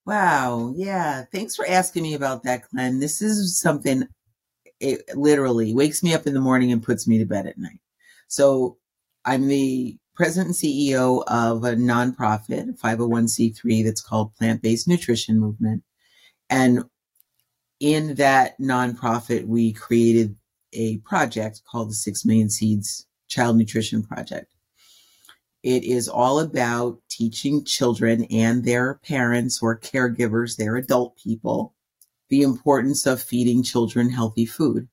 Wow. 0.06 0.72
Yeah. 0.78 1.26
Thanks 1.34 1.56
for 1.56 1.68
asking 1.68 2.04
me 2.04 2.14
about 2.14 2.44
that, 2.44 2.70
Glen. 2.70 3.00
This 3.00 3.20
is 3.20 3.60
something 3.60 4.08
it 4.80 5.02
literally 5.18 5.74
wakes 5.74 6.04
me 6.04 6.14
up 6.14 6.28
in 6.28 6.36
the 6.36 6.40
morning 6.40 6.72
and 6.72 6.84
puts 6.84 7.08
me 7.08 7.18
to 7.18 7.26
bed 7.26 7.48
at 7.48 7.58
night. 7.58 7.80
So 8.28 8.78
I'm 9.26 9.48
the 9.48 9.98
president 10.14 10.50
and 10.50 10.56
CEO 10.56 11.24
of 11.26 11.64
a 11.64 11.76
nonprofit, 11.76 12.80
501c3 12.80 13.84
that's 13.84 14.02
called 14.02 14.36
Plant 14.36 14.62
Based 14.62 14.88
Nutrition 14.88 15.40
Movement. 15.40 15.84
And 16.48 16.84
in 17.80 18.14
that 18.16 18.60
nonprofit, 18.62 19.48
we 19.48 19.74
created 19.74 20.36
a 20.74 20.98
project 21.00 21.64
called 21.70 21.90
the 21.90 21.96
Six 21.96 22.24
Million 22.24 22.52
Seeds 22.52 23.08
Child 23.28 23.58
Nutrition 23.58 24.04
Project. 24.04 24.54
It 25.68 25.84
is 25.84 26.08
all 26.08 26.40
about 26.40 27.02
teaching 27.10 27.66
children 27.66 28.24
and 28.32 28.64
their 28.64 29.02
parents 29.04 29.60
or 29.62 29.78
caregivers, 29.78 30.56
their 30.56 30.78
adult 30.78 31.18
people, 31.18 31.76
the 32.30 32.42
importance 32.42 33.06
of 33.06 33.22
feeding 33.22 33.64
children 33.64 34.10
healthy 34.10 34.46
food. 34.46 34.88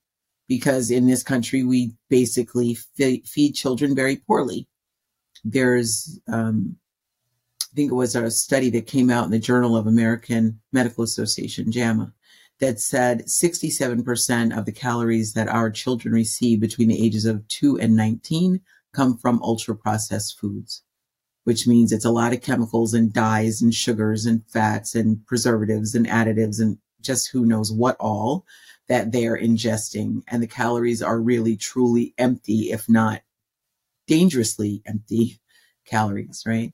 Because 0.49 0.91
in 0.91 1.07
this 1.07 1.22
country, 1.22 1.62
we 1.62 1.93
basically 2.11 2.75
feed 2.75 3.53
children 3.53 3.95
very 3.95 4.16
poorly. 4.16 4.66
There's, 5.45 6.18
um, 6.27 6.75
I 7.62 7.77
think 7.77 7.93
it 7.93 7.95
was 7.95 8.16
a 8.16 8.29
study 8.29 8.68
that 8.70 8.89
came 8.89 9.11
out 9.11 9.27
in 9.27 9.31
the 9.31 9.39
Journal 9.39 9.77
of 9.77 9.87
American 9.87 10.59
Medical 10.72 11.05
Association, 11.05 11.70
JAMA, 11.70 12.12
that 12.59 12.81
said 12.81 13.27
67% 13.27 14.59
of 14.59 14.64
the 14.64 14.72
calories 14.72 15.35
that 15.35 15.47
our 15.47 15.70
children 15.70 16.12
receive 16.12 16.59
between 16.59 16.89
the 16.89 17.01
ages 17.01 17.27
of 17.27 17.47
2 17.47 17.79
and 17.79 17.95
19 17.95 18.61
come 18.95 19.18
from 19.18 19.42
ultra 19.42 19.76
processed 19.76 20.38
foods, 20.38 20.82
which 21.45 21.66
means 21.66 21.92
it's 21.92 22.05
a 22.05 22.11
lot 22.11 22.32
of 22.32 22.40
chemicals 22.40 22.95
and 22.95 23.12
dyes 23.12 23.61
and 23.61 23.74
sugars 23.74 24.26
and 24.26 24.42
fats 24.49 24.95
and 24.95 25.26
preservatives 25.26 25.95
and 25.95 26.07
additives 26.07 26.61
and 26.61 26.78
just 27.01 27.30
who 27.30 27.45
knows 27.45 27.70
what 27.70 27.97
all 28.01 28.47
that 28.88 29.12
they're 29.12 29.38
ingesting. 29.38 30.22
And 30.28 30.42
the 30.42 30.47
calories 30.47 31.03
are 31.03 31.20
really 31.20 31.57
truly 31.57 32.14
empty, 32.18 32.70
if 32.72 32.88
not 32.88 33.22
dangerously 34.07 34.82
empty 34.86 35.38
calories, 35.86 36.45
right? 36.47 36.72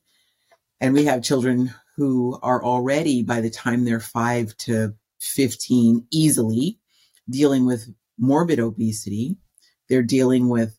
And 0.80 0.94
we 0.94 1.04
have 1.04 1.22
children 1.22 1.74
who 1.96 2.38
are 2.42 2.64
already, 2.64 3.22
by 3.22 3.40
the 3.40 3.50
time 3.50 3.84
they're 3.84 4.00
five 4.00 4.56
to 4.58 4.94
15 5.20 6.06
easily 6.10 6.78
dealing 7.28 7.66
with 7.66 7.92
morbid 8.18 8.58
obesity. 8.58 9.36
They're 9.88 10.02
dealing 10.02 10.48
with 10.48 10.78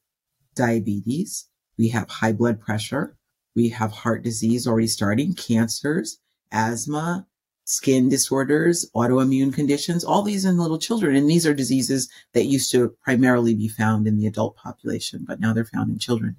diabetes. 0.55 1.47
We 1.77 1.89
have 1.89 2.09
high 2.09 2.33
blood 2.33 2.59
pressure. 2.59 3.17
We 3.55 3.69
have 3.69 3.91
heart 3.91 4.23
disease 4.23 4.67
already 4.67 4.87
starting, 4.87 5.33
cancers, 5.33 6.19
asthma, 6.51 7.27
skin 7.65 8.09
disorders, 8.09 8.89
autoimmune 8.95 9.53
conditions, 9.53 10.03
all 10.03 10.23
these 10.23 10.45
in 10.45 10.57
little 10.57 10.77
children. 10.77 11.15
And 11.15 11.29
these 11.29 11.45
are 11.45 11.53
diseases 11.53 12.09
that 12.33 12.45
used 12.45 12.71
to 12.71 12.95
primarily 13.03 13.55
be 13.55 13.67
found 13.67 14.07
in 14.07 14.17
the 14.17 14.27
adult 14.27 14.55
population, 14.57 15.25
but 15.27 15.39
now 15.39 15.53
they're 15.53 15.65
found 15.65 15.89
in 15.89 15.99
children. 15.99 16.35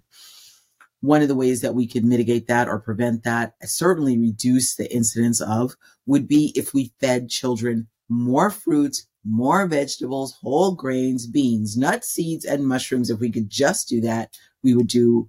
One 1.00 1.22
of 1.22 1.28
the 1.28 1.34
ways 1.34 1.62
that 1.62 1.74
we 1.74 1.86
could 1.86 2.04
mitigate 2.04 2.46
that 2.46 2.68
or 2.68 2.78
prevent 2.78 3.24
that, 3.24 3.54
certainly 3.64 4.18
reduce 4.18 4.76
the 4.76 4.92
incidence 4.94 5.40
of, 5.40 5.74
would 6.06 6.28
be 6.28 6.52
if 6.54 6.72
we 6.72 6.92
fed 7.00 7.28
children 7.28 7.88
more 8.08 8.50
fruits, 8.50 9.06
more 9.24 9.66
vegetables, 9.66 10.36
whole 10.40 10.74
grains, 10.74 11.26
beans, 11.26 11.76
nuts, 11.76 12.08
seeds, 12.08 12.44
and 12.44 12.66
mushrooms. 12.66 13.10
If 13.10 13.20
we 13.20 13.30
could 13.30 13.48
just 13.48 13.88
do 13.88 14.00
that, 14.00 14.36
we 14.62 14.74
would 14.74 14.88
do 14.88 15.28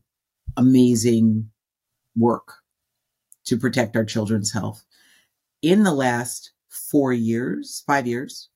amazing 0.57 1.49
work 2.15 2.55
to 3.45 3.57
protect 3.57 3.95
our 3.95 4.05
children's 4.05 4.53
health. 4.53 4.83
In 5.61 5.83
the 5.83 5.93
last 5.93 6.51
four 6.69 7.13
years, 7.13 7.83
five 7.85 8.07
years, 8.07 8.49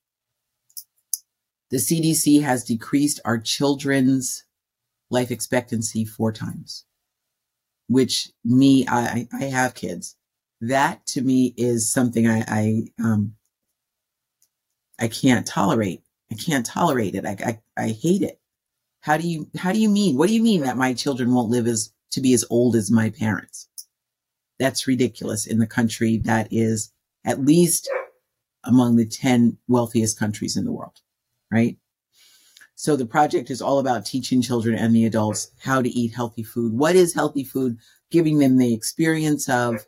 the 1.70 1.78
CDC 1.78 2.42
has 2.44 2.64
decreased 2.64 3.20
our 3.26 3.38
children's 3.38 4.46
life 5.10 5.32
expectancy 5.32 6.06
four 6.06 6.32
times, 6.32 6.86
which 7.88 8.32
me, 8.44 8.86
I, 8.88 9.28
I 9.34 9.46
have 9.46 9.74
kids. 9.74 10.16
That 10.62 11.06
to 11.08 11.22
me 11.22 11.54
is 11.58 11.92
something 11.92 12.28
I, 12.28 12.44
I 12.48 12.84
um, 13.04 13.36
I 15.00 15.08
can't 15.08 15.46
tolerate. 15.46 16.02
I 16.32 16.36
can't 16.36 16.66
tolerate 16.66 17.16
it. 17.16 17.26
I, 17.26 17.38
I, 17.78 17.84
I 17.86 17.88
hate 17.90 18.22
it. 18.22 18.40
How 19.02 19.18
do 19.18 19.28
you, 19.28 19.50
how 19.58 19.72
do 19.72 19.80
you 19.80 19.90
mean? 19.90 20.18
What 20.18 20.28
do 20.28 20.36
you 20.36 20.44
mean 20.44 20.62
that 20.62 20.78
my 20.78 20.94
children 20.94 21.34
won't 21.34 21.50
live 21.50 21.68
as, 21.68 21.94
to 22.12 22.22
be 22.22 22.34
as 22.34 22.44
old 22.50 22.76
as 22.76 22.92
my 22.92 23.10
parents? 23.10 23.70
That's 24.60 24.88
ridiculous 24.88 25.46
in 25.46 25.60
the 25.60 25.68
country 25.68 26.18
that 26.26 26.48
is 26.52 26.92
at 27.24 27.46
least 27.46 27.90
among 28.64 28.96
the 28.96 29.06
10 29.06 29.58
wealthiest 29.68 30.20
countries 30.20 30.58
in 30.58 30.66
the 30.66 30.72
world, 30.72 31.00
right? 31.52 31.78
So 32.76 32.96
the 32.96 33.06
project 33.06 33.50
is 33.50 33.62
all 33.62 33.80
about 33.80 34.06
teaching 34.06 34.42
children 34.42 34.76
and 34.76 34.96
the 34.96 35.06
adults 35.06 35.52
how 35.60 35.82
to 35.82 35.90
eat 35.90 36.14
healthy 36.14 36.44
food. 36.44 36.74
What 36.74 36.96
is 36.96 37.14
healthy 37.14 37.44
food? 37.44 37.78
Giving 38.12 38.40
them 38.40 38.58
the 38.58 38.74
experience 38.74 39.50
of 39.50 39.86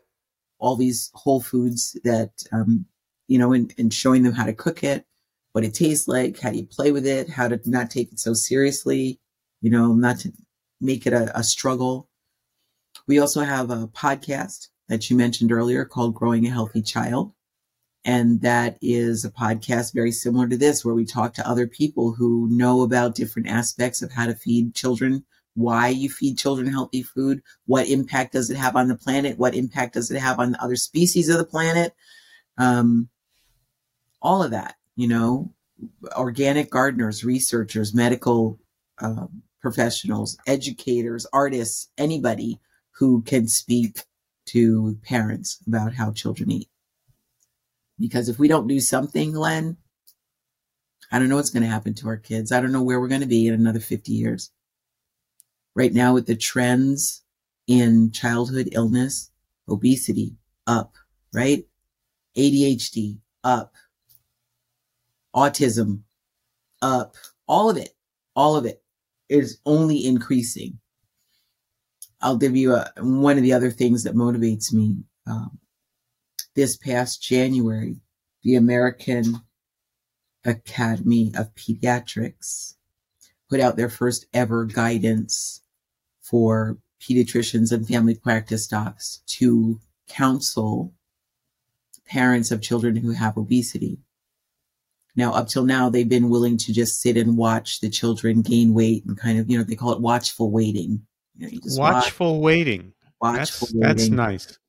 all 0.58 0.76
these 0.76 1.12
whole 1.14 1.40
foods 1.42 1.98
that 2.04 2.32
um, 2.52 2.86
you 3.30 3.38
know, 3.38 3.54
and, 3.54 3.74
and 3.78 3.94
showing 3.94 4.24
them 4.24 4.34
how 4.34 4.46
to 4.46 4.54
cook 4.54 4.84
it, 4.84 5.06
what 5.54 5.64
it 5.64 5.74
tastes 5.74 6.08
like, 6.08 6.40
how 6.40 6.50
do 6.50 6.58
you 6.58 6.66
play 6.66 6.92
with 6.92 7.06
it, 7.06 7.30
how 7.30 7.48
to 7.48 7.62
not 7.66 7.92
take 7.92 8.12
it 8.12 8.20
so 8.20 8.34
seriously, 8.34 9.20
you 9.62 9.70
know, 9.70 9.94
not 9.94 10.20
to 10.20 10.34
make 10.82 11.06
it 11.06 11.14
a, 11.14 11.38
a 11.38 11.44
struggle. 11.44 12.10
We 13.08 13.20
also 13.20 13.42
have 13.42 13.70
a 13.70 13.88
podcast 13.88 14.68
that 14.88 15.10
you 15.10 15.16
mentioned 15.16 15.52
earlier 15.52 15.86
called 15.86 16.16
Growing 16.16 16.46
a 16.48 16.50
Healthy 16.50 16.82
Child. 16.82 17.34
And 18.04 18.42
that 18.42 18.80
is 18.82 19.24
a 19.24 19.32
podcast 19.32 19.94
very 19.94 20.12
similar 20.12 20.48
to 20.48 20.58
this, 20.58 20.84
where 20.84 20.96
we 20.96 21.06
talk 21.06 21.36
to 21.36 21.48
other 21.48 21.68
people 21.68 22.14
who 22.14 22.48
know 22.50 22.82
about 22.82 23.14
different 23.14 23.50
aspects 23.50 24.02
of 24.02 24.12
how 24.12 24.26
to 24.26 24.36
feed 24.36 24.74
children, 24.74 25.24
why 25.54 25.90
you 25.90 26.10
feed 26.10 26.38
children 26.38 26.68
healthy 26.68 27.04
food, 27.04 27.42
what 27.66 27.88
impact 27.90 28.34
does 28.34 28.50
it 28.50 28.58
have 28.58 28.76
on 28.76 28.88
the 28.88 28.96
planet, 28.96 29.38
what 29.38 29.54
impact 29.54 29.94
does 29.94 30.10
it 30.10 30.20
have 30.20 30.40
on 30.40 30.54
the 30.54 30.64
other 30.64 30.78
species 30.78 31.30
of 31.30 31.38
the 31.38 31.46
planet. 31.46 31.94
Um, 32.58 33.10
all 34.22 34.44
of 34.44 34.52
that, 34.52 34.76
you 34.96 35.08
know, 35.08 35.54
organic 36.16 36.70
gardeners, 36.70 37.24
researchers, 37.24 37.94
medical 37.94 38.60
um, 39.00 39.42
professionals, 39.62 40.38
educators, 40.48 41.26
artists, 41.34 41.90
anybody 41.98 42.60
who 42.92 43.22
can 43.24 43.48
speak 43.48 44.00
to 44.46 44.98
parents 45.04 45.60
about 45.68 45.94
how 45.94 46.12
children 46.12 46.52
eat. 46.52 46.70
Because 48.00 48.30
if 48.30 48.40
we 48.40 48.48
don't 48.48 48.68
do 48.68 48.80
something, 48.80 49.34
Glen, 49.34 49.78
I 51.12 51.20
don't 51.20 51.30
know 51.30 51.36
what's 51.36 51.50
going 51.50 51.64
to 51.64 51.70
happen 51.70 51.94
to 51.96 52.08
our 52.08 52.18
kids. 52.18 52.52
I 52.52 52.62
don't 52.62 52.72
know 52.72 52.84
where 52.84 53.00
we're 53.00 53.08
going 53.08 53.22
to 53.22 53.28
be 53.28 53.48
in 53.48 53.54
another 53.54 53.80
50 53.80 54.12
years. 54.12 54.52
Right 55.76 55.94
now, 55.94 56.14
with 56.14 56.26
the 56.26 56.36
trends 56.36 57.24
in 57.68 58.12
childhood 58.12 58.70
illness, 58.72 59.32
obesity 59.68 60.36
up, 60.66 60.96
right? 61.34 61.66
ADHD 62.38 63.20
up, 63.44 63.74
autism 65.36 66.02
up, 66.82 67.16
all 67.48 67.70
of 67.70 67.78
it, 67.78 67.96
all 68.36 68.56
of 68.56 68.66
it 68.66 68.82
is 69.28 69.60
only 69.66 70.06
increasing. 70.06 70.80
I'll 72.22 72.38
give 72.38 72.56
you 72.56 72.76
a, 72.76 72.92
one 72.98 73.38
of 73.38 73.44
the 73.44 73.54
other 73.54 73.72
things 73.72 74.04
that 74.04 74.16
motivates 74.16 74.74
me. 74.74 75.04
Um, 75.26 75.60
this 76.56 76.76
past 76.76 77.22
January, 77.22 77.98
the 78.44 78.56
American 78.56 79.42
Academy 80.44 81.32
of 81.38 81.54
Pediatrics 81.56 82.76
put 83.50 83.60
out 83.60 83.78
their 83.78 83.90
first 83.90 84.26
ever 84.34 84.66
guidance 84.66 85.62
for 86.22 86.78
pediatricians 87.02 87.72
and 87.72 87.88
family 87.88 88.16
practice 88.16 88.68
docs 88.68 89.22
to 89.26 89.80
counsel 90.08 90.94
parents 92.06 92.52
of 92.52 92.62
children 92.62 92.96
who 92.96 93.12
have 93.12 93.38
obesity. 93.38 94.00
Now, 95.20 95.34
up 95.34 95.50
till 95.50 95.66
now, 95.66 95.90
they've 95.90 96.08
been 96.08 96.30
willing 96.30 96.56
to 96.60 96.72
just 96.72 97.02
sit 97.02 97.18
and 97.18 97.36
watch 97.36 97.82
the 97.82 97.90
children 97.90 98.42
gain 98.42 98.74
weight 98.74 99.04
and 99.06 99.20
kind 99.20 99.38
of, 99.38 99.50
you 99.50 99.58
know, 99.58 99.66
they 99.66 99.76
call 99.76 99.92
it 99.92 100.00
watchful 100.00 100.50
waiting. 100.50 101.02
You 101.36 101.46
know, 101.46 101.50
you 101.52 101.60
watchful 101.78 102.36
watch, 102.36 102.44
waiting. 102.46 102.94
Watchful 103.20 103.68
that's, 103.68 103.74
waiting. 103.74 103.82
That's 103.82 104.10
nice. 104.10 104.60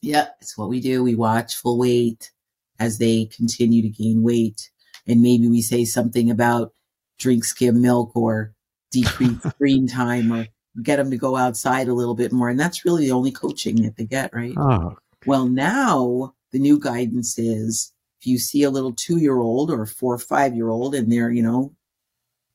Yeah, 0.00 0.28
it's 0.40 0.56
what 0.56 0.68
we 0.68 0.80
do. 0.80 1.02
We 1.02 1.16
watchful 1.16 1.76
wait 1.80 2.30
as 2.78 2.98
they 2.98 3.24
continue 3.24 3.82
to 3.82 3.88
gain 3.88 4.22
weight. 4.22 4.70
And 5.08 5.20
maybe 5.20 5.48
we 5.48 5.62
say 5.62 5.84
something 5.84 6.30
about 6.30 6.74
drink 7.18 7.44
skim 7.44 7.82
milk 7.82 8.14
or 8.14 8.54
decrease 8.92 9.42
screen 9.50 9.88
time 9.88 10.32
or 10.32 10.46
get 10.80 10.98
them 10.98 11.10
to 11.10 11.16
go 11.16 11.34
outside 11.34 11.88
a 11.88 11.94
little 11.94 12.14
bit 12.14 12.30
more. 12.30 12.48
And 12.48 12.60
that's 12.60 12.84
really 12.84 13.06
the 13.06 13.12
only 13.12 13.32
coaching 13.32 13.82
that 13.82 13.96
they 13.96 14.04
get, 14.04 14.32
right? 14.32 14.54
Oh. 14.56 14.96
Well, 15.26 15.48
now 15.48 16.34
the 16.52 16.60
new 16.60 16.78
guidance 16.78 17.36
is 17.36 17.92
you 18.28 18.38
see 18.38 18.62
a 18.62 18.70
little 18.70 18.92
two 18.92 19.18
year 19.18 19.38
old 19.38 19.70
or 19.70 19.86
four 19.86 20.14
or 20.14 20.18
five 20.18 20.54
year 20.54 20.68
old 20.68 20.94
and 20.94 21.10
they're, 21.10 21.30
you 21.30 21.42
know, 21.42 21.74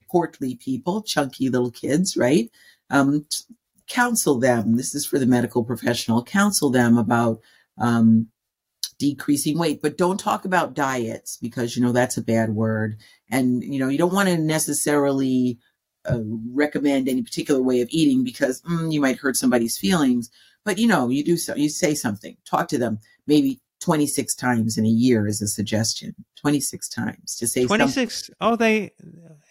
portly 0.09 0.55
people, 0.55 1.01
chunky 1.01 1.49
little 1.49 1.71
kids, 1.71 2.15
right? 2.15 2.49
Um, 2.89 3.25
counsel 3.87 4.39
them. 4.39 4.77
This 4.77 4.95
is 4.95 5.05
for 5.05 5.19
the 5.19 5.25
medical 5.25 5.63
professional. 5.63 6.23
Counsel 6.23 6.69
them 6.69 6.97
about 6.97 7.39
um, 7.77 8.27
decreasing 8.99 9.57
weight, 9.57 9.81
but 9.81 9.97
don't 9.97 10.19
talk 10.19 10.45
about 10.45 10.73
diets 10.75 11.37
because 11.41 11.75
you 11.75 11.81
know 11.81 11.91
that's 11.91 12.17
a 12.17 12.21
bad 12.21 12.51
word, 12.51 12.97
and 13.29 13.63
you 13.63 13.79
know 13.79 13.89
you 13.89 13.97
don't 13.97 14.13
want 14.13 14.29
to 14.29 14.37
necessarily 14.37 15.57
uh, 16.09 16.19
recommend 16.51 17.09
any 17.09 17.23
particular 17.23 17.61
way 17.61 17.81
of 17.81 17.87
eating 17.91 18.23
because 18.23 18.61
mm, 18.61 18.91
you 18.91 19.01
might 19.01 19.17
hurt 19.17 19.35
somebody's 19.35 19.77
feelings. 19.77 20.29
But 20.63 20.77
you 20.77 20.87
know, 20.87 21.09
you 21.09 21.23
do 21.23 21.37
so, 21.37 21.55
you 21.55 21.69
say 21.69 21.95
something, 21.95 22.37
talk 22.45 22.67
to 22.69 22.77
them, 22.77 22.99
maybe 23.27 23.59
26 23.83 24.33
times 24.35 24.77
in 24.77 24.85
a 24.85 24.89
year 24.89 25.27
is 25.27 25.41
a 25.41 25.47
suggestion. 25.47 26.15
26 26.37 26.87
times 26.87 27.35
to 27.35 27.47
say 27.47 27.65
26. 27.65 28.31
Oh, 28.39 28.55
they 28.55 28.91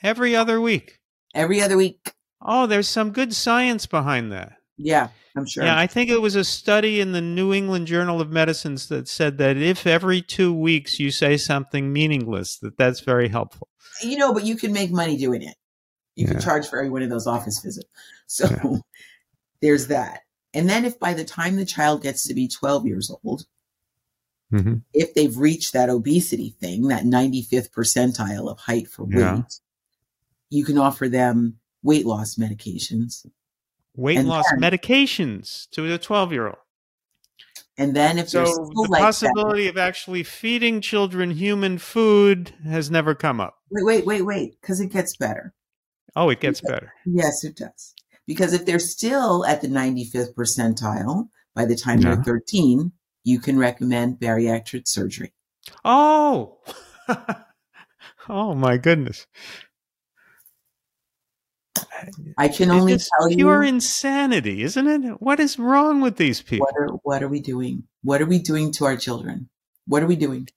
every 0.02 0.34
other 0.34 0.60
week. 0.60 1.00
Every 1.34 1.60
other 1.60 1.76
week. 1.76 2.14
Oh, 2.40 2.66
there's 2.66 2.88
some 2.88 3.10
good 3.10 3.34
science 3.34 3.86
behind 3.86 4.32
that. 4.32 4.54
Yeah, 4.78 5.08
I'm 5.36 5.46
sure. 5.46 5.64
Yeah, 5.64 5.78
I 5.78 5.86
think 5.86 6.08
it 6.08 6.22
was 6.22 6.34
a 6.34 6.44
study 6.44 7.00
in 7.00 7.12
the 7.12 7.20
New 7.20 7.52
England 7.52 7.86
Journal 7.86 8.22
of 8.22 8.30
Medicine 8.30 8.76
that 8.88 9.06
said 9.06 9.36
that 9.38 9.58
if 9.58 9.86
every 9.86 10.22
2 10.22 10.52
weeks 10.52 10.98
you 10.98 11.10
say 11.10 11.36
something 11.36 11.92
meaningless, 11.92 12.58
that 12.60 12.78
that's 12.78 13.00
very 13.00 13.28
helpful. 13.28 13.68
You 14.02 14.16
know, 14.16 14.32
but 14.32 14.44
you 14.44 14.56
can 14.56 14.72
make 14.72 14.90
money 14.90 15.18
doing 15.18 15.42
it. 15.42 15.56
You 16.16 16.24
yeah. 16.24 16.32
can 16.32 16.40
charge 16.40 16.66
for 16.66 16.78
every 16.78 16.90
one 16.90 17.02
of 17.02 17.10
those 17.10 17.26
office 17.26 17.60
visits. 17.60 17.88
So 18.26 18.48
yeah. 18.48 18.78
there's 19.60 19.88
that. 19.88 20.20
And 20.54 20.68
then 20.68 20.86
if 20.86 20.98
by 20.98 21.12
the 21.12 21.24
time 21.24 21.56
the 21.56 21.66
child 21.66 22.02
gets 22.02 22.26
to 22.28 22.34
be 22.34 22.48
12 22.48 22.86
years 22.86 23.14
old, 23.22 23.44
mm-hmm. 24.52 24.74
if 24.92 25.14
they've 25.14 25.36
reached 25.36 25.72
that 25.72 25.88
obesity 25.88 26.54
thing, 26.60 26.88
that 26.88 27.04
95th 27.04 27.70
percentile 27.70 28.50
of 28.50 28.58
height 28.58 28.88
for 28.88 29.04
weight, 29.04 29.18
yeah. 29.18 29.42
you 30.50 30.64
can 30.64 30.78
offer 30.78 31.08
them 31.08 31.58
weight 31.82 32.06
loss 32.06 32.36
medications. 32.36 33.26
Weight 33.96 34.18
and 34.18 34.28
loss 34.28 34.44
then, 34.50 34.60
medications 34.60 35.68
to 35.70 35.92
a 35.92 35.98
12 35.98 36.32
year 36.32 36.46
old. 36.46 36.56
And 37.78 37.96
then 37.96 38.18
if 38.18 38.28
so, 38.28 38.44
the 38.44 38.86
like 38.90 39.02
possibility 39.02 39.64
that, 39.64 39.70
of 39.70 39.78
actually 39.78 40.22
feeding 40.22 40.80
children 40.80 41.30
human 41.30 41.78
food 41.78 42.52
has 42.64 42.90
never 42.90 43.14
come 43.14 43.40
up. 43.40 43.56
Wait, 43.70 43.84
wait, 43.84 44.06
wait, 44.06 44.22
wait, 44.22 44.60
because 44.60 44.80
it 44.80 44.92
gets 44.92 45.16
better. 45.16 45.54
Oh, 46.14 46.28
it 46.28 46.40
gets 46.40 46.60
better. 46.60 46.92
Yes, 47.06 47.44
it 47.44 47.56
does. 47.56 47.94
Because 48.26 48.52
if 48.52 48.66
they're 48.66 48.78
still 48.78 49.44
at 49.46 49.62
the 49.62 49.68
95th 49.68 50.34
percentile 50.34 51.28
by 51.54 51.64
the 51.64 51.76
time 51.76 52.00
yeah. 52.00 52.14
they're 52.14 52.24
13, 52.24 52.92
you 53.24 53.40
can 53.40 53.58
recommend 53.58 54.18
bariatric 54.18 54.86
surgery. 54.88 55.32
Oh, 55.84 56.58
oh 58.28 58.54
my 58.54 58.76
goodness. 58.76 59.26
I 62.36 62.48
can 62.48 62.70
only 62.70 62.98
tell 62.98 63.30
you. 63.30 63.36
Pure 63.36 63.64
insanity, 63.64 64.62
isn't 64.62 64.86
it? 64.86 65.22
What 65.22 65.40
is 65.40 65.58
wrong 65.58 66.00
with 66.00 66.16
these 66.16 66.42
people? 66.42 66.66
What 66.66 66.80
are, 66.80 66.96
what 67.02 67.22
are 67.22 67.28
we 67.28 67.40
doing? 67.40 67.84
What 68.02 68.20
are 68.20 68.26
we 68.26 68.38
doing 68.38 68.72
to 68.72 68.84
our 68.84 68.96
children? 68.96 69.48
What 69.86 70.02
are 70.02 70.06
we 70.06 70.16
doing? 70.16 70.48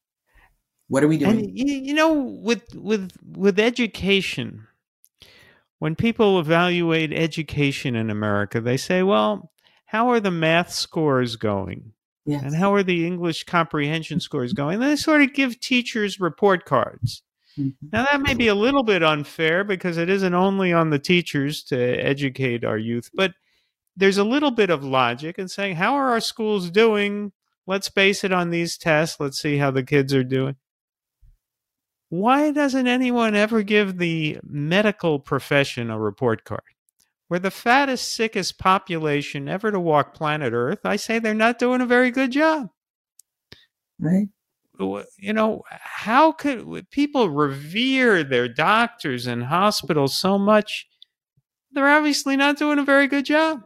What 0.87 1.03
are 1.03 1.07
we 1.07 1.17
doing? 1.17 1.39
And, 1.39 1.57
you 1.57 1.93
know, 1.93 2.13
with 2.13 2.63
with 2.75 3.11
with 3.23 3.59
education, 3.59 4.67
when 5.79 5.95
people 5.95 6.39
evaluate 6.39 7.11
education 7.11 7.95
in 7.95 8.09
America, 8.09 8.61
they 8.61 8.77
say, 8.77 9.01
well, 9.01 9.51
how 9.85 10.09
are 10.09 10.19
the 10.19 10.31
math 10.31 10.71
scores 10.71 11.35
going? 11.37 11.93
Yes. 12.25 12.43
And 12.43 12.55
how 12.55 12.73
are 12.73 12.83
the 12.83 13.05
English 13.05 13.43
comprehension 13.43 14.19
scores 14.19 14.53
going? 14.53 14.79
they 14.79 14.95
sort 14.95 15.21
of 15.21 15.33
give 15.33 15.59
teachers 15.59 16.19
report 16.19 16.65
cards. 16.65 17.21
Mm-hmm. 17.57 17.87
Now, 17.93 18.03
that 18.05 18.21
may 18.21 18.33
be 18.33 18.47
a 18.47 18.55
little 18.55 18.83
bit 18.83 19.03
unfair 19.03 19.63
because 19.63 19.97
it 19.97 20.09
isn't 20.09 20.33
only 20.33 20.73
on 20.73 20.89
the 20.89 20.99
teachers 20.99 21.63
to 21.65 21.77
educate 21.77 22.65
our 22.65 22.77
youth, 22.77 23.09
but 23.13 23.33
there's 23.95 24.17
a 24.17 24.23
little 24.23 24.51
bit 24.51 24.69
of 24.69 24.83
logic 24.83 25.39
in 25.39 25.47
saying, 25.47 25.75
how 25.75 25.93
are 25.93 26.09
our 26.09 26.19
schools 26.19 26.69
doing? 26.69 27.31
Let's 27.65 27.89
base 27.89 28.23
it 28.23 28.33
on 28.33 28.49
these 28.49 28.77
tests. 28.77 29.19
Let's 29.19 29.39
see 29.39 29.57
how 29.57 29.71
the 29.71 29.83
kids 29.83 30.13
are 30.13 30.23
doing 30.23 30.57
why 32.09 32.51
doesn't 32.51 32.87
anyone 32.87 33.35
ever 33.35 33.63
give 33.63 33.97
the 33.97 34.37
medical 34.43 35.19
profession 35.19 35.89
a 35.89 35.99
report 35.99 36.43
card? 36.43 36.61
We're 37.29 37.39
the 37.39 37.51
fattest, 37.51 38.13
sickest 38.13 38.59
population 38.59 39.47
ever 39.49 39.71
to 39.71 39.79
walk 39.79 40.13
planet 40.13 40.53
Earth. 40.53 40.85
I 40.85 40.95
say 40.95 41.19
they're 41.19 41.33
not 41.33 41.59
doing 41.59 41.81
a 41.81 41.85
very 41.85 42.11
good 42.11 42.31
job. 42.31 42.69
Right. 43.99 44.27
You 44.77 45.33
know, 45.33 45.63
how 45.69 46.33
could 46.33 46.89
people 46.91 47.29
revere 47.29 48.23
their 48.23 48.47
doctors 48.47 49.25
and 49.25 49.45
hospitals 49.45 50.15
so 50.15 50.37
much? 50.37 50.87
They're 51.71 51.89
obviously 51.89 52.35
not 52.35 52.57
doing 52.57 52.77
a 52.77 52.83
very 52.83 53.07
good 53.07 53.25
job. 53.25 53.61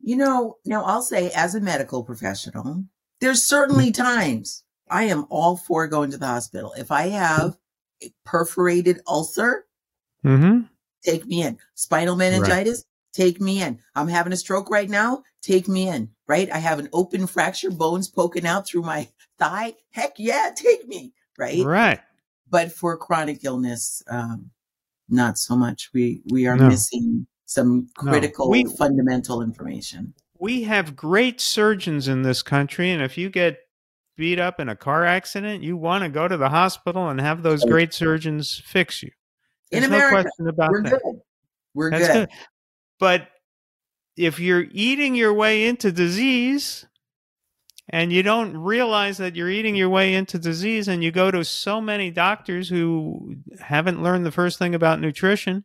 You 0.00 0.16
know, 0.16 0.58
now 0.64 0.84
I'll 0.84 1.02
say, 1.02 1.30
as 1.32 1.56
a 1.56 1.60
medical 1.60 2.04
professional, 2.04 2.84
there's 3.20 3.42
certainly 3.42 3.90
times 3.90 4.62
I 4.88 5.04
am 5.04 5.26
all 5.28 5.56
for 5.56 5.88
going 5.88 6.12
to 6.12 6.18
the 6.18 6.26
hospital. 6.26 6.72
If 6.78 6.92
I 6.92 7.08
have 7.08 7.56
a 8.02 8.12
perforated 8.24 9.00
ulcer, 9.08 9.66
mm-hmm. 10.24 10.60
Take 11.02 11.26
me 11.26 11.42
in. 11.42 11.58
Spinal 11.74 12.16
meningitis, 12.16 12.78
right. 12.78 13.24
take 13.24 13.40
me 13.40 13.62
in. 13.62 13.78
I'm 13.94 14.08
having 14.08 14.32
a 14.32 14.36
stroke 14.36 14.70
right 14.70 14.88
now, 14.88 15.22
take 15.42 15.68
me 15.68 15.88
in. 15.88 16.10
Right? 16.26 16.50
I 16.52 16.58
have 16.58 16.78
an 16.78 16.88
open 16.92 17.26
fracture, 17.26 17.70
bones 17.70 18.08
poking 18.08 18.46
out 18.46 18.66
through 18.66 18.82
my 18.82 19.08
thigh. 19.38 19.74
Heck 19.90 20.14
yeah, 20.18 20.50
take 20.54 20.86
me. 20.86 21.12
Right? 21.38 21.64
Right. 21.64 22.00
But 22.50 22.72
for 22.72 22.96
chronic 22.96 23.44
illness, 23.44 24.02
um, 24.08 24.50
not 25.08 25.38
so 25.38 25.56
much. 25.56 25.90
We 25.92 26.22
we 26.30 26.46
are 26.46 26.56
no. 26.56 26.68
missing 26.68 27.26
some 27.46 27.88
critical 27.96 28.46
no. 28.46 28.50
we, 28.50 28.64
fundamental 28.64 29.42
information. 29.42 30.14
We 30.38 30.62
have 30.64 30.94
great 30.94 31.40
surgeons 31.40 32.08
in 32.08 32.22
this 32.22 32.42
country, 32.42 32.90
and 32.90 33.02
if 33.02 33.18
you 33.18 33.30
get 33.30 33.58
beat 34.16 34.38
up 34.38 34.60
in 34.60 34.68
a 34.68 34.76
car 34.76 35.04
accident, 35.04 35.62
you 35.62 35.76
want 35.76 36.04
to 36.04 36.10
go 36.10 36.28
to 36.28 36.36
the 36.36 36.48
hospital 36.48 37.08
and 37.08 37.20
have 37.20 37.42
those 37.42 37.64
great 37.64 37.94
surgeons 37.94 38.60
fix 38.64 39.02
you. 39.02 39.10
There's 39.70 39.84
in 39.84 39.92
America, 39.92 40.14
no 40.14 40.22
question 40.22 40.48
about 40.48 40.70
we're 40.70 40.82
that. 40.82 40.90
Good. 40.90 41.20
We're 41.74 41.90
good. 41.90 42.12
good. 42.12 42.28
But 42.98 43.28
if 44.16 44.40
you're 44.40 44.66
eating 44.70 45.14
your 45.14 45.32
way 45.32 45.66
into 45.66 45.92
disease 45.92 46.86
and 47.88 48.12
you 48.12 48.22
don't 48.22 48.56
realize 48.56 49.18
that 49.18 49.36
you're 49.36 49.50
eating 49.50 49.76
your 49.76 49.88
way 49.88 50.14
into 50.14 50.38
disease 50.38 50.88
and 50.88 51.02
you 51.02 51.10
go 51.10 51.30
to 51.30 51.44
so 51.44 51.80
many 51.80 52.10
doctors 52.10 52.68
who 52.68 53.36
haven't 53.60 54.02
learned 54.02 54.26
the 54.26 54.32
first 54.32 54.58
thing 54.58 54.74
about 54.74 55.00
nutrition 55.00 55.64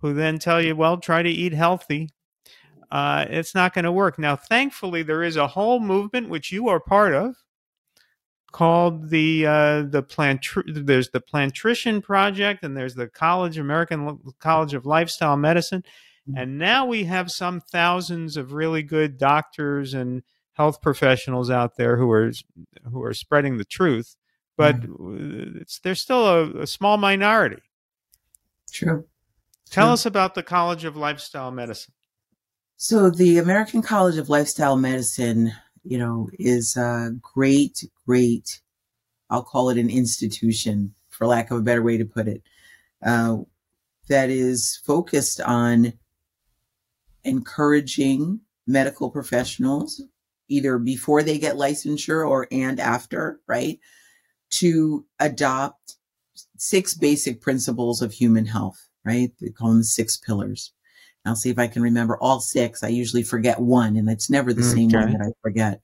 who 0.00 0.14
then 0.14 0.38
tell 0.38 0.62
you 0.62 0.74
well 0.74 0.96
try 0.96 1.22
to 1.22 1.28
eat 1.28 1.52
healthy 1.52 2.08
uh, 2.92 3.24
it's 3.30 3.54
not 3.54 3.72
going 3.72 3.86
to 3.86 3.90
work. 3.90 4.18
Now, 4.18 4.36
thankfully, 4.36 5.02
there 5.02 5.22
is 5.22 5.36
a 5.36 5.46
whole 5.46 5.80
movement 5.80 6.28
which 6.28 6.52
you 6.52 6.68
are 6.68 6.78
part 6.78 7.14
of 7.14 7.34
called 8.52 9.10
the 9.10 9.46
uh, 9.46 9.82
the 9.82 10.02
plant. 10.02 10.46
There's 10.66 11.10
the 11.10 11.20
Plantrician 11.20 12.02
Project, 12.02 12.62
and 12.62 12.76
there's 12.76 12.94
the 12.94 13.08
College 13.08 13.58
American 13.58 14.18
College 14.38 14.74
of 14.74 14.86
Lifestyle 14.86 15.36
Medicine, 15.36 15.82
mm-hmm. 16.28 16.38
and 16.38 16.58
now 16.58 16.86
we 16.86 17.04
have 17.04 17.30
some 17.30 17.60
thousands 17.60 18.36
of 18.36 18.52
really 18.52 18.82
good 18.82 19.18
doctors 19.18 19.94
and 19.94 20.22
health 20.54 20.80
professionals 20.82 21.50
out 21.50 21.76
there 21.76 21.96
who 21.96 22.10
are 22.10 22.30
who 22.90 23.02
are 23.02 23.14
spreading 23.14 23.56
the 23.56 23.64
truth. 23.64 24.16
But 24.56 24.80
mm-hmm. 24.80 25.58
it's 25.60 25.80
there's 25.80 26.00
still 26.00 26.26
a, 26.26 26.62
a 26.62 26.66
small 26.66 26.98
minority. 26.98 27.62
True. 28.70 29.06
Tell 29.70 29.86
True. 29.86 29.92
us 29.94 30.06
about 30.06 30.34
the 30.34 30.42
College 30.42 30.84
of 30.84 30.96
Lifestyle 30.96 31.50
Medicine. 31.50 31.94
So 32.76 33.10
the 33.10 33.38
American 33.38 33.80
College 33.80 34.18
of 34.18 34.28
Lifestyle 34.28 34.76
Medicine, 34.76 35.52
you 35.84 35.98
know, 35.98 36.28
is 36.38 36.76
a 36.76 37.14
great, 37.20 37.84
great, 38.06 38.60
I'll 39.30 39.42
call 39.42 39.70
it 39.70 39.78
an 39.78 39.90
institution 39.90 40.94
for 41.08 41.26
lack 41.26 41.50
of 41.50 41.58
a 41.58 41.62
better 41.62 41.82
way 41.82 41.96
to 41.98 42.04
put 42.04 42.28
it, 42.28 42.42
uh, 43.04 43.38
that 44.08 44.30
is 44.30 44.80
focused 44.84 45.40
on 45.40 45.92
encouraging 47.24 48.40
medical 48.66 49.10
professionals 49.10 50.02
either 50.48 50.78
before 50.78 51.22
they 51.22 51.38
get 51.38 51.56
licensure 51.56 52.28
or 52.28 52.46
and 52.50 52.78
after, 52.78 53.40
right? 53.46 53.78
To 54.50 55.04
adopt 55.18 55.96
six 56.56 56.94
basic 56.94 57.40
principles 57.40 58.02
of 58.02 58.12
human 58.12 58.46
health, 58.46 58.88
right? 59.04 59.32
They 59.40 59.48
call 59.48 59.70
them 59.70 59.78
the 59.78 59.84
six 59.84 60.16
pillars. 60.16 60.72
I'll 61.24 61.36
see 61.36 61.50
if 61.50 61.58
I 61.58 61.68
can 61.68 61.82
remember 61.82 62.16
all 62.16 62.40
six. 62.40 62.82
I 62.82 62.88
usually 62.88 63.22
forget 63.22 63.60
one, 63.60 63.96
and 63.96 64.08
it's 64.10 64.28
never 64.28 64.52
the 64.52 64.62
same 64.64 64.90
one 64.90 65.12
that 65.12 65.20
I 65.20 65.30
forget. 65.40 65.80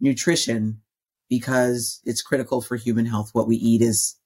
Nutrition, 0.00 0.80
because 1.28 2.00
it's 2.04 2.22
critical 2.22 2.62
for 2.62 2.76
human 2.76 3.06
health. 3.06 3.30
What 3.32 3.48
we 3.48 3.56
eat 3.56 3.82
is, 3.82 4.16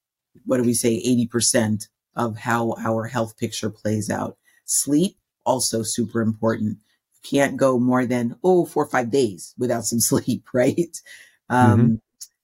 what 0.45 0.59
do 0.59 0.65
we 0.65 0.75
say, 0.75 1.03
80% 1.33 1.89
of 2.17 2.37
how 2.37 2.75
our 2.79 3.07
health 3.07 3.39
picture 3.39 3.71
plays 3.71 4.11
out. 4.11 4.37
Sleep, 4.67 5.17
also 5.45 5.83
super 5.83 6.21
important. 6.21 6.79
can't 7.25 7.57
go 7.57 7.79
more 7.79 8.05
than, 8.05 8.37
oh, 8.43 8.67
four 8.67 8.85
or 8.85 8.91
five 8.91 9.11
days 9.11 9.55
without 9.57 9.85
some 9.85 10.01
sleep, 10.11 10.45
right? 10.53 11.01
Um, 11.49 11.81
mm-hmm. 11.81 11.95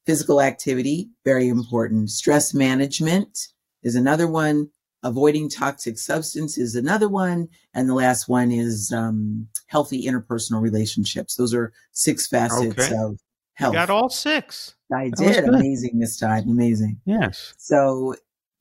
Physical 0.06 0.40
activity, 0.40 1.10
very 1.24 1.48
important. 1.48 2.08
Stress 2.10 2.54
management 2.54 3.48
is 3.82 3.94
another 3.94 4.26
one 4.26 4.70
avoiding 5.02 5.48
toxic 5.48 5.98
substance 5.98 6.58
is 6.58 6.74
another 6.74 7.08
one. 7.08 7.48
And 7.74 7.88
the 7.88 7.94
last 7.94 8.28
one 8.28 8.50
is 8.50 8.92
um, 8.92 9.48
healthy 9.66 10.06
interpersonal 10.06 10.60
relationships. 10.60 11.36
Those 11.36 11.54
are 11.54 11.72
six 11.92 12.26
facets 12.26 12.78
okay. 12.78 12.96
of 12.96 13.18
health. 13.54 13.72
You 13.74 13.78
got 13.78 13.90
all 13.90 14.08
six. 14.08 14.74
I 14.92 15.10
that 15.10 15.16
did. 15.16 15.44
Amazing 15.44 15.98
this 15.98 16.18
time. 16.18 16.48
Amazing. 16.48 17.00
Yes. 17.04 17.54
So 17.58 18.14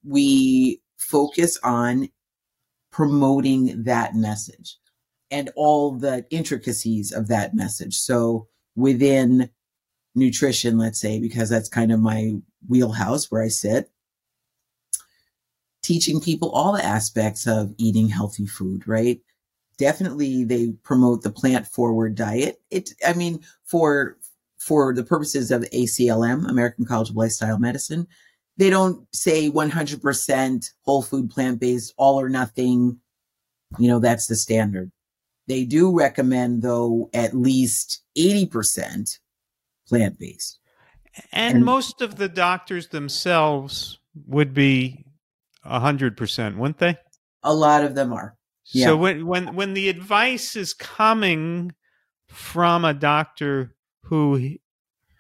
we 0.04 0.82
focus 0.98 1.60
on 1.64 2.10
promoting 2.92 3.84
that 3.84 4.16
message 4.16 4.78
and 5.30 5.50
all 5.56 5.92
the 5.92 6.26
intricacies 6.30 7.12
of 7.12 7.28
that 7.28 7.54
message. 7.54 7.96
So 7.96 8.48
within 8.76 9.50
nutrition, 10.16 10.78
let's 10.78 11.00
say, 11.00 11.20
because 11.20 11.50
that's 11.50 11.70
kind 11.70 11.92
of 11.92 12.00
my 12.00 12.34
wheelhouse 12.68 13.30
where 13.30 13.44
I 13.44 13.50
sit, 13.50 13.92
teaching 15.82 16.20
people 16.20 16.50
all 16.52 16.74
the 16.74 16.84
aspects 16.84 17.48
of 17.48 17.74
eating 17.78 18.10
healthy 18.10 18.46
food, 18.46 18.88
right? 18.88 19.20
Definitely 19.78 20.44
they 20.44 20.72
promote 20.84 21.22
the 21.22 21.32
plant 21.32 21.68
forward 21.68 22.16
diet. 22.16 22.62
It, 22.72 22.92
I 23.06 23.14
mean, 23.14 23.40
for, 23.66 24.18
for 24.58 24.94
the 24.94 25.04
purposes 25.04 25.52
of 25.52 25.62
ACLM, 25.64 26.50
American 26.50 26.86
College 26.86 27.10
of 27.10 27.16
Lifestyle 27.16 27.60
Medicine, 27.60 28.08
they 28.58 28.70
don't 28.72 29.08
say 29.14 29.50
100% 29.50 30.72
whole 30.84 31.04
food 31.04 31.30
plant 31.30 31.60
based, 31.60 31.94
all 31.98 32.20
or 32.20 32.28
nothing. 32.28 33.00
You 33.78 33.88
know, 33.88 34.00
that's 34.00 34.28
the 34.28 34.36
standard. 34.36 34.92
They 35.48 35.64
do 35.64 35.96
recommend 35.96 36.64
though 36.64 37.10
at 37.14 37.36
least 37.36 38.04
80% 38.18 39.20
plant 39.88 40.20
based. 40.20 40.60
And, 41.32 41.58
and, 41.58 41.66
most 41.66 42.02
of 42.02 42.18
the 42.18 42.30
doctors 42.30 42.90
themselves 42.90 44.00
would 44.28 44.54
be 44.54 45.07
a 45.68 45.80
hundred 45.80 46.18
percent, 46.18 46.58
wouldn't 46.58 46.80
they? 46.80 46.98
A 47.44 47.54
lot 47.54 47.84
of 47.84 47.96
them 47.96 48.14
are. 48.14 48.36
Yeah. 48.74 48.86
So 48.86 48.98
when 48.98 49.26
when 49.26 49.56
when 49.56 49.74
the 49.74 49.90
advice 49.90 50.56
is 50.56 50.74
coming 50.74 51.74
from 52.28 52.84
a 52.84 52.94
doctor 52.94 53.76
who 54.04 54.58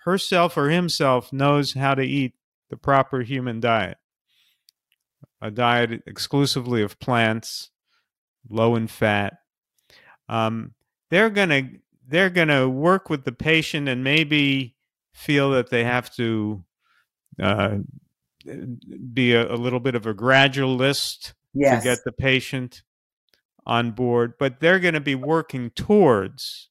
herself 0.03 0.57
or 0.57 0.69
himself 0.69 1.31
knows 1.31 1.73
how 1.73 1.95
to 1.95 2.03
eat 2.03 2.33
the 2.69 2.77
proper 2.77 3.21
human 3.21 3.59
diet, 3.59 3.97
a 5.41 5.51
diet 5.51 6.03
exclusively 6.05 6.81
of 6.81 6.99
plants, 6.99 7.69
low 8.49 8.75
in 8.75 8.87
fat, 8.87 9.35
um, 10.27 10.73
they're 11.09 11.29
gonna 11.29 11.63
they're 12.07 12.29
gonna 12.29 12.67
work 12.67 13.09
with 13.09 13.23
the 13.23 13.31
patient 13.31 13.87
and 13.87 14.03
maybe 14.03 14.75
feel 15.13 15.51
that 15.51 15.69
they 15.69 15.83
have 15.83 16.13
to 16.15 16.63
uh, 17.41 17.77
be 19.13 19.33
a, 19.33 19.53
a, 19.53 19.55
little 19.55 19.79
bit 19.79 19.95
of 19.95 20.05
a 20.05 20.13
gradualist 20.13 21.33
yes. 21.53 21.83
to 21.83 21.89
get 21.89 21.99
the 22.05 22.11
patient 22.11 22.83
on 23.65 23.91
board, 23.91 24.33
but 24.39 24.59
they're 24.59 24.79
going 24.79 24.93
to 24.93 25.01
be 25.01 25.15
working 25.15 25.69
towards 25.71 26.69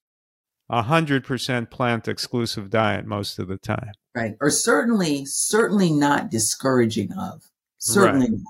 a 0.69 0.83
hundred 0.83 1.25
percent 1.25 1.71
plant 1.71 2.09
exclusive 2.09 2.71
diet 2.71 3.07
most 3.07 3.39
of 3.39 3.49
the 3.49 3.59
time. 3.59 3.93
Right. 4.15 4.35
Or 4.41 4.51
certainly, 4.51 5.25
certainly 5.27 5.93
not 5.93 6.31
discouraging 6.31 7.13
of. 7.13 7.43
Certainly 7.79 8.31
right. 8.31 8.41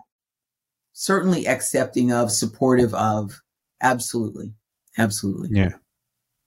Certainly 0.92 1.46
accepting 1.46 2.12
of, 2.12 2.30
supportive 2.30 2.94
of. 2.94 3.42
Absolutely. 3.82 4.54
Absolutely. 4.96 5.50
Yeah. 5.52 5.72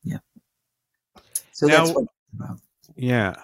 Yeah. 0.04 0.18
So 1.52 1.68
now, 1.68 1.86
that's 1.86 1.96
what 1.96 2.08
Yeah. 2.96 3.36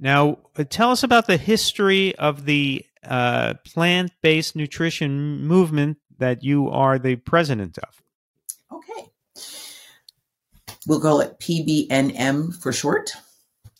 Now, 0.00 0.38
uh, 0.56 0.64
tell 0.68 0.90
us 0.90 1.02
about 1.02 1.26
the 1.26 1.36
history 1.36 2.16
of 2.16 2.46
the 2.46 2.84
uh, 3.04 3.54
plant 3.66 4.12
based 4.22 4.56
nutrition 4.56 5.46
movement 5.46 5.98
that 6.18 6.42
you 6.42 6.70
are 6.70 6.98
the 6.98 7.16
president 7.16 7.78
of. 7.78 8.02
Okay. 8.72 9.10
We'll 10.86 11.00
call 11.00 11.20
it 11.20 11.38
PBNM 11.38 12.60
for 12.60 12.72
short. 12.72 13.12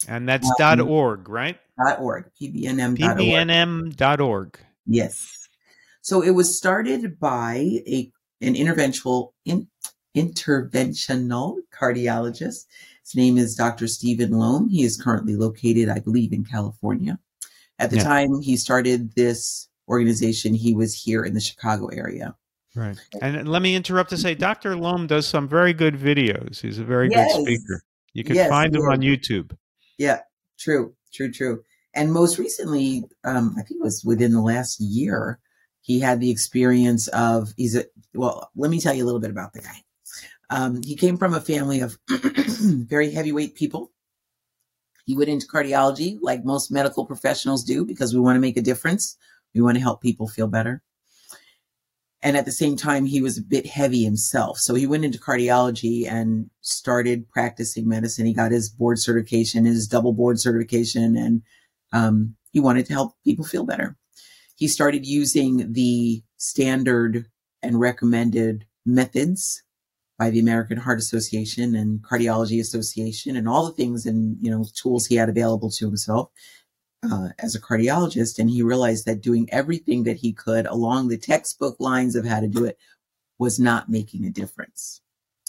And 0.07 0.29
that's 0.29 0.47
um, 0.47 0.55
dot 0.59 0.81
.org, 0.81 1.29
right? 1.29 1.59
Dot 1.83 2.01
.org. 2.01 2.31
PBNM. 2.41 2.99
PBNM.org. 2.99 4.59
Yes. 4.87 5.49
So 6.03 6.23
it 6.23 6.31
was 6.31 6.57
started 6.57 7.19
by 7.19 7.55
a 7.87 8.13
an 8.43 8.55
interventional 8.55 9.33
in, 9.45 9.69
interventional 10.17 11.57
cardiologist 11.79 12.65
his 13.11 13.17
name 13.17 13.39
is 13.39 13.57
Dr. 13.57 13.89
Stephen 13.89 14.31
Loam. 14.31 14.69
He 14.69 14.85
is 14.85 14.97
currently 14.97 15.35
located, 15.35 15.89
I 15.89 15.99
believe, 15.99 16.33
in 16.33 16.45
California. 16.45 17.19
At 17.81 17.91
the 17.91 17.97
yeah. 17.97 18.05
time 18.05 18.41
he 18.41 18.57
started 18.57 19.13
this 19.17 19.69
organization, 19.89 20.55
he 20.55 20.75
was 20.75 20.95
here 20.95 21.25
in 21.25 21.35
the 21.35 21.41
Chicago 21.41 21.89
area. 21.89 22.37
Right. 22.77 22.97
And 23.21 23.49
let 23.49 23.63
me 23.63 23.75
interrupt 23.75 24.11
to 24.11 24.17
say 24.17 24.37
Dr. 24.37 24.77
Loam 24.77 25.09
does 25.09 25.27
some 25.27 25.49
very 25.49 25.73
good 25.73 25.97
videos. 25.97 26.61
He's 26.61 26.79
a 26.79 26.85
very 26.85 27.09
yes. 27.11 27.35
good 27.35 27.43
speaker. 27.43 27.83
You 28.13 28.23
can 28.23 28.37
yes, 28.37 28.49
find 28.49 28.73
him 28.73 28.83
on 28.83 29.01
YouTube. 29.01 29.57
Yeah, 29.99 30.21
true, 30.57 30.95
true, 31.13 31.33
true. 31.33 31.65
And 31.95 32.13
most 32.13 32.39
recently, 32.39 33.03
um, 33.25 33.57
I 33.59 33.63
think 33.63 33.81
it 33.81 33.85
was 33.85 34.05
within 34.05 34.33
the 34.33 34.41
last 34.41 34.81
year, 34.81 35.41
he 35.81 35.99
had 35.99 36.21
the 36.21 36.31
experience 36.31 37.09
of 37.09 37.53
he's 37.57 37.75
a 37.75 37.87
well, 38.15 38.51
let 38.55 38.71
me 38.71 38.81
tell 38.81 38.95
you 38.95 39.03
a 39.03 39.07
little 39.07 39.21
bit 39.21 39.31
about 39.31 39.53
the 39.53 39.63
guy. 39.63 39.83
Um, 40.51 40.83
he 40.85 40.97
came 40.97 41.17
from 41.17 41.33
a 41.33 41.41
family 41.41 41.81
of 41.81 41.99
very 42.09 43.13
heavyweight 43.13 43.55
people. 43.55 43.93
He 45.07 45.17
went 45.17 45.31
into 45.31 45.47
cardiology 45.47 46.19
like 46.21 46.45
most 46.45 46.71
medical 46.71 47.07
professionals 47.07 47.65
do 47.65 47.85
because 47.85 48.13
we 48.13 48.21
want 48.21 48.37
to 48.37 48.41
make 48.41 48.57
a 48.57 48.63
difference. 48.63 49.17
We 49.55 49.61
want 49.61 49.77
to 49.77 49.83
help 49.83 50.03
people 50.03 50.29
feel 50.29 50.49
better. 50.49 50.83
And 52.23 52.37
at 52.37 52.45
the 52.45 52.53
same 52.53 52.77
time, 52.77 53.07
he 53.07 53.23
was 53.23 53.39
a 53.39 53.43
bit 53.43 53.67
heavy 53.67 54.05
himself. 54.05 54.59
So 54.59 54.75
he 54.75 54.87
went 54.87 55.05
into 55.05 55.19
cardiology 55.19 56.07
and 56.07 56.51
started 56.61 57.29
practicing 57.31 57.89
medicine. 57.89 58.27
He 58.27 58.35
got 58.35 58.53
his 58.53 58.69
board 58.69 58.99
certification, 58.99 59.65
his 59.65 59.89
double 59.89 60.13
board 60.13 60.39
certification, 60.39 61.17
and 61.17 61.43
um, 61.93 62.37
he 62.53 62.61
wanted 62.61 62.85
to 62.87 62.93
help 62.93 63.15
people 63.25 63.45
feel 63.45 63.65
better. 63.65 63.97
He 64.55 64.69
started 64.69 65.07
using 65.07 65.73
the 65.73 66.23
standard 66.37 67.27
and 67.63 67.81
recommended 67.81 68.67
methods 68.85 69.63
by 70.21 70.29
the 70.29 70.39
American 70.39 70.77
Heart 70.77 70.99
Association 70.99 71.75
and 71.75 72.03
Cardiology 72.03 72.61
Association 72.61 73.37
and 73.37 73.49
all 73.49 73.65
the 73.65 73.73
things 73.73 74.05
and, 74.05 74.37
you 74.43 74.51
know, 74.51 74.67
tools 74.75 75.07
he 75.07 75.15
had 75.15 75.31
available 75.31 75.71
to 75.71 75.87
himself 75.87 76.31
uh, 77.11 77.31
as 77.39 77.55
a 77.55 77.61
cardiologist. 77.61 78.39
And 78.39 78.51
he 78.51 78.61
realized 78.61 79.07
that 79.07 79.23
doing 79.23 79.49
everything 79.51 80.03
that 80.05 80.19
he 80.19 80.35
could 80.35 80.67
along 80.67 81.09
the 81.09 81.17
textbook 81.17 81.77
lines 81.81 82.17
of 82.17 82.27
how 82.27 82.41
to 82.41 82.49
do 82.49 82.67
it 82.67 82.77
was 83.39 83.59
not 83.59 83.89
making 83.89 84.27
a 84.27 84.31
difference. 84.31 85.01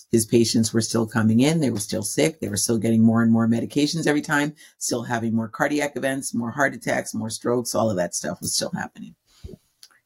His 0.09 0.26
patients 0.26 0.74
were 0.74 0.80
still 0.80 1.05
coming 1.05 1.41
in. 1.41 1.59
They 1.59 1.69
were 1.69 1.80
still 1.80 2.03
sick. 2.03 2.39
They 2.39 2.47
were 2.47 2.55
still 2.55 2.78
getting 2.78 3.03
more 3.03 3.22
and 3.22 3.32
more 3.32 3.49
medications 3.49 4.07
every 4.07 4.22
time, 4.22 4.55
still 4.78 5.03
having 5.03 5.36
more 5.36 5.49
cardiac 5.49 5.97
events, 5.97 6.34
more 6.34 6.51
heart 6.51 6.74
attacks, 6.74 7.13
more 7.13 7.30
strokes. 7.30 7.76
All 7.76 7.89
of 7.89 7.97
that 7.97 8.15
stuff 8.15 8.39
was 8.39 8.55
still 8.55 8.72
happening. 8.74 9.15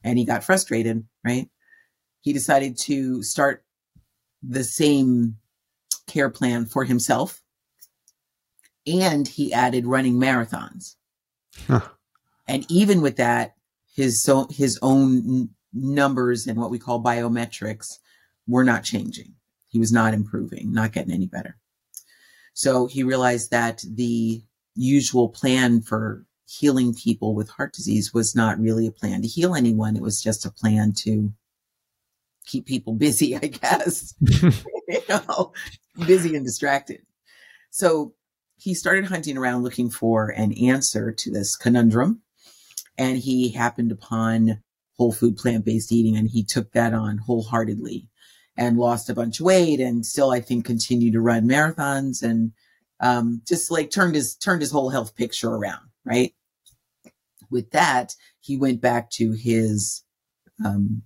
And 0.02 0.18
he 0.18 0.24
got 0.24 0.42
frustrated, 0.42 1.06
right? 1.24 1.48
He 2.22 2.32
decided 2.32 2.76
to 2.78 3.22
start 3.22 3.62
the 4.48 4.64
same 4.64 5.36
care 6.06 6.30
plan 6.30 6.66
for 6.66 6.84
himself. 6.84 7.42
And 8.86 9.26
he 9.26 9.52
added 9.52 9.86
running 9.86 10.14
marathons. 10.14 10.94
Huh. 11.66 11.80
And 12.46 12.64
even 12.70 13.00
with 13.00 13.16
that, 13.16 13.54
his 13.94 14.22
so 14.22 14.46
his 14.50 14.78
own 14.82 15.48
numbers 15.72 16.46
and 16.46 16.58
what 16.58 16.70
we 16.70 16.78
call 16.78 17.02
biometrics 17.02 17.98
were 18.46 18.64
not 18.64 18.84
changing. 18.84 19.34
He 19.68 19.78
was 19.78 19.92
not 19.92 20.14
improving, 20.14 20.72
not 20.72 20.92
getting 20.92 21.12
any 21.12 21.26
better. 21.26 21.56
So 22.54 22.86
he 22.86 23.02
realized 23.02 23.50
that 23.50 23.82
the 23.86 24.42
usual 24.74 25.28
plan 25.28 25.82
for 25.82 26.24
healing 26.46 26.94
people 26.94 27.34
with 27.34 27.50
heart 27.50 27.72
disease 27.72 28.14
was 28.14 28.36
not 28.36 28.60
really 28.60 28.86
a 28.86 28.92
plan 28.92 29.22
to 29.22 29.28
heal 29.28 29.54
anyone. 29.54 29.96
It 29.96 30.02
was 30.02 30.22
just 30.22 30.46
a 30.46 30.50
plan 30.50 30.92
to 30.98 31.32
keep 32.46 32.66
people 32.66 32.94
busy, 32.94 33.36
I 33.42 33.46
guess, 33.48 34.14
you 34.20 35.02
know, 35.08 35.52
busy 36.06 36.34
and 36.34 36.44
distracted. 36.44 37.02
So 37.70 38.14
he 38.56 38.74
started 38.74 39.04
hunting 39.06 39.36
around 39.36 39.62
looking 39.62 39.90
for 39.90 40.30
an 40.30 40.52
answer 40.54 41.12
to 41.12 41.30
this 41.30 41.56
conundrum. 41.56 42.22
And 42.98 43.18
he 43.18 43.50
happened 43.50 43.92
upon 43.92 44.62
whole 44.96 45.12
food 45.12 45.36
plant 45.36 45.64
based 45.64 45.92
eating 45.92 46.16
and 46.16 46.28
he 46.28 46.42
took 46.42 46.72
that 46.72 46.94
on 46.94 47.18
wholeheartedly 47.18 48.08
and 48.56 48.78
lost 48.78 49.10
a 49.10 49.14
bunch 49.14 49.40
of 49.40 49.44
weight 49.44 49.80
and 49.80 50.06
still, 50.06 50.30
I 50.30 50.40
think, 50.40 50.64
continued 50.64 51.12
to 51.12 51.20
run 51.20 51.46
marathons 51.46 52.22
and 52.22 52.52
um, 53.00 53.42
just 53.46 53.70
like 53.70 53.90
turned 53.90 54.14
his 54.14 54.34
turned 54.34 54.62
his 54.62 54.70
whole 54.70 54.88
health 54.88 55.14
picture 55.14 55.50
around. 55.50 55.90
Right. 56.04 56.34
With 57.50 57.70
that, 57.72 58.14
he 58.40 58.56
went 58.56 58.80
back 58.80 59.10
to 59.10 59.32
his 59.32 60.02
um, 60.64 61.02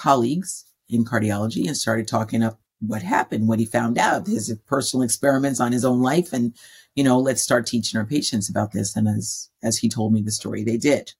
colleagues 0.00 0.64
in 0.88 1.04
cardiology 1.04 1.66
and 1.66 1.76
started 1.76 2.08
talking 2.08 2.42
up 2.42 2.58
what 2.80 3.02
happened, 3.02 3.46
what 3.46 3.58
he 3.58 3.66
found 3.66 3.98
out, 3.98 4.26
his 4.26 4.56
personal 4.66 5.04
experiments 5.04 5.60
on 5.60 5.72
his 5.72 5.84
own 5.84 6.00
life. 6.00 6.32
And, 6.32 6.56
you 6.96 7.04
know, 7.04 7.18
let's 7.20 7.42
start 7.42 7.66
teaching 7.66 8.00
our 8.00 8.06
patients 8.06 8.48
about 8.50 8.72
this. 8.72 8.96
And 8.96 9.06
as, 9.08 9.50
as 9.62 9.78
he 9.82 9.88
told 9.88 10.12
me 10.12 10.22
the 10.22 10.30
story, 10.32 10.64
they 10.64 10.78
did. 10.78 11.12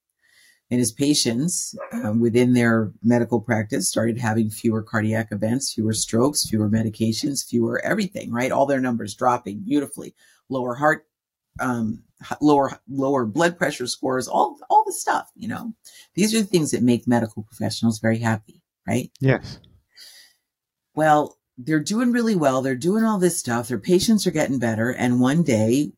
and 0.70 0.78
his 0.78 0.92
patients 0.92 1.74
um, 1.92 2.20
within 2.20 2.52
their 2.52 2.92
medical 3.02 3.40
practice 3.40 3.88
started 3.88 4.18
having 4.18 4.50
fewer 4.50 4.82
cardiac 4.82 5.32
events, 5.32 5.72
fewer 5.72 5.92
strokes, 5.92 6.48
fewer 6.48 6.68
medications, 6.68 7.44
fewer 7.44 7.84
everything, 7.84 8.30
right? 8.30 8.52
All 8.52 8.66
their 8.66 8.80
numbers 8.80 9.14
dropping 9.14 9.60
beautifully, 9.64 10.14
lower 10.48 10.76
heart, 10.76 11.06
um, 11.58 12.04
lower, 12.40 12.80
lower 12.88 13.26
blood 13.26 13.58
pressure 13.58 13.88
scores, 13.88 14.28
all, 14.28 14.58
all 14.70 14.84
the 14.86 14.92
stuff, 14.92 15.30
you 15.34 15.48
know, 15.48 15.74
these 16.14 16.34
are 16.34 16.40
the 16.40 16.46
things 16.46 16.70
that 16.70 16.82
make 16.82 17.08
medical 17.08 17.42
professionals 17.42 17.98
very 17.98 18.18
happy, 18.18 18.59
right? 18.86 19.10
Yes. 19.20 19.58
Well, 20.94 21.38
they're 21.56 21.80
doing 21.80 22.12
really 22.12 22.36
well. 22.36 22.62
They're 22.62 22.74
doing 22.74 23.04
all 23.04 23.18
this 23.18 23.38
stuff. 23.38 23.68
Their 23.68 23.78
patients 23.78 24.26
are 24.26 24.32
getting 24.32 24.58
better. 24.58 24.90
And 24.90 25.20
one 25.20 25.42
day 25.42 25.92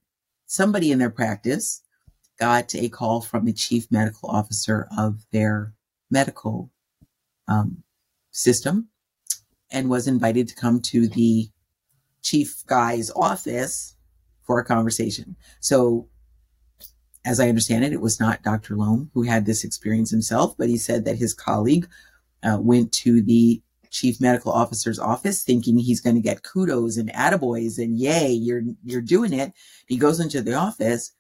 somebody 0.47 0.91
in 0.91 0.99
their 0.99 1.11
practice 1.11 1.83
got 2.39 2.75
a 2.75 2.89
call 2.89 3.21
from 3.21 3.45
the 3.45 3.53
chief 3.53 3.91
medical 3.91 4.29
officer 4.29 4.89
of 4.97 5.25
their 5.33 5.75
medical 6.11 6.71
um, 7.49 7.83
system 8.31 8.89
and 9.71 9.89
was 9.89 10.07
invited 10.07 10.49
to 10.49 10.55
come 10.55 10.81
to 10.81 11.09
the 11.09 11.49
chief 12.23 12.65
guy's 12.67 13.11
office 13.11 13.97
for 14.43 14.59
a 14.59 14.65
conversation. 14.65 15.37
So, 15.61 16.09
as 17.25 17.39
I 17.39 17.49
understand 17.49 17.85
it, 17.85 17.93
it 17.93 18.01
was 18.01 18.19
not 18.19 18.43
Dr. 18.43 18.77
Loam 18.77 19.11
who 19.15 19.23
had 19.23 19.47
this 19.47 19.63
experience 19.63 20.11
himself, 20.11 20.57
but 20.59 20.69
he 20.69 20.77
said 20.77 21.05
that 21.05 21.19
his 21.19 21.35
colleague 21.35 21.89
uh, 22.43 22.59
went 22.61 22.93
to 22.93 23.23
the 23.23 23.63
chief 23.91 24.21
medical 24.21 24.51
officer's 24.51 24.99
office 24.99 25.43
thinking 25.43 25.77
he's 25.77 26.01
going 26.01 26.17
to 26.17 26.23
get 26.23 26.43
kudos 26.43 26.97
and 26.97 27.13
attaboys 27.13 27.79
and 27.79 27.99
yay, 27.99 28.31
you're, 28.31 28.63
you're 28.85 29.03
doing 29.03 29.33
it. 29.33 29.53
He 29.87 29.97
goes 29.99 30.19
into 30.19 30.41
the 30.41 30.55
office 30.55 31.13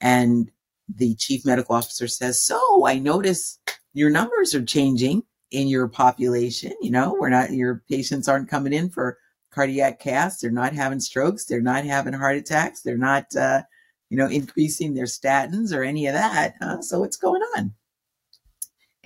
and 0.00 0.50
the 0.92 1.14
chief 1.14 1.46
medical 1.46 1.74
officer 1.74 2.08
says, 2.08 2.44
so 2.44 2.86
I 2.86 2.98
notice 2.98 3.58
your 3.92 4.10
numbers 4.10 4.54
are 4.54 4.64
changing 4.64 5.22
in 5.52 5.68
your 5.68 5.86
population. 5.88 6.72
You 6.82 6.90
know, 6.90 7.16
we're 7.18 7.30
not, 7.30 7.52
your 7.52 7.82
patients 7.88 8.28
aren't 8.28 8.50
coming 8.50 8.72
in 8.72 8.90
for 8.90 9.18
cardiac 9.52 10.00
casts. 10.00 10.42
They're 10.42 10.50
not 10.50 10.74
having 10.74 11.00
strokes. 11.00 11.44
They're 11.44 11.60
not 11.60 11.84
having 11.84 12.12
heart 12.12 12.36
attacks. 12.36 12.82
They're 12.82 12.98
not, 12.98 13.34
uh, 13.36 13.62
you 14.10 14.16
know, 14.16 14.26
increasing 14.26 14.94
their 14.94 15.06
statins 15.06 15.72
or 15.72 15.82
any 15.82 16.06
of 16.06 16.14
that. 16.14 16.54
So 16.84 17.00
what's 17.00 17.16
going 17.16 17.42
on? 17.56 17.72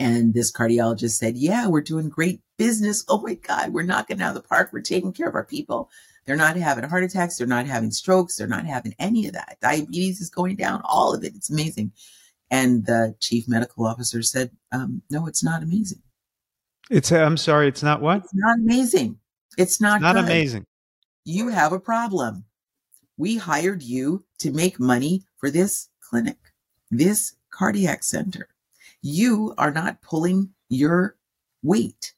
And 0.00 0.32
this 0.32 0.50
cardiologist 0.50 1.18
said, 1.18 1.36
yeah, 1.36 1.68
we're 1.68 1.82
doing 1.82 2.08
great 2.08 2.40
business. 2.56 3.04
Oh 3.06 3.20
my 3.20 3.34
God, 3.34 3.74
we're 3.74 3.82
knocking 3.82 4.22
out 4.22 4.34
of 4.34 4.42
the 4.42 4.48
park. 4.48 4.70
We're 4.72 4.80
taking 4.80 5.12
care 5.12 5.28
of 5.28 5.34
our 5.34 5.44
people. 5.44 5.90
They're 6.24 6.36
not 6.36 6.56
having 6.56 6.84
heart 6.84 7.04
attacks. 7.04 7.36
They're 7.36 7.46
not 7.46 7.66
having 7.66 7.90
strokes. 7.90 8.36
They're 8.36 8.46
not 8.46 8.64
having 8.64 8.94
any 8.98 9.26
of 9.26 9.34
that. 9.34 9.58
Diabetes 9.60 10.22
is 10.22 10.30
going 10.30 10.56
down, 10.56 10.80
all 10.86 11.14
of 11.14 11.22
it. 11.22 11.34
It's 11.36 11.50
amazing. 11.50 11.92
And 12.50 12.86
the 12.86 13.14
chief 13.20 13.46
medical 13.46 13.86
officer 13.86 14.22
said, 14.22 14.50
um, 14.72 15.02
no, 15.10 15.26
it's 15.26 15.44
not 15.44 15.62
amazing. 15.62 16.00
It's, 16.88 17.12
I'm 17.12 17.36
sorry, 17.36 17.68
it's 17.68 17.82
not 17.82 18.00
what? 18.00 18.24
It's 18.24 18.34
not 18.34 18.58
amazing. 18.58 19.18
It's 19.58 19.82
not, 19.82 19.96
it's 19.96 20.02
not 20.02 20.14
good. 20.14 20.24
amazing. 20.24 20.64
You 21.26 21.48
have 21.48 21.74
a 21.74 21.78
problem. 21.78 22.46
We 23.18 23.36
hired 23.36 23.82
you 23.82 24.24
to 24.38 24.50
make 24.50 24.80
money 24.80 25.24
for 25.36 25.50
this 25.50 25.90
clinic, 26.00 26.38
this 26.90 27.34
cardiac 27.50 28.02
center 28.02 28.48
you 29.02 29.54
are 29.58 29.70
not 29.70 30.02
pulling 30.02 30.50
your 30.68 31.16
weight. 31.62 32.14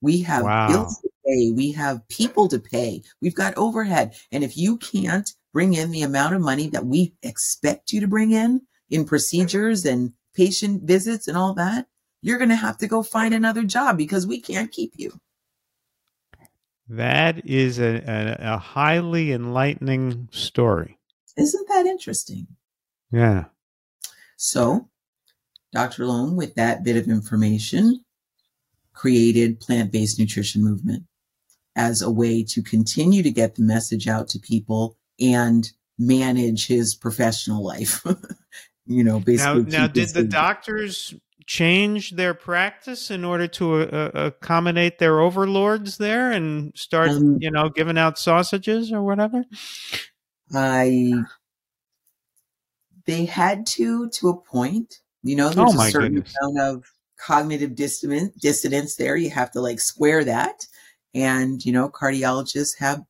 We 0.00 0.22
have 0.22 0.44
wow. 0.44 0.68
bills 0.68 0.98
to 1.00 1.08
pay. 1.26 1.52
We 1.52 1.72
have 1.72 2.06
people 2.08 2.48
to 2.48 2.58
pay. 2.58 3.02
We've 3.20 3.34
got 3.34 3.56
overhead. 3.56 4.16
And 4.32 4.42
if 4.42 4.56
you 4.56 4.76
can't 4.78 5.30
bring 5.52 5.74
in 5.74 5.90
the 5.90 6.02
amount 6.02 6.34
of 6.34 6.40
money 6.40 6.68
that 6.68 6.86
we 6.86 7.14
expect 7.22 7.92
you 7.92 8.00
to 8.00 8.08
bring 8.08 8.32
in 8.32 8.62
in 8.90 9.04
procedures 9.04 9.84
and 9.84 10.12
patient 10.34 10.82
visits 10.82 11.28
and 11.28 11.36
all 11.36 11.54
that, 11.54 11.86
you're 12.22 12.38
going 12.38 12.50
to 12.50 12.56
have 12.56 12.78
to 12.78 12.88
go 12.88 13.02
find 13.02 13.34
another 13.34 13.62
job 13.62 13.96
because 13.96 14.26
we 14.26 14.40
can't 14.40 14.72
keep 14.72 14.92
you. 14.96 15.12
That 16.88 17.46
is 17.46 17.78
a, 17.78 18.02
a, 18.06 18.54
a 18.54 18.58
highly 18.58 19.32
enlightening 19.32 20.28
story. 20.32 20.98
Isn't 21.36 21.68
that 21.68 21.86
interesting? 21.86 22.46
Yeah. 23.10 23.44
So 24.36 24.88
Dr. 25.72 26.06
Loam, 26.06 26.36
with 26.36 26.54
that 26.54 26.84
bit 26.84 26.96
of 26.96 27.08
information, 27.08 28.04
created 28.92 29.60
plant-based 29.60 30.18
nutrition 30.18 30.62
movement 30.62 31.04
as 31.74 32.02
a 32.02 32.10
way 32.10 32.44
to 32.44 32.62
continue 32.62 33.22
to 33.22 33.30
get 33.30 33.54
the 33.54 33.62
message 33.62 34.06
out 34.06 34.28
to 34.28 34.38
people 34.38 34.96
and 35.18 35.70
manage 35.98 36.66
his 36.66 36.94
professional 36.94 37.64
life. 37.64 38.04
you 38.86 39.02
know, 39.02 39.20
basically. 39.20 39.62
Now, 39.64 39.80
now 39.80 39.86
did 39.86 40.10
the 40.10 40.24
doctors 40.24 41.14
change 41.46 42.12
their 42.12 42.34
practice 42.34 43.10
in 43.10 43.24
order 43.24 43.46
to 43.48 43.74
uh, 43.74 43.84
uh, 43.84 44.10
accommodate 44.14 44.98
their 44.98 45.20
overlords 45.20 45.98
there 45.98 46.30
and 46.30 46.72
start, 46.76 47.10
um, 47.10 47.38
you 47.40 47.50
know, 47.50 47.68
giving 47.68 47.98
out 47.98 48.18
sausages 48.18 48.92
or 48.92 49.02
whatever? 49.02 49.44
I 50.54 51.24
they 53.06 53.24
had 53.24 53.66
to 53.66 54.08
to 54.10 54.28
a 54.28 54.40
point 54.40 55.01
you 55.22 55.36
know, 55.36 55.50
there's 55.50 55.74
oh 55.74 55.80
a 55.80 55.90
certain 55.90 56.14
goodness. 56.14 56.34
amount 56.42 56.76
of 56.76 56.92
cognitive 57.18 57.74
dissonance, 57.74 58.34
dissonance 58.40 58.96
there. 58.96 59.16
You 59.16 59.30
have 59.30 59.50
to 59.52 59.60
like 59.60 59.80
square 59.80 60.24
that. 60.24 60.66
And, 61.14 61.64
you 61.64 61.72
know, 61.72 61.88
cardiologists 61.88 62.78
have 62.78 63.02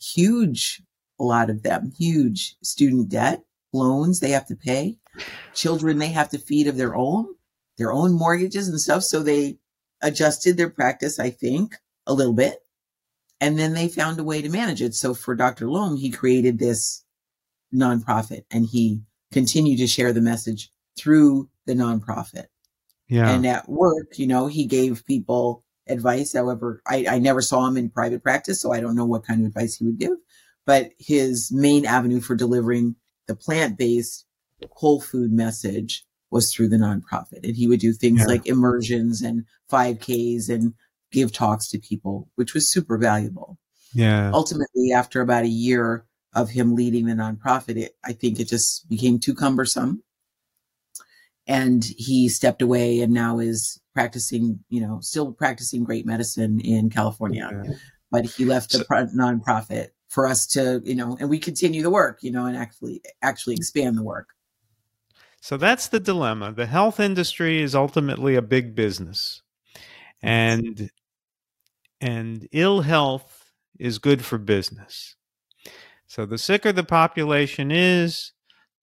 huge, 0.00 0.82
a 1.18 1.24
lot 1.24 1.50
of 1.50 1.62
them, 1.62 1.92
huge 1.98 2.56
student 2.62 3.08
debt, 3.08 3.42
loans 3.72 4.20
they 4.20 4.30
have 4.30 4.46
to 4.46 4.56
pay, 4.56 4.98
children 5.54 5.98
they 5.98 6.08
have 6.08 6.28
to 6.30 6.38
feed 6.38 6.66
of 6.66 6.76
their 6.76 6.94
own, 6.94 7.26
their 7.78 7.92
own 7.92 8.12
mortgages 8.12 8.68
and 8.68 8.80
stuff. 8.80 9.02
So 9.02 9.22
they 9.22 9.58
adjusted 10.02 10.56
their 10.56 10.70
practice, 10.70 11.18
I 11.18 11.30
think, 11.30 11.76
a 12.06 12.12
little 12.12 12.34
bit. 12.34 12.58
And 13.40 13.58
then 13.58 13.74
they 13.74 13.88
found 13.88 14.20
a 14.20 14.24
way 14.24 14.42
to 14.42 14.48
manage 14.48 14.82
it. 14.82 14.94
So 14.94 15.14
for 15.14 15.34
Dr. 15.34 15.68
Loam, 15.68 15.96
he 15.96 16.10
created 16.10 16.58
this 16.58 17.04
nonprofit 17.74 18.44
and 18.50 18.66
he 18.66 19.02
continued 19.32 19.78
to 19.78 19.86
share 19.86 20.12
the 20.12 20.20
message 20.20 20.71
through 20.96 21.48
the 21.66 21.74
nonprofit. 21.74 22.46
Yeah. 23.08 23.30
And 23.30 23.46
at 23.46 23.68
work, 23.68 24.18
you 24.18 24.26
know, 24.26 24.46
he 24.46 24.66
gave 24.66 25.04
people 25.06 25.64
advice. 25.86 26.32
However, 26.32 26.80
I, 26.86 27.06
I 27.08 27.18
never 27.18 27.42
saw 27.42 27.66
him 27.66 27.76
in 27.76 27.90
private 27.90 28.22
practice, 28.22 28.60
so 28.60 28.72
I 28.72 28.80
don't 28.80 28.96
know 28.96 29.04
what 29.04 29.26
kind 29.26 29.40
of 29.40 29.46
advice 29.46 29.76
he 29.76 29.84
would 29.84 29.98
give. 29.98 30.16
But 30.64 30.92
his 30.98 31.50
main 31.52 31.84
avenue 31.84 32.20
for 32.20 32.34
delivering 32.34 32.96
the 33.26 33.36
plant 33.36 33.76
based 33.76 34.26
whole 34.70 35.00
food 35.00 35.32
message 35.32 36.04
was 36.30 36.52
through 36.52 36.68
the 36.68 36.76
nonprofit. 36.76 37.44
And 37.44 37.56
he 37.56 37.66
would 37.66 37.80
do 37.80 37.92
things 37.92 38.20
yeah. 38.20 38.26
like 38.26 38.46
immersions 38.46 39.20
and 39.20 39.44
5Ks 39.70 40.48
and 40.48 40.74
give 41.10 41.32
talks 41.32 41.68
to 41.70 41.78
people, 41.78 42.30
which 42.36 42.54
was 42.54 42.72
super 42.72 42.96
valuable. 42.96 43.58
Yeah. 43.92 44.30
Ultimately, 44.32 44.92
after 44.92 45.20
about 45.20 45.44
a 45.44 45.48
year 45.48 46.06
of 46.32 46.48
him 46.50 46.74
leading 46.74 47.06
the 47.06 47.12
nonprofit, 47.12 47.76
it, 47.76 47.92
I 48.04 48.12
think 48.12 48.40
it 48.40 48.48
just 48.48 48.88
became 48.88 49.18
too 49.18 49.34
cumbersome 49.34 50.02
and 51.46 51.84
he 51.84 52.28
stepped 52.28 52.62
away 52.62 53.00
and 53.00 53.12
now 53.12 53.38
is 53.38 53.80
practicing, 53.94 54.60
you 54.68 54.80
know, 54.80 55.00
still 55.00 55.32
practicing 55.32 55.84
great 55.84 56.06
medicine 56.06 56.60
in 56.60 56.90
California. 56.90 57.50
Okay. 57.52 57.74
But 58.10 58.26
he 58.26 58.44
left 58.44 58.72
the 58.72 58.78
so, 58.78 59.06
nonprofit 59.16 59.88
for 60.08 60.26
us 60.26 60.46
to, 60.48 60.82
you 60.84 60.94
know, 60.94 61.16
and 61.18 61.30
we 61.30 61.38
continue 61.38 61.82
the 61.82 61.90
work, 61.90 62.18
you 62.22 62.30
know, 62.30 62.46
and 62.46 62.56
actually 62.56 63.02
actually 63.22 63.54
expand 63.54 63.96
the 63.96 64.02
work. 64.02 64.28
So 65.40 65.56
that's 65.56 65.88
the 65.88 65.98
dilemma. 65.98 66.52
The 66.52 66.66
health 66.66 67.00
industry 67.00 67.62
is 67.62 67.74
ultimately 67.74 68.36
a 68.36 68.42
big 68.42 68.74
business. 68.74 69.42
And 70.22 70.90
and 72.00 72.46
ill 72.52 72.82
health 72.82 73.52
is 73.78 73.98
good 73.98 74.24
for 74.24 74.38
business. 74.38 75.16
So 76.06 76.26
the 76.26 76.38
sicker 76.38 76.72
the 76.72 76.84
population 76.84 77.70
is, 77.72 78.32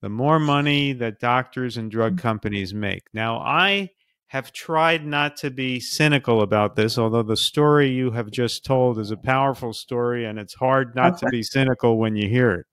the 0.01 0.09
more 0.09 0.39
money 0.39 0.93
that 0.93 1.19
doctors 1.19 1.77
and 1.77 1.91
drug 1.91 2.15
mm. 2.15 2.19
companies 2.19 2.73
make. 2.73 3.03
Now, 3.13 3.37
I 3.39 3.91
have 4.27 4.53
tried 4.53 5.05
not 5.05 5.35
to 5.37 5.49
be 5.49 5.79
cynical 5.79 6.41
about 6.41 6.75
this, 6.75 6.97
although 6.97 7.23
the 7.23 7.35
story 7.35 7.89
you 7.89 8.11
have 8.11 8.29
just 8.29 8.63
told 8.63 8.99
is 8.99 9.11
a 9.11 9.17
powerful 9.17 9.73
story 9.73 10.25
and 10.25 10.37
it's 10.37 10.53
hard 10.53 10.95
not 10.95 11.13
okay. 11.13 11.25
to 11.25 11.29
be 11.29 11.43
cynical 11.43 11.97
when 11.97 12.15
you 12.15 12.29
hear 12.29 12.51
it. 12.51 12.65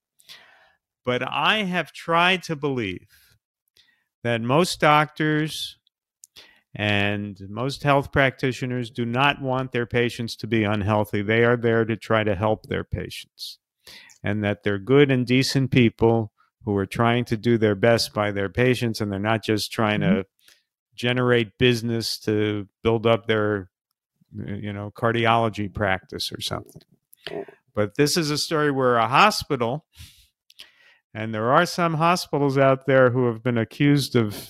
But 1.03 1.23
I 1.27 1.63
have 1.63 1.91
tried 1.91 2.43
to 2.43 2.55
believe 2.55 3.07
that 4.23 4.41
most 4.41 4.79
doctors 4.79 5.77
and 6.75 7.41
most 7.49 7.81
health 7.81 8.11
practitioners 8.11 8.91
do 8.91 9.03
not 9.03 9.41
want 9.41 9.71
their 9.71 9.87
patients 9.87 10.35
to 10.35 10.47
be 10.47 10.63
unhealthy. 10.63 11.23
They 11.23 11.43
are 11.43 11.57
there 11.57 11.85
to 11.85 11.95
try 11.95 12.23
to 12.23 12.35
help 12.35 12.67
their 12.67 12.83
patients, 12.83 13.57
and 14.23 14.43
that 14.43 14.63
they're 14.63 14.77
good 14.77 15.09
and 15.09 15.25
decent 15.25 15.71
people 15.71 16.33
who 16.67 16.75
are 16.75 16.85
trying 16.85 17.23
to 17.23 17.37
do 17.37 17.57
their 17.57 17.75
best 17.75 18.13
by 18.13 18.29
their 18.29 18.49
patients 18.49 18.99
and 18.99 19.09
they're 19.09 19.19
not 19.19 19.41
just 19.41 19.71
trying 19.71 20.01
mm-hmm. 20.01 20.15
to 20.15 20.25
generate 20.95 21.57
business 21.57 22.19
to 22.19 22.67
build 22.83 23.07
up 23.07 23.25
their 23.25 23.69
you 24.35 24.73
know 24.73 24.91
cardiology 24.91 25.73
practice 25.73 26.29
or 26.29 26.41
something 26.41 26.81
but 27.73 27.95
this 27.95 28.17
is 28.17 28.29
a 28.29 28.37
story 28.37 28.69
where 28.69 28.97
a 28.97 29.07
hospital 29.07 29.85
and 31.13 31.33
there 31.33 31.51
are 31.51 31.65
some 31.65 31.93
hospitals 31.93 32.57
out 32.57 32.85
there 32.85 33.11
who 33.11 33.27
have 33.27 33.41
been 33.41 33.57
accused 33.57 34.17
of 34.17 34.49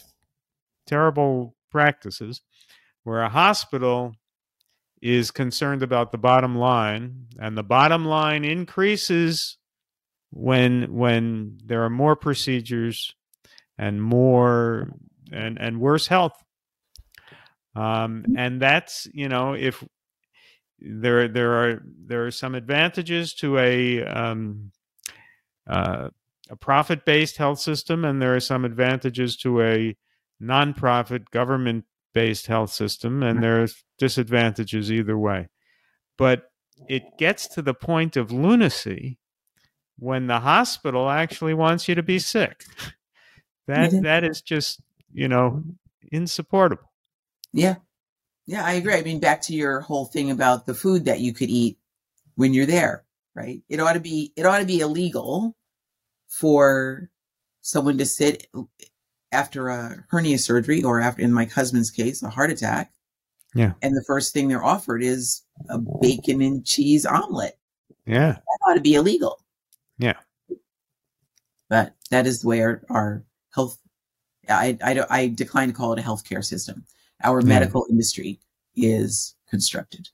terrible 0.87 1.55
practices 1.69 2.41
where 3.03 3.21
a 3.21 3.29
hospital 3.29 4.15
is 5.03 5.29
concerned 5.29 5.83
about 5.83 6.11
the 6.11 6.17
bottom 6.17 6.57
line 6.57 7.27
and 7.39 7.55
the 7.55 7.63
bottom 7.63 8.05
line 8.05 8.43
increases 8.43 9.59
when 10.31 10.93
when 10.93 11.57
there 11.65 11.83
are 11.83 11.89
more 11.89 12.15
procedures 12.15 13.13
and 13.77 14.01
more 14.01 14.91
and 15.31 15.57
and 15.59 15.79
worse 15.79 16.07
health. 16.07 16.33
Um, 17.75 18.25
and 18.37 18.61
that's 18.61 19.07
you 19.13 19.29
know 19.29 19.53
if 19.53 19.83
there 20.79 21.27
there 21.27 21.53
are 21.53 21.83
there 22.05 22.25
are 22.25 22.31
some 22.31 22.55
advantages 22.55 23.33
to 23.35 23.57
a 23.59 24.03
um, 24.03 24.71
uh, 25.67 26.09
a 26.49 26.55
profit 26.55 27.05
based 27.05 27.37
health 27.37 27.59
system 27.59 28.05
and 28.05 28.21
there 28.21 28.35
are 28.35 28.39
some 28.39 28.65
advantages 28.65 29.35
to 29.37 29.61
a 29.61 29.95
nonprofit 30.41 31.29
government 31.31 31.85
based 32.13 32.47
health 32.47 32.71
system 32.71 33.21
and 33.21 33.43
there's 33.43 33.83
disadvantages 33.97 34.91
either 34.91 35.17
way. 35.17 35.47
But 36.17 36.43
it 36.87 37.03
gets 37.17 37.47
to 37.49 37.61
the 37.61 37.73
point 37.73 38.17
of 38.17 38.31
lunacy 38.31 39.19
when 39.99 40.27
the 40.27 40.39
hospital 40.39 41.09
actually 41.09 41.53
wants 41.53 41.87
you 41.87 41.95
to 41.95 42.03
be 42.03 42.19
sick. 42.19 42.65
That 43.67 43.91
mm-hmm. 43.91 44.03
that 44.03 44.23
is 44.23 44.41
just, 44.41 44.79
you 45.11 45.27
know, 45.27 45.61
insupportable. 46.09 46.89
Yeah. 47.51 47.75
Yeah, 48.45 48.63
I 48.63 48.73
agree. 48.73 48.93
I 48.93 49.01
mean, 49.01 49.19
back 49.19 49.41
to 49.41 49.53
your 49.53 49.81
whole 49.81 50.05
thing 50.05 50.31
about 50.31 50.65
the 50.65 50.73
food 50.73 51.03
that 51.03 51.19
you 51.19 51.33
could 51.33 51.49
eat 51.49 51.77
when 52.35 52.53
you're 52.53 52.65
there, 52.65 53.03
right? 53.35 53.61
It 53.67 53.81
ought 53.81 53.93
to 53.93 53.99
be 53.99 54.31
it 54.37 54.45
ought 54.45 54.59
to 54.59 54.65
be 54.65 54.79
illegal 54.79 55.53
for 56.29 57.09
someone 57.59 57.97
to 57.97 58.05
sit 58.05 58.47
after 59.33 59.67
a 59.67 60.05
hernia 60.09 60.37
surgery 60.37 60.83
or 60.83 61.01
after 61.01 61.21
in 61.21 61.33
my 61.33 61.45
husband's 61.45 61.91
case, 61.91 62.23
a 62.23 62.29
heart 62.29 62.51
attack. 62.51 62.93
Yeah. 63.53 63.73
And 63.81 63.95
the 63.95 64.03
first 64.07 64.33
thing 64.33 64.47
they're 64.47 64.63
offered 64.63 65.03
is 65.03 65.43
a 65.69 65.77
bacon 66.01 66.41
and 66.41 66.65
cheese 66.65 67.05
omelet. 67.05 67.57
Yeah. 68.05 68.33
That 68.33 68.59
ought 68.65 68.75
to 68.75 68.81
be 68.81 68.95
illegal. 68.95 69.43
Yeah. 69.97 70.15
But 71.69 71.95
that 72.11 72.27
is 72.27 72.45
where 72.45 72.83
our 72.89 73.23
health, 73.53 73.77
I, 74.49 74.77
I, 74.81 75.03
I 75.09 75.27
decline 75.27 75.67
to 75.67 75.73
call 75.73 75.93
it 75.93 75.99
a 75.99 76.03
healthcare 76.03 76.43
system. 76.43 76.85
Our 77.23 77.41
yeah. 77.41 77.47
medical 77.47 77.85
industry 77.89 78.39
is 78.75 79.35
constructed. 79.49 80.07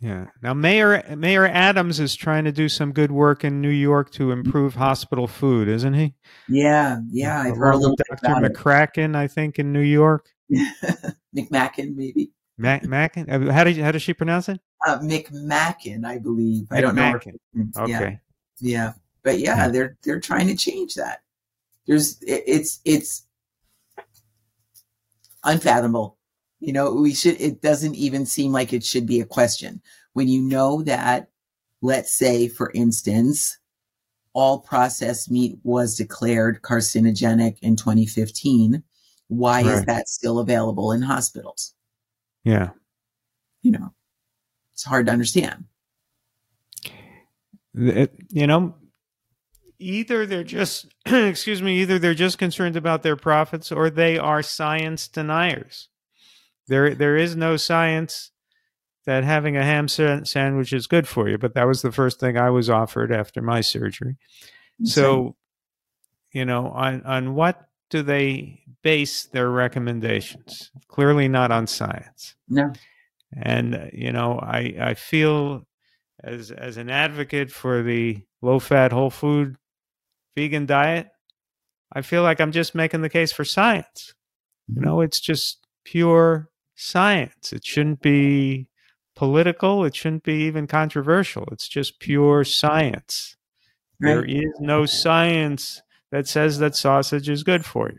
Yeah. 0.00 0.26
Now, 0.42 0.54
Mayor 0.54 1.02
Mayor 1.16 1.46
Adams 1.46 1.98
is 1.98 2.14
trying 2.14 2.44
to 2.44 2.52
do 2.52 2.68
some 2.68 2.92
good 2.92 3.10
work 3.10 3.42
in 3.42 3.60
New 3.60 3.68
York 3.68 4.12
to 4.12 4.30
improve 4.30 4.76
hospital 4.76 5.26
food, 5.26 5.66
isn't 5.66 5.94
he? 5.94 6.14
Yeah, 6.48 7.00
yeah. 7.10 7.40
I've 7.40 7.56
heard 7.56 7.74
a 7.74 7.78
little 7.78 7.96
bit 7.96 8.06
about 8.10 8.40
Dr. 8.40 8.48
McCracken, 8.48 9.16
I 9.16 9.26
think, 9.26 9.58
in 9.58 9.72
New 9.72 9.80
York. 9.80 10.28
McMacken, 11.36 11.96
maybe. 11.96 12.30
Mac 12.58 12.84
Mackin. 12.84 13.28
Uh, 13.28 13.52
how 13.52 13.64
did 13.64 13.76
how 13.78 13.90
does 13.90 14.02
she 14.02 14.14
pronounce 14.14 14.48
it? 14.48 14.60
Uh, 14.86 14.98
McMacken, 14.98 16.04
I 16.04 16.18
believe. 16.18 16.68
I 16.70 16.80
don't 16.80 16.94
know. 16.94 17.14
Okay. 17.16 17.32
Yeah. 17.84 18.16
yeah. 18.60 18.92
But 19.28 19.40
yeah, 19.40 19.68
they're 19.68 19.94
they're 20.04 20.20
trying 20.20 20.46
to 20.46 20.56
change 20.56 20.94
that. 20.94 21.20
There's 21.86 22.16
it's 22.22 22.80
it's 22.86 23.26
unfathomable. 25.44 26.16
You 26.60 26.72
know, 26.72 26.94
we 26.94 27.12
should 27.12 27.38
it 27.38 27.60
doesn't 27.60 27.94
even 27.94 28.24
seem 28.24 28.52
like 28.52 28.72
it 28.72 28.82
should 28.82 29.06
be 29.06 29.20
a 29.20 29.26
question. 29.26 29.82
When 30.14 30.28
you 30.28 30.40
know 30.40 30.80
that 30.84 31.28
let's 31.82 32.10
say 32.10 32.48
for 32.48 32.72
instance 32.74 33.58
all 34.32 34.60
processed 34.60 35.30
meat 35.30 35.58
was 35.62 35.94
declared 35.94 36.62
carcinogenic 36.62 37.58
in 37.60 37.76
2015, 37.76 38.82
why 39.26 39.60
right. 39.60 39.66
is 39.66 39.84
that 39.84 40.08
still 40.08 40.38
available 40.38 40.90
in 40.92 41.02
hospitals? 41.02 41.74
Yeah. 42.44 42.70
You 43.60 43.72
know, 43.72 43.92
it's 44.72 44.84
hard 44.84 45.04
to 45.04 45.12
understand. 45.12 45.64
It, 47.74 48.14
you 48.30 48.46
know, 48.46 48.74
either 49.78 50.26
they're 50.26 50.44
just 50.44 50.86
excuse 51.06 51.62
me 51.62 51.80
either 51.80 51.98
they're 51.98 52.14
just 52.14 52.38
concerned 52.38 52.76
about 52.76 53.02
their 53.02 53.16
profits 53.16 53.70
or 53.72 53.90
they 53.90 54.18
are 54.18 54.42
science 54.42 55.08
deniers. 55.08 55.88
There 56.66 56.94
there 56.94 57.16
is 57.16 57.36
no 57.36 57.56
science 57.56 58.30
that 59.06 59.24
having 59.24 59.56
a 59.56 59.64
ham 59.64 59.88
sandwich 59.88 60.72
is 60.72 60.86
good 60.86 61.08
for 61.08 61.28
you 61.28 61.38
but 61.38 61.54
that 61.54 61.66
was 61.66 61.80
the 61.80 61.92
first 61.92 62.20
thing 62.20 62.36
i 62.36 62.50
was 62.50 62.68
offered 62.68 63.12
after 63.12 63.40
my 63.40 63.60
surgery. 63.60 64.16
So 64.84 65.36
you 66.32 66.44
know 66.44 66.68
on 66.68 67.02
on 67.02 67.34
what 67.34 67.68
do 67.90 68.02
they 68.02 68.60
base 68.82 69.24
their 69.24 69.50
recommendations? 69.50 70.70
Clearly 70.88 71.26
not 71.26 71.50
on 71.50 71.66
science. 71.66 72.34
No. 72.48 72.72
And 73.32 73.74
uh, 73.74 73.86
you 73.92 74.12
know 74.12 74.38
i 74.40 74.74
i 74.80 74.94
feel 74.94 75.66
as 76.22 76.50
as 76.50 76.76
an 76.76 76.90
advocate 76.90 77.50
for 77.50 77.82
the 77.82 78.22
low 78.42 78.58
fat 78.58 78.92
whole 78.92 79.10
food 79.10 79.56
vegan 80.38 80.66
diet, 80.66 81.08
I 81.92 82.02
feel 82.02 82.22
like 82.22 82.40
I'm 82.40 82.52
just 82.52 82.74
making 82.74 83.02
the 83.02 83.08
case 83.08 83.32
for 83.32 83.44
science. 83.44 84.14
You 84.68 84.76
mm-hmm. 84.76 84.84
know, 84.84 85.00
it's 85.00 85.18
just 85.18 85.66
pure 85.84 86.48
science. 86.76 87.52
It 87.52 87.66
shouldn't 87.66 88.00
be 88.00 88.68
political. 89.16 89.84
It 89.84 89.96
shouldn't 89.96 90.22
be 90.22 90.44
even 90.44 90.68
controversial. 90.68 91.48
It's 91.50 91.66
just 91.66 91.98
pure 91.98 92.44
science. 92.44 93.36
Right. 94.00 94.10
There 94.10 94.24
is 94.24 94.52
no 94.60 94.86
science 94.86 95.82
that 96.12 96.28
says 96.28 96.60
that 96.60 96.76
sausage 96.76 97.28
is 97.28 97.42
good 97.42 97.64
for 97.64 97.90
you 97.90 97.98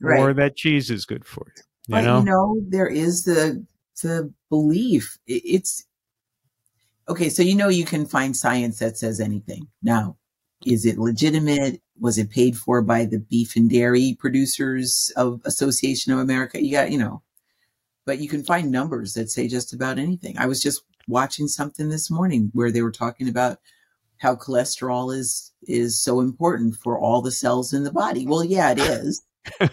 right. 0.00 0.20
or 0.20 0.34
that 0.34 0.54
cheese 0.54 0.90
is 0.90 1.06
good 1.06 1.24
for 1.24 1.46
you. 1.56 1.62
You 1.88 1.94
but 1.94 2.04
know? 2.04 2.18
you 2.18 2.24
know, 2.26 2.60
there 2.68 2.88
is 2.88 3.24
the 3.24 3.64
the 4.02 4.30
belief. 4.50 5.16
It's 5.26 5.86
okay. 7.08 7.30
So 7.30 7.42
you 7.42 7.54
know, 7.54 7.70
you 7.70 7.86
can 7.86 8.04
find 8.04 8.36
science 8.36 8.80
that 8.80 8.98
says 8.98 9.18
anything. 9.18 9.66
Now, 9.82 10.17
is 10.64 10.84
it 10.84 10.98
legitimate? 10.98 11.80
Was 12.00 12.18
it 12.18 12.30
paid 12.30 12.56
for 12.56 12.82
by 12.82 13.04
the 13.04 13.18
Beef 13.18 13.56
and 13.56 13.70
Dairy 13.70 14.16
Producers 14.18 15.12
of 15.16 15.40
Association 15.44 16.12
of 16.12 16.18
America? 16.18 16.64
You 16.64 16.72
got, 16.72 16.90
you 16.90 16.98
know, 16.98 17.22
but 18.04 18.18
you 18.18 18.28
can 18.28 18.44
find 18.44 18.70
numbers 18.70 19.14
that 19.14 19.30
say 19.30 19.48
just 19.48 19.72
about 19.72 19.98
anything. 19.98 20.38
I 20.38 20.46
was 20.46 20.62
just 20.62 20.82
watching 21.06 21.48
something 21.48 21.88
this 21.88 22.10
morning 22.10 22.50
where 22.52 22.70
they 22.70 22.82
were 22.82 22.92
talking 22.92 23.28
about 23.28 23.58
how 24.18 24.34
cholesterol 24.34 25.14
is 25.14 25.52
is 25.62 26.00
so 26.00 26.20
important 26.20 26.76
for 26.76 26.98
all 26.98 27.22
the 27.22 27.32
cells 27.32 27.72
in 27.72 27.84
the 27.84 27.92
body. 27.92 28.26
Well, 28.26 28.44
yeah, 28.44 28.72
it 28.72 28.78
is. 28.78 29.22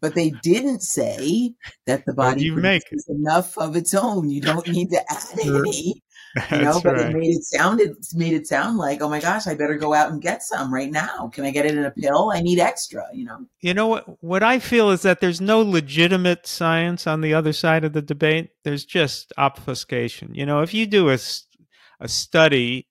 but 0.00 0.14
they 0.14 0.30
didn't 0.42 0.82
say 0.82 1.54
that 1.86 2.06
the 2.06 2.14
body 2.14 2.44
you 2.44 2.56
make 2.56 2.84
enough 3.08 3.58
of 3.58 3.76
its 3.76 3.94
own. 3.94 4.30
You 4.30 4.40
don't 4.40 4.66
need 4.68 4.90
to 4.90 5.00
add 5.10 5.38
any 5.40 6.02
you 6.50 6.58
know, 6.58 6.80
but 6.82 6.94
right. 6.94 7.10
it 7.10 7.16
made 7.16 7.36
it 7.36 7.44
sound 7.44 7.80
it 7.80 7.96
made 8.14 8.32
it 8.32 8.46
sound 8.46 8.78
like, 8.78 9.02
oh 9.02 9.08
my 9.08 9.20
gosh, 9.20 9.46
I 9.46 9.54
better 9.54 9.76
go 9.76 9.92
out 9.92 10.10
and 10.10 10.20
get 10.20 10.42
some 10.42 10.72
right 10.72 10.90
now. 10.90 11.28
Can 11.32 11.44
I 11.44 11.50
get 11.50 11.66
it 11.66 11.76
in 11.76 11.84
a 11.84 11.90
pill? 11.90 12.30
I 12.32 12.40
need 12.40 12.58
extra, 12.58 13.06
you 13.12 13.24
know. 13.24 13.46
You 13.60 13.74
know 13.74 13.86
what 13.86 14.22
what 14.22 14.42
I 14.42 14.58
feel 14.58 14.90
is 14.90 15.02
that 15.02 15.20
there's 15.20 15.40
no 15.40 15.60
legitimate 15.60 16.46
science 16.46 17.06
on 17.06 17.20
the 17.20 17.34
other 17.34 17.52
side 17.52 17.84
of 17.84 17.92
the 17.92 18.02
debate. 18.02 18.50
There's 18.64 18.84
just 18.84 19.32
obfuscation. 19.36 20.34
You 20.34 20.46
know, 20.46 20.62
if 20.62 20.72
you 20.72 20.86
do 20.86 21.10
a 21.10 21.18
a 22.00 22.08
study 22.08 22.88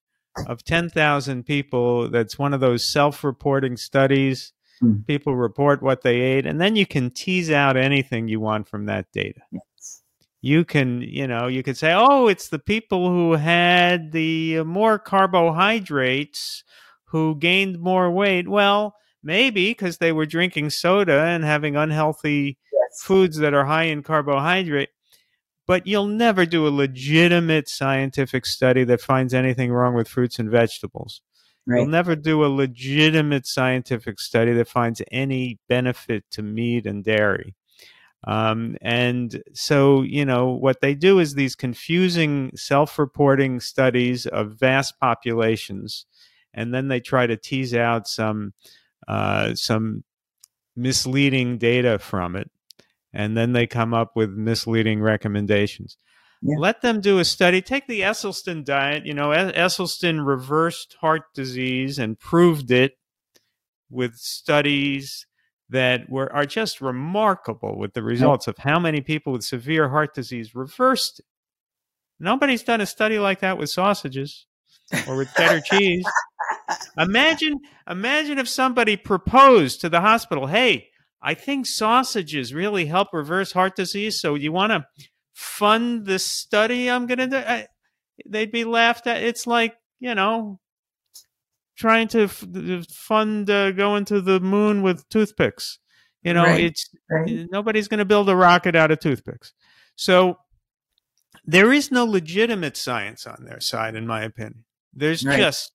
of 0.47 0.63
10,000 0.63 1.43
people 1.45 2.09
that's 2.09 2.39
one 2.39 2.53
of 2.53 2.61
those 2.61 2.89
self-reporting 2.89 3.75
studies, 3.75 4.53
mm. 4.81 5.05
people 5.05 5.35
report 5.35 5.83
what 5.83 6.03
they 6.03 6.21
ate 6.21 6.45
and 6.45 6.61
then 6.61 6.77
you 6.77 6.85
can 6.85 7.11
tease 7.11 7.51
out 7.51 7.75
anything 7.75 8.29
you 8.29 8.39
want 8.39 8.69
from 8.69 8.85
that 8.85 9.11
data. 9.11 9.41
Yeah 9.51 9.59
you 10.41 10.65
can 10.65 11.01
you 11.01 11.27
know 11.27 11.47
you 11.47 11.63
could 11.63 11.77
say 11.77 11.93
oh 11.95 12.27
it's 12.27 12.49
the 12.49 12.59
people 12.59 13.09
who 13.09 13.33
had 13.33 14.11
the 14.11 14.59
uh, 14.59 14.63
more 14.63 14.97
carbohydrates 14.97 16.63
who 17.05 17.35
gained 17.35 17.79
more 17.79 18.09
weight 18.11 18.47
well 18.47 18.95
maybe 19.23 19.69
because 19.69 19.97
they 19.97 20.11
were 20.11 20.25
drinking 20.25 20.69
soda 20.69 21.21
and 21.25 21.43
having 21.43 21.75
unhealthy 21.75 22.57
yes. 22.73 23.01
foods 23.03 23.37
that 23.37 23.53
are 23.53 23.65
high 23.65 23.83
in 23.83 24.01
carbohydrate 24.01 24.89
but 25.67 25.85
you'll 25.85 26.07
never 26.07 26.45
do 26.45 26.67
a 26.67 26.69
legitimate 26.69 27.69
scientific 27.69 28.45
study 28.45 28.83
that 28.83 28.99
finds 28.99 29.33
anything 29.33 29.71
wrong 29.71 29.93
with 29.93 30.07
fruits 30.07 30.39
and 30.39 30.49
vegetables 30.49 31.21
right. 31.67 31.77
you'll 31.77 31.87
never 31.87 32.15
do 32.15 32.43
a 32.43 32.47
legitimate 32.47 33.45
scientific 33.45 34.19
study 34.19 34.53
that 34.53 34.67
finds 34.67 35.03
any 35.11 35.59
benefit 35.69 36.23
to 36.31 36.41
meat 36.41 36.87
and 36.87 37.03
dairy 37.03 37.53
um, 38.25 38.77
and 38.81 39.41
so, 39.53 40.03
you 40.03 40.25
know, 40.25 40.49
what 40.49 40.81
they 40.81 40.93
do 40.93 41.19
is 41.19 41.33
these 41.33 41.55
confusing 41.55 42.51
self 42.55 42.99
reporting 42.99 43.59
studies 43.59 44.27
of 44.27 44.59
vast 44.59 44.99
populations, 44.99 46.05
and 46.53 46.73
then 46.73 46.87
they 46.87 46.99
try 46.99 47.25
to 47.25 47.37
tease 47.37 47.73
out 47.73 48.07
some, 48.07 48.53
uh, 49.07 49.55
some 49.55 50.03
misleading 50.75 51.57
data 51.57 51.97
from 51.97 52.35
it. 52.35 52.49
And 53.13 53.35
then 53.35 53.53
they 53.53 53.67
come 53.67 53.93
up 53.93 54.15
with 54.15 54.29
misleading 54.29 55.01
recommendations. 55.01 55.97
Yeah. 56.41 56.55
Let 56.59 56.81
them 56.81 57.01
do 57.01 57.19
a 57.19 57.25
study. 57.25 57.61
Take 57.61 57.87
the 57.87 58.01
Esselstyn 58.01 58.63
diet. 58.63 59.05
You 59.05 59.13
know, 59.13 59.29
Esselstyn 59.29 60.25
reversed 60.25 60.95
heart 61.01 61.23
disease 61.33 61.99
and 61.99 62.17
proved 62.17 62.71
it 62.71 62.93
with 63.89 64.15
studies 64.15 65.27
that 65.71 66.09
were 66.09 66.31
are 66.33 66.45
just 66.45 66.81
remarkable 66.81 67.77
with 67.77 67.93
the 67.93 68.03
results 68.03 68.47
of 68.47 68.57
how 68.59 68.77
many 68.77 69.01
people 69.01 69.33
with 69.33 69.43
severe 69.43 69.89
heart 69.89 70.13
disease 70.13 70.53
reversed 70.53 71.19
it. 71.19 71.25
Nobody's 72.19 72.61
done 72.61 72.81
a 72.81 72.85
study 72.85 73.17
like 73.17 73.39
that 73.39 73.57
with 73.57 73.69
sausages 73.69 74.45
or 75.07 75.15
with 75.15 75.33
cheddar 75.33 75.61
cheese. 75.65 76.05
Imagine 76.97 77.59
imagine 77.89 78.37
if 78.37 78.47
somebody 78.47 78.97
proposed 78.97 79.81
to 79.81 79.89
the 79.89 80.01
hospital, 80.01 80.47
"Hey, 80.47 80.89
I 81.21 81.33
think 81.33 81.65
sausages 81.65 82.53
really 82.53 82.85
help 82.85 83.07
reverse 83.13 83.53
heart 83.53 83.75
disease, 83.75 84.19
so 84.19 84.35
you 84.35 84.51
want 84.51 84.71
to 84.71 84.85
fund 85.33 86.05
this 86.05 86.25
study 86.25 86.89
I'm 86.89 87.07
going 87.07 87.19
to 87.19 87.27
do?" 87.27 87.37
I, 87.37 87.67
they'd 88.27 88.51
be 88.51 88.65
laughed 88.65 89.07
at. 89.07 89.23
It's 89.23 89.47
like, 89.47 89.75
you 89.99 90.13
know, 90.15 90.59
trying 91.81 92.07
to 92.07 92.23
f- 92.23 92.45
fund 92.91 93.49
uh, 93.49 93.71
going 93.71 94.05
to 94.05 94.21
the 94.21 94.39
moon 94.39 94.83
with 94.83 95.09
toothpicks. 95.09 95.79
You 96.21 96.35
know, 96.35 96.43
right. 96.43 96.63
it's 96.63 96.87
right. 97.09 97.47
nobody's 97.51 97.87
going 97.87 97.97
to 97.97 98.05
build 98.05 98.29
a 98.29 98.35
rocket 98.35 98.75
out 98.75 98.91
of 98.91 98.99
toothpicks. 98.99 99.53
So 99.95 100.37
there 101.43 101.73
is 101.73 101.91
no 101.91 102.05
legitimate 102.05 102.77
science 102.77 103.25
on 103.25 103.45
their 103.45 103.59
side, 103.59 103.95
in 103.95 104.05
my 104.05 104.21
opinion. 104.21 104.63
There's 104.93 105.25
right. 105.25 105.39
just 105.39 105.71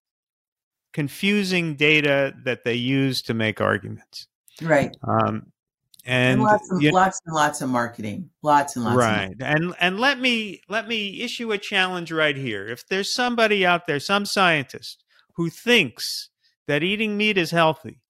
confusing 0.93 1.75
data 1.75 2.33
that 2.45 2.63
they 2.63 2.75
use 2.75 3.23
to 3.23 3.35
make 3.35 3.61
arguments. 3.61 4.29
Right. 4.63 4.97
Um, 5.03 5.53
and, 6.05 6.35
and 6.35 6.43
lots, 6.45 6.71
and, 6.71 6.81
you, 6.81 6.93
lots 6.93 7.21
and 7.27 7.35
lots 7.35 7.61
of 7.63 7.69
marketing, 7.69 8.31
lots 8.41 8.77
and 8.77 8.85
lots. 8.85 8.97
Right, 8.97 9.35
and 9.41 9.75
and 9.81 9.99
let 9.99 10.21
me 10.21 10.61
let 10.69 10.87
me 10.87 11.21
issue 11.23 11.51
a 11.51 11.59
challenge 11.59 12.13
right 12.13 12.37
here. 12.37 12.69
If 12.69 12.87
there's 12.87 13.13
somebody 13.13 13.67
out 13.67 13.89
there, 13.89 13.99
some 13.99 14.25
scientist 14.25 15.03
who 15.37 15.51
thinks 15.51 16.31
that 16.67 16.83
eating 16.83 17.17
meat 17.17 17.39
is 17.39 17.51
healthy, 17.51 18.01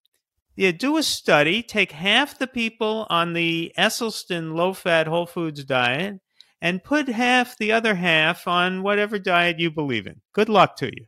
yeah, 0.55 0.71
do 0.71 0.97
a 0.97 1.03
study. 1.03 1.61
Take 1.61 1.91
half 1.91 2.39
the 2.39 2.47
people 2.47 3.05
on 3.09 3.33
the 3.33 3.71
Esselstyn 3.77 4.55
low-fat 4.55 5.07
whole 5.07 5.27
foods 5.27 5.63
diet, 5.63 6.19
and 6.61 6.83
put 6.83 7.07
half 7.07 7.57
the 7.57 7.71
other 7.71 7.93
half 7.93 8.47
on 8.47 8.81
whatever 8.81 9.19
diet 9.19 9.59
you 9.59 9.69
believe 9.69 10.07
in. 10.07 10.21
Good 10.33 10.49
luck 10.49 10.75
to 10.77 10.87
you. 10.87 11.05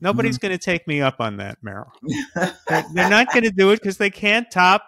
Nobody's 0.00 0.38
mm-hmm. 0.38 0.48
going 0.48 0.58
to 0.58 0.64
take 0.64 0.86
me 0.86 1.00
up 1.00 1.16
on 1.18 1.38
that, 1.38 1.58
Meryl. 1.64 1.90
they're 2.94 3.08
not 3.08 3.32
going 3.32 3.44
to 3.44 3.50
do 3.50 3.70
it 3.70 3.80
because 3.80 3.96
they 3.96 4.10
can't 4.10 4.50
top 4.50 4.84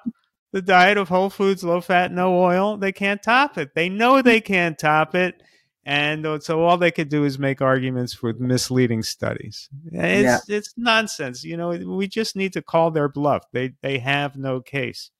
the 0.53 0.62
diet 0.62 0.97
of 0.97 1.09
whole 1.09 1.31
foods, 1.31 1.64
low 1.64 1.81
fat, 1.81 2.12
no 2.12 2.39
oil, 2.41 2.77
they 2.77 2.93
can't 2.93 3.23
top 3.23 3.59
it. 3.59 3.75
They 3.75 3.89
know 3.89 4.23
they 4.23 4.41
can't 4.41 4.79
top 4.79 5.14
it. 5.14 5.43
And 5.87 6.43
so 6.43 6.64
all 6.64 6.76
they 6.76 6.91
could 6.91 7.09
do 7.09 7.22
is 7.24 7.39
make 7.39 7.62
arguments 7.62 8.20
with 8.20 8.41
misleading 8.41 9.05
studies. 9.05 9.68
It's 9.93 10.49
yeah. 10.49 10.57
it's 10.57 10.74
nonsense. 10.76 11.45
You 11.45 11.57
know, 11.57 11.68
we 11.68 12.09
just 12.09 12.34
need 12.34 12.53
to 12.55 12.62
call 12.62 12.91
their 12.91 13.09
bluff. 13.09 13.45
They 13.53 13.74
they 13.82 14.01
have 14.01 14.37
no 14.37 14.61
case. 14.61 15.12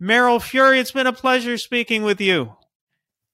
Meryl 0.00 0.40
Fury, 0.40 0.80
it's 0.80 0.92
been 0.92 1.06
a 1.06 1.12
pleasure 1.12 1.58
speaking 1.58 2.02
with 2.02 2.18
you. 2.18 2.56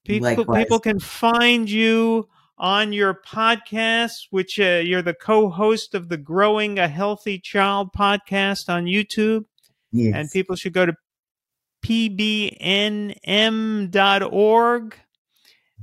People 0.05 0.45
people 0.45 0.81
can 0.81 0.99
find 0.99 1.71
you 1.71 2.29
on 2.59 2.93
your 2.93 3.15
podcast, 3.15 4.27
which 4.31 4.59
uh, 4.59 4.83
you're 4.85 5.03
the 5.03 5.15
co-host 5.15 5.95
of 5.95 6.09
the 6.09 6.17
Growing 6.17 6.81
a 6.81 6.89
Healthy 6.89 7.39
Child 7.39 7.93
podcast 7.93 8.69
on 8.69 8.87
YouTube. 8.87 9.45
Yes. 9.93 10.15
And 10.17 10.29
people 10.33 10.57
should 10.57 10.73
go 10.73 10.85
to 10.85 10.97
pbnm.org 11.85 13.15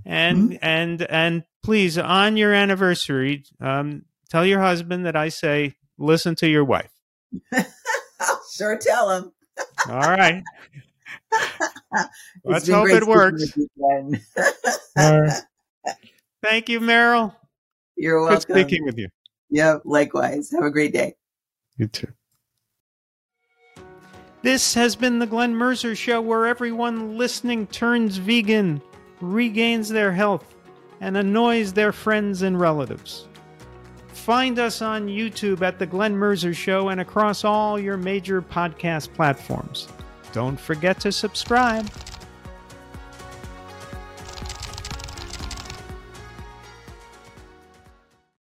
and 0.06 0.52
mm-hmm. 0.52 0.58
and 0.62 1.02
and 1.04 1.44
please 1.64 1.98
on 1.98 2.38
your 2.38 2.54
anniversary 2.54 3.44
um, 3.60 4.04
tell 4.30 4.46
your 4.46 4.62
husband 4.62 5.06
that 5.06 5.16
I 5.16 5.30
say 5.30 5.76
listen 5.98 6.36
to 6.36 6.48
your 6.48 6.64
wife. 6.64 6.92
I'll 7.54 8.42
sure 8.54 8.78
tell 8.78 9.10
him. 9.12 9.32
All 9.90 10.00
right. 10.00 10.44
Let's 12.44 12.68
hope 12.68 12.90
it 12.90 13.06
works. 13.06 13.54
Thank 16.42 16.70
you, 16.70 16.80
Meryl. 16.80 17.36
You're 17.96 18.22
welcome. 18.22 18.56
Good 18.56 18.68
speaking 18.68 18.86
with 18.86 18.98
you. 18.98 19.10
Yeah, 19.50 19.78
likewise. 19.84 20.52
Have 20.52 20.64
a 20.64 20.72
great 20.72 20.94
day. 20.94 21.16
You 21.78 21.88
too. 21.88 22.08
This 24.44 24.74
has 24.74 24.96
been 24.96 25.20
the 25.20 25.28
Glen 25.28 25.54
Merzer 25.54 25.96
Show, 25.96 26.20
where 26.20 26.48
everyone 26.48 27.18
listening 27.18 27.68
turns 27.68 28.18
vegan, 28.18 28.82
regains 29.22 29.90
their 29.90 30.12
health, 30.12 30.56
and 31.00 31.18
annoys 31.18 31.74
their 31.74 31.92
friends 31.92 32.42
and 32.42 32.60
relatives. 32.60 33.28
Find 34.10 34.60
us 34.60 34.82
on 34.82 35.08
YouTube 35.08 35.62
at 35.62 35.80
The 35.80 35.88
Glen 35.88 36.16
Merzer 36.16 36.56
Show 36.56 36.90
and 36.90 37.02
across 37.02 37.44
all 37.44 37.80
your 37.80 37.98
major 37.98 38.42
podcast 38.42 39.14
platforms. 39.14 39.88
Don't 40.32 40.60
forget 40.60 41.00
to 41.00 41.12
subscribe. 41.12 41.90